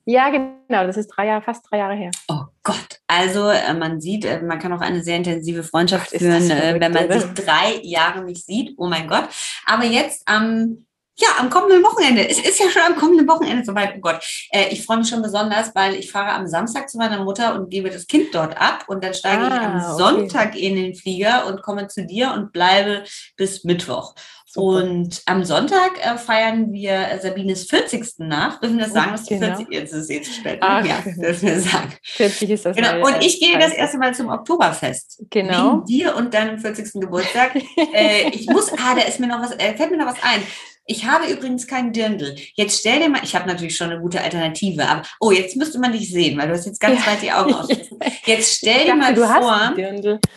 Ja, 0.06 0.30
genau, 0.30 0.88
das 0.88 0.98
ist 0.98 1.08
drei 1.08 1.28
Jahre, 1.28 1.44
fast 1.44 1.64
drei 1.70 1.78
Jahre 1.78 1.94
her. 1.94 2.12
Oh 2.28 2.46
Gott, 2.64 3.00
also 3.06 3.50
äh, 3.50 3.74
man 3.74 4.02
sieht, 4.02 4.26
äh, 4.26 4.42
man 4.42 4.58
kann 4.58 4.74
auch 4.74 4.82
eine 4.82 5.04
sehr 5.04 5.18
intensive 5.18 5.64
Freundschaft 5.64 6.12
Gott, 6.12 6.20
führen, 6.20 6.50
äh, 6.50 6.80
wenn 6.80 6.92
man 6.92 7.12
sich 7.12 7.32
drei 7.34 7.80
Jahre 7.84 8.24
nicht 8.24 8.44
sieht. 8.44 8.74
Oh 8.78 8.88
mein 8.88 9.08
Gott. 9.08 9.30
Aber 9.66 9.86
jetzt 9.86 10.28
am 10.28 10.86
ja, 11.18 11.28
am 11.40 11.50
kommenden 11.50 11.84
Wochenende. 11.84 12.28
Es 12.28 12.40
ist 12.40 12.60
ja 12.60 12.70
schon 12.70 12.82
am 12.82 12.96
kommenden 12.96 13.28
Wochenende 13.28 13.64
soweit. 13.64 13.94
Oh 13.98 14.00
Gott. 14.00 14.24
Äh, 14.52 14.70
ich 14.70 14.86
freue 14.86 14.98
mich 14.98 15.10
schon 15.10 15.22
besonders, 15.22 15.76
weil 15.76 15.96
ich 15.96 16.12
fahre 16.12 16.32
am 16.32 16.48
Samstag 16.48 16.90
zu 16.90 16.98
meiner 16.98 17.24
Mutter 17.24 17.56
und 17.56 17.70
gebe 17.70 17.90
das 17.90 18.08
Kind 18.08 18.34
dort 18.34 18.60
ab. 18.60 18.86
Und 18.88 19.04
dann 19.04 19.14
steige 19.14 19.44
ah, 19.44 19.48
ich 19.48 19.62
am 19.62 19.76
okay. 19.76 19.98
Sonntag 19.98 20.56
in 20.56 20.76
den 20.76 20.96
Flieger 20.96 21.48
und 21.48 21.62
komme 21.62 21.88
zu 21.88 22.06
dir 22.06 22.32
und 22.34 22.54
bleibe 22.54 23.04
bis 23.36 23.64
Mittwoch. 23.64 24.16
Super. 24.54 24.84
Und 24.84 25.22
am 25.28 25.46
Sonntag 25.46 25.92
äh, 26.06 26.18
feiern 26.18 26.74
wir 26.74 27.20
Sabines 27.22 27.70
40. 27.70 28.20
nach. 28.20 28.60
Dürfen 28.60 28.78
wir 28.78 28.84
das 28.84 28.94
sagen, 28.94 29.16
die 29.18 29.36
genau. 29.36 29.56
40 29.56 29.68
jetzt 29.72 29.94
ist 29.94 30.10
jetzt 30.10 30.36
spät. 30.36 30.58
Ach, 30.60 30.86
ja, 30.86 30.98
dürfen 31.06 31.48
wir 31.48 31.60
sagen. 31.62 31.94
40 32.04 32.50
ist 32.50 32.66
das. 32.66 32.76
Genau. 32.76 33.06
Und 33.06 33.24
ich 33.24 33.40
gehe 33.40 33.58
das 33.58 33.72
erste 33.72 33.98
Mal 33.98 34.14
zum 34.14 34.28
Oktoberfest. 34.28 35.24
Genau. 35.30 35.76
Wegen 35.76 35.86
dir 35.86 36.16
und 36.18 36.34
deinem 36.34 36.60
40. 36.60 37.00
Geburtstag. 37.00 37.56
äh, 37.94 38.28
ich 38.32 38.48
muss, 38.48 38.74
ah, 38.74 38.94
da 38.94 39.04
ist 39.04 39.22
mir 39.22 39.28
noch 39.28 39.42
was, 39.42 39.52
äh, 39.54 39.74
fällt 39.78 39.92
mir 39.92 39.98
noch 39.98 40.08
was 40.08 40.22
ein. 40.22 40.44
Ich 40.86 41.06
habe 41.06 41.28
übrigens 41.28 41.68
keinen 41.68 41.94
Dirndl. 41.94 42.36
Jetzt 42.56 42.80
stell 42.80 43.00
dir 43.00 43.10
mal, 43.10 43.22
ich 43.24 43.36
habe 43.36 43.48
natürlich 43.48 43.78
schon 43.78 43.92
eine 43.92 44.02
gute 44.02 44.22
Alternative, 44.22 44.88
aber 44.88 45.04
oh, 45.20 45.32
jetzt 45.32 45.56
müsste 45.56 45.80
man 45.80 45.92
dich 45.92 46.10
sehen, 46.12 46.38
weil 46.38 46.48
du 46.48 46.54
hast 46.54 46.66
jetzt 46.66 46.80
ganz 46.80 47.00
ja. 47.00 47.12
weit 47.12 47.22
die 47.22 47.32
Augen 47.32 47.54
ausgerissen. 47.56 48.00
Jetzt 48.26 48.58
stell 48.58 48.86
dir 48.86 48.96
mal 48.96 49.16
vor, 49.16 49.74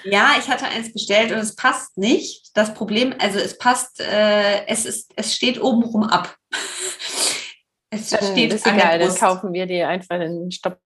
ja, 0.04 0.32
ich 0.38 0.48
hatte 0.48 0.66
eins 0.66 0.92
bestellt 0.92 1.32
und 1.32 1.38
es 1.38 1.56
passt 1.56 1.96
nicht. 1.96 2.50
Das 2.54 2.74
Problem, 2.74 3.14
also 3.18 3.38
es 3.38 3.58
passt, 3.58 4.00
äh, 4.00 4.66
es 4.66 4.84
ist, 4.84 5.12
es 5.16 5.34
steht 5.34 5.60
obenrum 5.60 6.04
ab. 6.04 6.36
Es 7.90 8.10
dann 8.10 8.32
steht 8.32 8.52
ist 8.52 8.66
egal, 8.66 8.98
dann 8.98 9.14
kaufen 9.14 9.52
wir 9.52 9.66
dir 9.66 9.88
einfach 9.88 10.18
den 10.18 10.50
Stopp. 10.50 10.78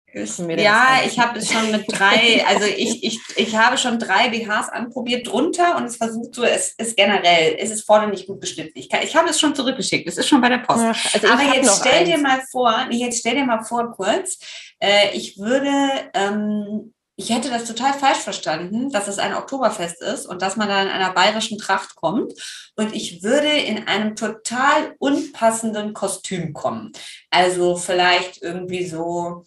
Ja, 0.65 1.01
ich 1.05 1.19
habe 1.19 1.39
es 1.39 1.53
schon 1.53 1.71
mit 1.71 1.85
drei, 1.87 2.45
also 2.47 2.65
ich, 2.65 3.05
ich, 3.05 3.21
ich 3.37 3.57
habe 3.57 3.77
schon 3.77 3.99
drei 3.99 4.31
BHs 4.31 4.71
anprobiert 4.71 5.27
drunter 5.27 5.77
und 5.77 5.85
es 5.85 5.97
versucht 5.97 6.35
so, 6.35 6.45
es 6.45 6.73
ist 6.79 6.97
generell, 6.97 7.57
es 7.59 7.71
ist 7.71 7.85
vorne 7.85 8.09
nicht 8.09 8.27
gut 8.27 8.41
beschnitten. 8.41 8.73
Ich, 8.75 8.89
kann, 8.89 9.03
ich 9.03 9.15
habe 9.15 9.29
es 9.29 9.39
schon 9.39 9.55
zurückgeschickt, 9.55 10.09
es 10.09 10.17
ist 10.17 10.29
schon 10.29 10.41
bei 10.41 10.49
der 10.49 10.59
Post. 10.59 10.85
Ach, 10.85 11.15
also 11.15 11.29
Aber 11.29 11.43
jetzt 11.55 11.81
stell 11.81 12.01
eins. 12.01 12.09
dir 12.09 12.19
mal 12.19 12.41
vor, 12.51 12.87
jetzt 12.91 13.21
stell 13.21 13.35
dir 13.35 13.45
mal 13.45 13.63
vor 13.63 13.93
kurz, 13.93 14.39
äh, 14.81 15.15
ich 15.15 15.39
würde 15.39 15.71
ähm, 16.15 16.95
ich 17.21 17.31
hätte 17.31 17.51
das 17.51 17.65
total 17.65 17.95
falsch 17.95 18.19
verstanden, 18.19 18.91
dass 18.91 19.09
es 19.09 19.19
ein 19.19 19.35
Oktoberfest 19.35 20.01
ist 20.03 20.25
und 20.25 20.41
dass 20.41 20.55
man 20.55 20.69
da 20.69 20.81
in 20.81 20.89
einer 20.89 21.13
bayerischen 21.13 21.59
Tracht 21.59 21.97
kommt. 21.97 22.33
Und 22.77 22.95
ich 22.95 23.25
würde 23.25 23.49
in 23.49 23.89
einem 23.89 24.15
total 24.15 24.95
unpassenden 25.01 25.95
Kostüm 25.95 26.53
kommen. 26.53 26.93
Also 27.29 27.75
vielleicht 27.75 28.41
irgendwie 28.41 28.87
so, 28.87 29.45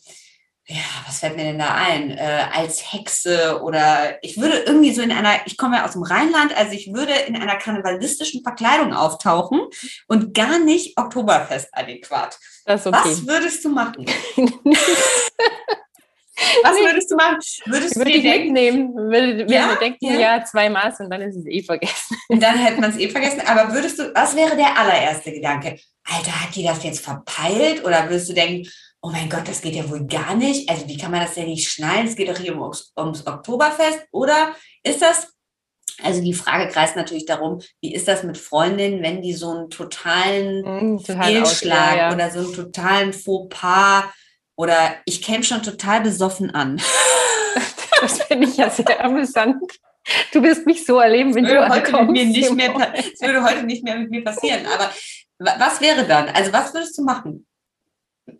ja, 0.74 0.84
was 1.06 1.20
fällt 1.20 1.36
mir 1.36 1.44
denn 1.44 1.60
da 1.60 1.74
ein? 1.74 2.12
Äh, 2.12 2.46
als 2.54 2.94
Hexe 2.94 3.62
oder 3.62 4.24
ich 4.24 4.40
würde 4.40 4.60
irgendwie 4.60 4.94
so 4.94 5.02
in 5.02 5.12
einer, 5.12 5.46
ich 5.46 5.58
komme 5.58 5.78
ja 5.78 5.86
aus 5.86 5.94
dem 5.94 6.04
Rheinland, 6.04 6.56
also 6.56 6.72
ich 6.72 6.94
würde 6.94 7.14
in 7.28 7.36
einer 7.36 7.58
karnevalistischen 7.58 8.42
Verkleidung 8.44 8.94
auftauchen 8.94 9.62
und 10.08 10.34
gar 10.34 10.60
nicht 10.60 10.98
Oktoberfest 10.98 11.70
adäquat. 11.74 12.40
Okay. 12.66 12.92
Was 12.92 13.28
würdest 13.28 13.66
du 13.66 13.70
machen? 13.70 14.06
Was 16.64 16.76
würdest 16.76 17.12
du 17.12 17.16
machen? 17.16 17.38
Würdest 17.66 17.96
würde 17.96 18.12
du 18.12 18.18
ich 18.18 18.24
denken, 18.24 18.54
mitnehmen? 18.54 18.96
Würde, 18.96 19.46
ja, 19.54 19.68
würde 19.68 19.80
denken, 19.80 20.06
ja. 20.06 20.20
ja, 20.20 20.44
zwei 20.44 20.70
Maß 20.70 21.02
und 21.02 21.12
dann 21.12 21.22
ist 21.22 21.36
es 21.36 21.46
eh 21.46 21.62
vergessen. 21.62 22.18
Und 22.30 22.42
dann 22.42 22.58
hätte 22.58 22.82
man 22.82 22.90
es 22.90 22.98
eh 22.98 23.10
vergessen. 23.10 23.42
Aber 23.46 23.74
würdest 23.74 24.00
du, 24.00 24.12
was 24.16 24.36
wäre 24.36 24.56
der 24.56 24.78
allererste 24.78 25.32
Gedanke? 25.32 25.78
Alter, 26.04 26.42
hat 26.42 26.56
die 26.56 26.64
das 26.64 26.84
jetzt 26.84 27.04
verpeilt? 27.04 27.86
Oder 27.86 28.10
würdest 28.10 28.30
du 28.30 28.34
denken, 28.34 28.68
oh 29.02 29.10
mein 29.10 29.30
Gott, 29.30 29.48
das 29.48 29.62
geht 29.62 29.76
ja 29.76 29.90
wohl 29.90 30.06
gar 30.06 30.36
nicht. 30.36 30.70
Also 30.70 30.88
wie 30.88 30.98
kann 30.98 31.12
man 31.12 31.22
das 31.22 31.34
denn 31.34 31.48
nicht 31.48 31.70
schnallen? 31.70 32.08
Es 32.08 32.16
geht 32.16 32.30
doch 32.30 32.38
hier 32.38 32.56
ums, 32.56 32.94
ums 32.98 33.26
Oktoberfest. 33.26 34.06
Oder 34.12 34.56
ist 34.84 35.02
das, 35.02 35.34
also 36.04 36.22
die 36.22 36.34
Frage 36.34 36.72
kreist 36.72 36.96
natürlich 36.96 37.26
darum, 37.26 37.62
wie 37.82 37.94
ist 37.94 38.08
das 38.08 38.24
mit 38.24 38.38
Freundinnen, 38.38 39.02
wenn 39.02 39.22
die 39.22 39.34
so 39.34 39.50
einen 39.50 39.70
totalen 39.70 40.96
mm, 40.96 41.00
Fehlschlag 41.00 41.96
ja, 41.96 42.10
ja. 42.10 42.14
oder 42.14 42.30
so 42.30 42.40
einen 42.40 42.54
totalen 42.54 43.14
Fauxpas 43.14 44.04
oder 44.56 44.96
ich 45.06 45.22
käme 45.24 45.44
schon 45.44 45.64
total 45.64 46.02
besoffen 46.02 46.54
an. 46.54 46.80
das 48.02 48.22
finde 48.24 48.48
ich 48.48 48.58
ja 48.58 48.70
sehr 48.70 49.04
amüsant. 49.04 49.64
Du 50.32 50.44
wirst 50.44 50.66
mich 50.66 50.86
so 50.86 51.00
erleben, 51.00 51.34
wenn 51.36 51.46
du 51.46 51.70
heute 51.70 51.92
mit 52.04 52.12
mir 52.12 52.26
nicht 52.26 52.54
mehr, 52.54 52.94
Es 52.96 53.22
würde 53.22 53.44
heute 53.44 53.64
nicht 53.64 53.84
mehr 53.84 53.96
mit 53.96 54.10
mir 54.10 54.24
passieren. 54.24 54.66
Aber 54.66 54.92
was 55.38 55.82
wäre 55.82 56.06
dann? 56.06 56.30
Also 56.30 56.54
was 56.54 56.74
würdest 56.74 56.98
du 56.98 57.04
machen? 57.04 57.48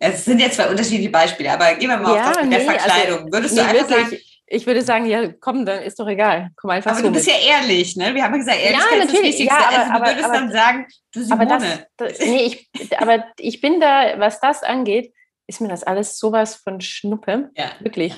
Es 0.00 0.24
sind 0.24 0.40
jetzt 0.40 0.56
zwei 0.56 0.68
unterschiedliche 0.68 1.10
Beispiele, 1.10 1.50
aber 1.52 1.74
gehen 1.74 1.88
wir 1.88 1.96
mal 1.98 2.16
ja, 2.16 2.22
auf 2.30 2.32
das 2.36 2.42
mit 2.42 2.50
nee, 2.50 2.58
der 2.58 2.68
also 2.70 2.80
Verkleidung. 2.84 3.32
Würdest 3.32 3.54
nee, 3.54 3.60
du 3.60 3.66
einfach 3.68 3.88
wirklich, 3.88 4.08
sagen, 4.10 4.22
ich 4.46 4.66
würde 4.66 4.82
sagen, 4.82 5.06
ja, 5.06 5.32
komm, 5.40 5.64
dann 5.64 5.82
ist 5.82 5.98
doch 5.98 6.06
egal. 6.08 6.50
Komm 6.56 6.70
einfach 6.70 6.90
aber 6.90 7.00
so 7.00 7.06
du 7.06 7.12
bist 7.12 7.26
mit. 7.26 7.34
ja 7.36 7.56
ehrlich, 7.60 7.96
ne? 7.96 8.14
Wir 8.14 8.22
haben 8.24 8.32
ja 8.32 8.38
gesagt, 8.38 8.58
Ehrlichkeit 8.60 8.90
Ja, 8.98 9.04
ist 9.04 9.12
das. 9.14 9.22
Wichtigste. 9.22 9.44
Ja, 9.44 9.56
aber- 9.56 9.68
also 9.78 9.88
du 9.90 9.94
aber- 9.96 10.06
würdest 10.06 10.24
aber- 10.24 10.34
dann 10.34 10.52
sagen, 10.52 10.86
du 11.14 11.22
Simone. 11.22 11.42
Aber 11.54 11.58
das, 11.58 11.78
das 11.96 12.18
nee, 12.20 12.42
ich, 12.44 12.68
aber 13.00 13.24
ich 13.38 13.60
bin 13.60 13.80
da, 13.80 14.14
was 14.18 14.40
das 14.40 14.62
angeht, 14.62 15.12
ist 15.46 15.60
mir 15.60 15.68
das 15.68 15.82
alles 15.84 16.18
sowas 16.18 16.56
von 16.56 16.80
Schnuppe. 16.80 17.50
ja. 17.56 17.70
Wirklich. 17.80 18.14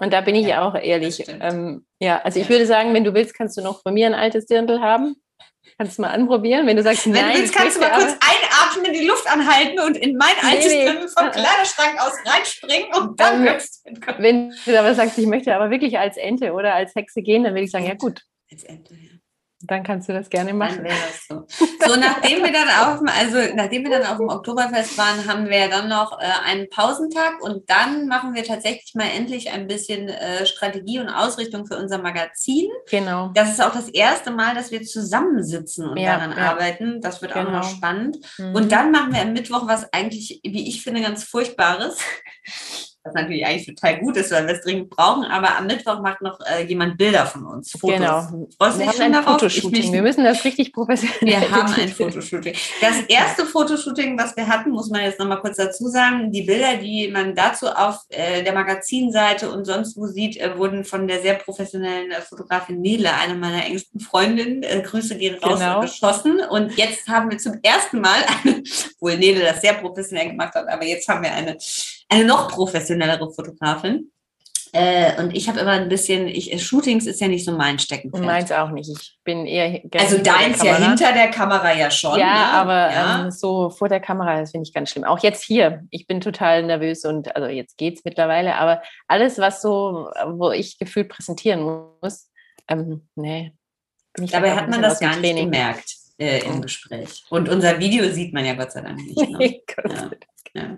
Und 0.00 0.12
da 0.12 0.20
bin 0.20 0.36
ich 0.36 0.46
Ja, 0.46 0.62
auch 0.62 0.76
ehrlich. 0.76 1.24
Ähm, 1.28 1.84
ja, 1.98 2.20
also 2.22 2.38
ich 2.38 2.48
würde 2.48 2.66
sagen, 2.66 2.94
wenn 2.94 3.02
du 3.02 3.14
willst, 3.14 3.34
kannst 3.34 3.56
du 3.56 3.62
noch 3.62 3.82
von 3.82 3.94
mir 3.94 4.06
ein 4.06 4.14
altes 4.14 4.46
Dirndl 4.46 4.80
haben. 4.80 5.16
Kannst 5.78 5.96
du 5.96 6.02
mal 6.02 6.08
anprobieren. 6.08 6.66
Wenn 6.66 6.76
du 6.76 6.82
sagst, 6.82 7.06
Wenn 7.06 7.12
nein, 7.12 7.34
du 7.34 7.38
willst, 7.38 7.54
kannst 7.54 7.76
du 7.76 7.80
mal 7.80 7.90
kurz 7.90 8.16
einatmen, 8.20 8.92
die 8.92 9.06
Luft 9.06 9.30
anhalten 9.30 9.78
und 9.78 9.96
in 9.96 10.16
mein 10.16 10.34
Nee, 10.42 10.48
altes 10.48 10.72
nee. 10.72 10.86
Vom 10.86 11.30
Kleiderschrank 11.30 12.00
aus 12.00 12.12
reinspringen 12.26 12.88
und 12.94 13.20
dann 13.20 13.46
Ähm, 13.46 13.58
wenn 14.18 14.54
du 14.66 14.78
aber 14.78 14.94
sagst, 14.96 15.16
ich 15.18 15.26
möchte 15.26 15.54
aber 15.54 15.70
wirklich 15.70 15.96
als 15.96 16.16
Ente 16.16 16.52
oder 16.52 16.74
als 16.74 16.96
Hexe 16.96 17.22
gehen, 17.22 17.44
dann 17.44 17.54
würde 17.54 17.64
ich 17.64 17.70
sagen, 17.70 17.86
ja 17.86 17.94
gut, 17.94 18.22
Jetzt 18.50 18.68
endlich, 18.68 18.98
ja. 19.02 19.07
Dann 19.60 19.82
kannst 19.82 20.08
du 20.08 20.12
das 20.12 20.30
gerne 20.30 20.50
Dann 20.50 20.58
machen. 20.58 20.84
das 20.84 21.26
so. 21.28 21.46
So, 21.84 21.96
nachdem 21.96 22.44
wir 22.44 22.52
dann 22.52 22.68
auf 22.68 22.98
dem, 22.98 23.08
also 23.08 23.54
nachdem 23.56 23.82
wir 23.84 23.90
dann 23.90 24.06
auf 24.06 24.18
dem 24.18 24.28
Oktoberfest 24.28 24.96
waren, 24.98 25.26
haben 25.26 25.48
wir 25.48 25.68
dann 25.68 25.88
noch 25.88 26.20
äh, 26.20 26.24
einen 26.44 26.68
Pausentag 26.68 27.42
und 27.42 27.68
dann 27.68 28.06
machen 28.06 28.34
wir 28.34 28.44
tatsächlich 28.44 28.94
mal 28.94 29.08
endlich 29.14 29.50
ein 29.50 29.66
bisschen 29.66 30.08
äh, 30.08 30.46
Strategie 30.46 31.00
und 31.00 31.08
Ausrichtung 31.08 31.66
für 31.66 31.76
unser 31.76 31.98
Magazin. 31.98 32.68
Genau. 32.90 33.30
Das 33.34 33.50
ist 33.50 33.62
auch 33.62 33.72
das 33.72 33.88
erste 33.88 34.30
Mal, 34.30 34.54
dass 34.54 34.70
wir 34.70 34.82
zusammensitzen 34.82 35.88
und 35.88 35.96
Ja, 35.96 36.16
daran 36.18 36.36
ja. 36.36 36.50
arbeiten. 36.50 37.00
Das 37.00 37.20
wird 37.22 37.32
auch 37.32 37.44
Genau. 37.44 37.58
noch 37.58 37.64
spannend. 37.68 38.18
Mhm. 38.38 38.54
Und 38.54 38.70
dann 38.72 38.90
machen 38.92 39.12
wir 39.12 39.22
am 39.22 39.32
Mittwoch 39.32 39.66
was 39.66 39.92
eigentlich, 39.92 40.40
wie 40.44 40.68
ich 40.68 40.82
finde, 40.82 41.00
ganz 41.00 41.24
Furchtbares. 41.24 41.98
Was 43.04 43.14
natürlich 43.14 43.46
eigentlich 43.46 43.66
total 43.66 43.98
gut 44.00 44.16
ist, 44.16 44.30
weil 44.32 44.46
wir 44.46 44.54
es 44.54 44.62
dringend 44.62 44.90
brauchen. 44.90 45.24
Aber 45.24 45.56
am 45.56 45.66
Mittwoch 45.66 46.00
macht 46.00 46.20
noch 46.20 46.38
äh, 46.40 46.64
jemand 46.64 46.98
Bilder 46.98 47.24
von 47.26 47.46
uns. 47.46 47.70
Fotos. 47.72 47.96
Genau. 47.96 48.48
Freust 48.58 48.78
Wir 48.78 48.86
haben 48.88 49.00
ein 49.00 49.12
darauf? 49.12 49.32
Fotoshooting. 49.40 49.70
mich 49.70 49.92
Wir 49.92 50.02
müssen 50.02 50.24
das 50.24 50.44
richtig 50.44 50.72
professionell 50.72 51.40
wir 51.40 51.50
haben 51.50 51.72
ein. 51.74 51.88
Fotoshooting. 51.88 52.54
Das 52.80 53.00
erste 53.08 53.46
Fotoshooting, 53.46 54.18
was 54.18 54.36
wir 54.36 54.46
hatten, 54.46 54.70
muss 54.70 54.90
man 54.90 55.02
jetzt 55.02 55.18
nochmal 55.18 55.40
kurz 55.40 55.56
dazu 55.56 55.88
sagen, 55.88 56.30
die 56.32 56.42
Bilder, 56.42 56.76
die 56.76 57.08
man 57.08 57.34
dazu 57.34 57.68
auf 57.68 58.00
äh, 58.10 58.42
der 58.42 58.52
Magazinseite 58.52 59.50
und 59.50 59.64
sonst 59.64 59.96
wo 59.96 60.06
sieht, 60.06 60.36
äh, 60.36 60.58
wurden 60.58 60.84
von 60.84 61.06
der 61.06 61.20
sehr 61.22 61.34
professionellen 61.34 62.10
äh, 62.10 62.20
Fotografin 62.20 62.80
Nele, 62.80 63.12
einer 63.14 63.34
meiner 63.34 63.64
engsten 63.64 64.00
Freundinnen, 64.00 64.62
äh, 64.64 64.82
Grüße 64.82 65.16
gehen 65.16 65.36
raus, 65.42 65.58
Genau. 65.60 65.80
geschossen. 65.80 66.40
Und 66.50 66.76
jetzt 66.76 67.08
haben 67.08 67.30
wir 67.30 67.38
zum 67.38 67.58
ersten 67.62 68.00
Mal, 68.00 68.18
eine, 68.44 68.62
wohl 69.00 69.16
Nele 69.16 69.44
das 69.44 69.60
sehr 69.60 69.74
professionell 69.74 70.28
gemacht 70.30 70.54
hat, 70.54 70.68
aber 70.68 70.84
jetzt 70.84 71.08
haben 71.08 71.22
wir 71.22 71.32
eine, 71.32 71.56
eine 72.08 72.24
noch 72.24 72.48
professionellere 72.48 73.32
Fotografin. 73.32 74.10
Äh, 74.72 75.18
und 75.20 75.34
ich 75.34 75.48
habe 75.48 75.60
immer 75.60 75.72
ein 75.72 75.88
bisschen, 75.88 76.28
ich, 76.28 76.52
äh, 76.52 76.58
Shootings 76.58 77.06
ist 77.06 77.20
ja 77.20 77.28
nicht 77.28 77.44
so 77.44 77.52
mein 77.52 77.78
Steckenpferd. 77.78 78.24
Meins 78.24 78.52
auch 78.52 78.70
nicht. 78.70 78.90
Ich 78.90 79.18
bin 79.24 79.46
eher 79.46 79.80
also 79.98 80.18
deins 80.18 80.62
ja 80.62 80.76
hinter 80.76 81.12
der 81.12 81.30
Kamera 81.30 81.74
ja 81.74 81.90
schon. 81.90 82.18
Ja, 82.18 82.26
ne? 82.26 82.52
aber 82.52 82.92
Ja. 82.92 83.24
Ähm, 83.24 83.30
so 83.30 83.70
vor 83.70 83.88
der 83.88 84.00
Kamera, 84.00 84.40
das 84.40 84.50
finde 84.50 84.66
ich 84.66 84.74
ganz 84.74 84.90
schlimm. 84.90 85.04
Auch 85.04 85.20
jetzt 85.20 85.42
hier. 85.42 85.84
Ich 85.90 86.06
bin 86.06 86.20
total 86.20 86.64
nervös 86.64 87.04
und 87.06 87.34
also 87.34 87.48
jetzt 87.48 87.78
geht's 87.78 88.04
mittlerweile, 88.04 88.56
aber 88.56 88.82
alles, 89.06 89.38
was 89.38 89.62
so, 89.62 90.10
wo 90.32 90.50
ich 90.50 90.78
gefühlt 90.78 91.08
präsentieren 91.08 91.62
muss, 92.02 92.30
ähm, 92.68 93.08
nee. 93.14 93.54
Bin 94.12 94.24
ich 94.24 94.32
Dabei 94.32 94.54
hat 94.54 94.68
man 94.68 94.82
das 94.82 95.00
gar 95.00 95.16
nicht 95.16 95.36
gemerkt 95.36 95.94
äh, 96.18 96.40
im. 96.44 96.60
Gespräch. 96.60 97.24
Und 97.30 97.48
unser 97.48 97.78
Video 97.78 98.08
sieht 98.10 98.34
man 98.34 98.44
ja 98.44 98.54
Gott 98.54 98.72
sei 98.72 98.82
Dank 98.82 98.98
nicht. 98.98 99.16
Ne? 99.16 99.60
Ja. 99.88 100.10
Ja. 100.54 100.76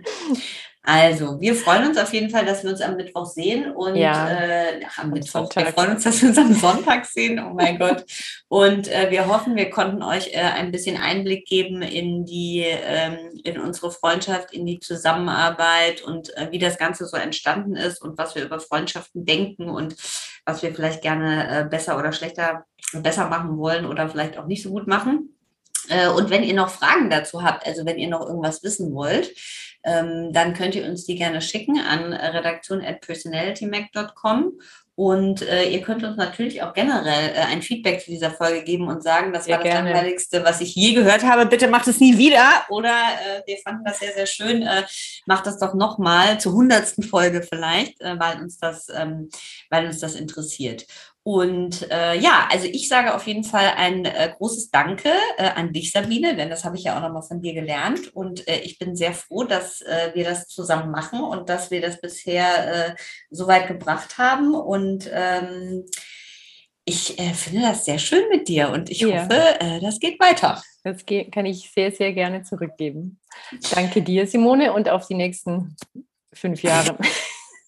Also, 0.82 1.38
wir 1.42 1.54
freuen 1.54 1.88
uns 1.88 1.98
auf 1.98 2.10
jeden 2.14 2.30
Fall, 2.30 2.46
dass 2.46 2.62
wir 2.64 2.70
uns 2.70 2.80
am 2.80 2.96
Mittwoch 2.96 3.26
sehen 3.26 3.70
und 3.70 3.96
Ja. 3.96 4.30
äh, 4.30 4.80
ach, 4.88 4.98
am 5.00 5.10
Mittwoch. 5.10 5.42
Wir 5.54 5.62
Sonntag. 5.64 5.74
freuen 5.74 5.90
uns, 5.90 6.04
dass 6.04 6.22
wir 6.22 6.30
uns 6.30 6.38
am 6.38 6.54
Sonntag 6.54 7.04
sehen. 7.04 7.38
Oh 7.38 7.52
mein 7.52 7.78
Gott. 7.78 8.06
Und 8.48 8.88
äh, 8.88 9.10
wir 9.10 9.26
hoffen, 9.26 9.56
wir 9.56 9.68
konnten 9.68 10.02
euch 10.02 10.28
äh, 10.32 10.38
ein 10.40 10.72
bisschen 10.72 10.96
Einblick 10.96 11.44
geben 11.46 11.82
in 11.82 12.24
die, 12.24 12.64
ähm, 12.64 13.18
in 13.44 13.60
unsere 13.60 13.90
Freundschaft, 13.90 14.54
in 14.54 14.64
die 14.64 14.80
Zusammenarbeit 14.80 16.00
und 16.02 16.34
äh, 16.38 16.48
wie 16.50 16.58
das 16.58 16.78
Ganze 16.78 17.04
so 17.04 17.18
entstanden 17.18 17.76
ist 17.76 18.00
und 18.00 18.16
was 18.16 18.34
wir 18.34 18.42
über 18.42 18.58
Freundschaften 18.58 19.26
denken 19.26 19.68
und 19.68 19.96
was 20.46 20.62
wir 20.62 20.74
vielleicht 20.74 21.02
gerne 21.02 21.60
äh, 21.60 21.64
besser 21.68 21.98
oder 21.98 22.12
schlechter, 22.12 22.64
besser 22.94 23.28
machen 23.28 23.58
wollen 23.58 23.84
oder 23.84 24.08
vielleicht 24.08 24.38
auch 24.38 24.46
nicht 24.46 24.62
so 24.62 24.70
gut 24.70 24.86
machen. 24.86 25.36
Äh, 25.90 26.08
Und 26.08 26.30
wenn 26.30 26.42
ihr 26.42 26.54
noch 26.54 26.70
Fragen 26.70 27.10
dazu 27.10 27.42
habt, 27.42 27.66
also 27.66 27.84
wenn 27.84 27.98
ihr 27.98 28.08
noch 28.08 28.26
irgendwas 28.26 28.62
wissen 28.62 28.94
wollt, 28.94 29.30
ähm, 29.84 30.32
dann 30.32 30.54
könnt 30.54 30.74
ihr 30.74 30.84
uns 30.84 31.06
die 31.06 31.14
gerne 31.16 31.40
schicken 31.40 31.78
an 31.80 32.12
redaktion.personalitymac.com. 32.12 34.52
Und 35.00 35.40
äh, 35.40 35.64
ihr 35.70 35.80
könnt 35.80 36.04
uns 36.04 36.18
natürlich 36.18 36.62
auch 36.62 36.74
generell 36.74 37.30
äh, 37.30 37.40
ein 37.50 37.62
Feedback 37.62 38.02
zu 38.02 38.10
dieser 38.10 38.30
Folge 38.30 38.64
geben 38.64 38.86
und 38.86 39.02
sagen, 39.02 39.32
das 39.32 39.46
Sehr 39.46 39.56
war 39.56 39.64
das 39.64 39.72
gerne. 39.72 39.92
langweiligste, 39.92 40.44
was 40.44 40.60
ich 40.60 40.74
je 40.74 40.92
gehört 40.92 41.24
habe. 41.24 41.46
Bitte 41.46 41.68
macht 41.68 41.88
es 41.88 42.00
nie 42.00 42.18
wieder. 42.18 42.66
Oder 42.68 42.90
äh, 42.90 43.40
wir 43.46 43.56
fanden 43.64 43.82
das 43.86 44.00
sehr, 44.00 44.12
sehr 44.12 44.26
schön. 44.26 44.60
Äh, 44.60 44.82
macht 45.24 45.46
das 45.46 45.58
doch 45.58 45.72
nochmal 45.72 46.38
zur 46.38 46.52
hundertsten 46.52 47.02
Folge 47.02 47.42
vielleicht, 47.42 47.98
äh, 48.02 48.18
weil 48.18 48.42
uns 48.42 48.58
das, 48.58 48.88
ähm, 48.94 49.30
weil 49.70 49.86
uns 49.86 50.00
das 50.00 50.16
interessiert. 50.16 50.84
Und 51.22 51.90
äh, 51.90 52.16
ja, 52.18 52.48
also 52.50 52.66
ich 52.66 52.88
sage 52.88 53.14
auf 53.14 53.26
jeden 53.26 53.44
Fall 53.44 53.74
ein 53.76 54.06
äh, 54.06 54.32
großes 54.36 54.70
Danke 54.70 55.10
äh, 55.36 55.50
an 55.50 55.72
dich, 55.72 55.92
Sabine, 55.92 56.34
denn 56.34 56.48
das 56.48 56.64
habe 56.64 56.76
ich 56.78 56.84
ja 56.84 56.96
auch 56.96 57.02
nochmal 57.02 57.22
von 57.22 57.42
dir 57.42 57.52
gelernt. 57.52 58.08
Und 58.14 58.48
äh, 58.48 58.60
ich 58.60 58.78
bin 58.78 58.96
sehr 58.96 59.12
froh, 59.12 59.44
dass 59.44 59.82
äh, 59.82 60.12
wir 60.14 60.24
das 60.24 60.46
zusammen 60.48 60.90
machen 60.90 61.20
und 61.22 61.48
dass 61.50 61.70
wir 61.70 61.82
das 61.82 62.00
bisher 62.00 62.88
äh, 62.90 62.94
so 63.30 63.46
weit 63.46 63.68
gebracht 63.68 64.16
haben. 64.16 64.54
Und 64.54 65.10
ähm, 65.12 65.84
ich 66.86 67.18
äh, 67.18 67.34
finde 67.34 67.62
das 67.68 67.84
sehr 67.84 67.98
schön 67.98 68.26
mit 68.30 68.48
dir 68.48 68.70
und 68.70 68.88
ich 68.90 69.00
Ja. 69.00 69.22
hoffe, 69.24 69.60
äh, 69.60 69.78
das 69.80 70.00
geht 70.00 70.18
weiter. 70.18 70.62
Das 70.82 71.04
ge- 71.04 71.30
kann 71.30 71.44
ich 71.44 71.70
sehr, 71.70 71.92
sehr 71.92 72.14
gerne 72.14 72.42
zurückgeben. 72.44 73.20
Danke 73.74 74.00
dir, 74.00 74.26
Simone, 74.26 74.72
und 74.72 74.88
auf 74.88 75.06
die 75.06 75.14
nächsten 75.14 75.76
fünf 76.32 76.62
Jahre. 76.62 76.96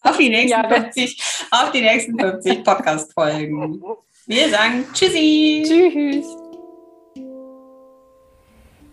Auf 0.03 0.17
die 0.17 0.31
nächsten 0.31 0.51
Ja, 0.51 0.69
50, 0.69 1.23
auf 1.51 1.71
die 1.71 1.81
nächsten 1.81 2.19
50 2.19 2.65
Podcast-Folgen. 2.65 3.81
Wir 4.27 4.49
sagen 4.49 4.85
Tschüssi. 4.93 5.63
Tschüss. 5.67 6.27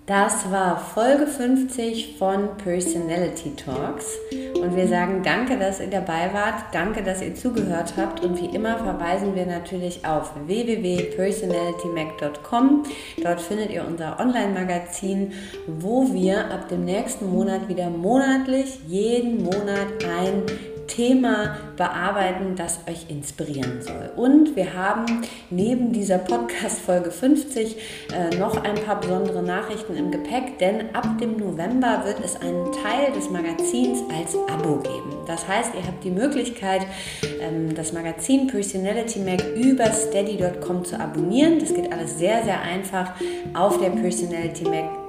Das 0.05 0.49
war 0.49 0.79
Folge 0.79 1.27
50 1.27 2.15
von 2.17 2.57
Personality 2.57 3.55
Talks. 3.55 4.17
Und 4.59 4.75
wir 4.75 4.87
sagen 4.87 5.21
danke, 5.23 5.55
dass 5.57 5.79
ihr 5.79 5.91
dabei 5.91 6.33
wart. 6.33 6.73
Danke, 6.73 7.03
dass 7.03 7.21
ihr 7.21 7.35
zugehört 7.35 7.93
habt. 7.95 8.23
Und 8.23 8.41
wie 8.41 8.47
immer 8.55 8.79
verweisen 8.79 9.35
wir 9.35 9.45
natürlich 9.45 10.03
auf 10.05 10.31
www.personalitymac.com. 10.47 12.85
Dort 13.23 13.39
findet 13.39 13.69
ihr 13.69 13.85
unser 13.85 14.19
Online-Magazin, 14.19 15.31
wo 15.67 16.11
wir 16.11 16.49
ab 16.51 16.69
dem 16.69 16.85
nächsten 16.85 17.31
Monat 17.31 17.69
wieder 17.69 17.91
monatlich, 17.91 18.79
jeden 18.87 19.43
Monat 19.43 20.03
ein 20.03 20.41
Thema 20.89 21.57
bearbeiten, 21.77 22.55
das 22.57 22.79
euch 22.89 23.09
inspirieren 23.09 23.81
soll. 23.81 24.11
Und 24.17 24.55
wir 24.57 24.73
haben 24.73 25.05
neben 25.49 25.93
dieser 25.93 26.17
Podcast-Folge 26.17 27.11
50 27.11 27.77
äh, 28.13 28.35
noch 28.37 28.61
ein 28.63 28.75
paar 28.75 28.99
besondere 28.99 29.41
Nachrichten 29.41 29.95
im 29.95 30.11
Gepäck, 30.11 30.59
denn 30.59 30.93
ab 30.93 31.17
dem 31.19 31.37
November 31.37 32.03
wird 32.05 32.19
es 32.23 32.35
einen 32.41 32.71
Teil 32.73 33.13
des 33.15 33.29
Magazins 33.29 33.99
als 34.13 34.35
Abo 34.51 34.77
geben. 34.77 35.15
Das 35.27 35.47
heißt, 35.47 35.71
ihr 35.75 35.85
habt 35.85 36.03
die 36.03 36.11
Möglichkeit, 36.11 36.85
ähm, 37.41 37.73
das 37.75 37.93
Magazin 37.93 38.47
Personality 38.47 39.19
Mac 39.19 39.43
über 39.55 39.85
steady.com 39.93 40.83
zu 40.83 40.99
abonnieren. 40.99 41.59
Das 41.59 41.73
geht 41.73 41.93
alles 41.93 42.17
sehr, 42.17 42.43
sehr 42.43 42.61
einfach 42.61 43.13
auf 43.53 43.79
der 43.79 43.91
Personality 43.91 44.65
Mac 44.65 45.08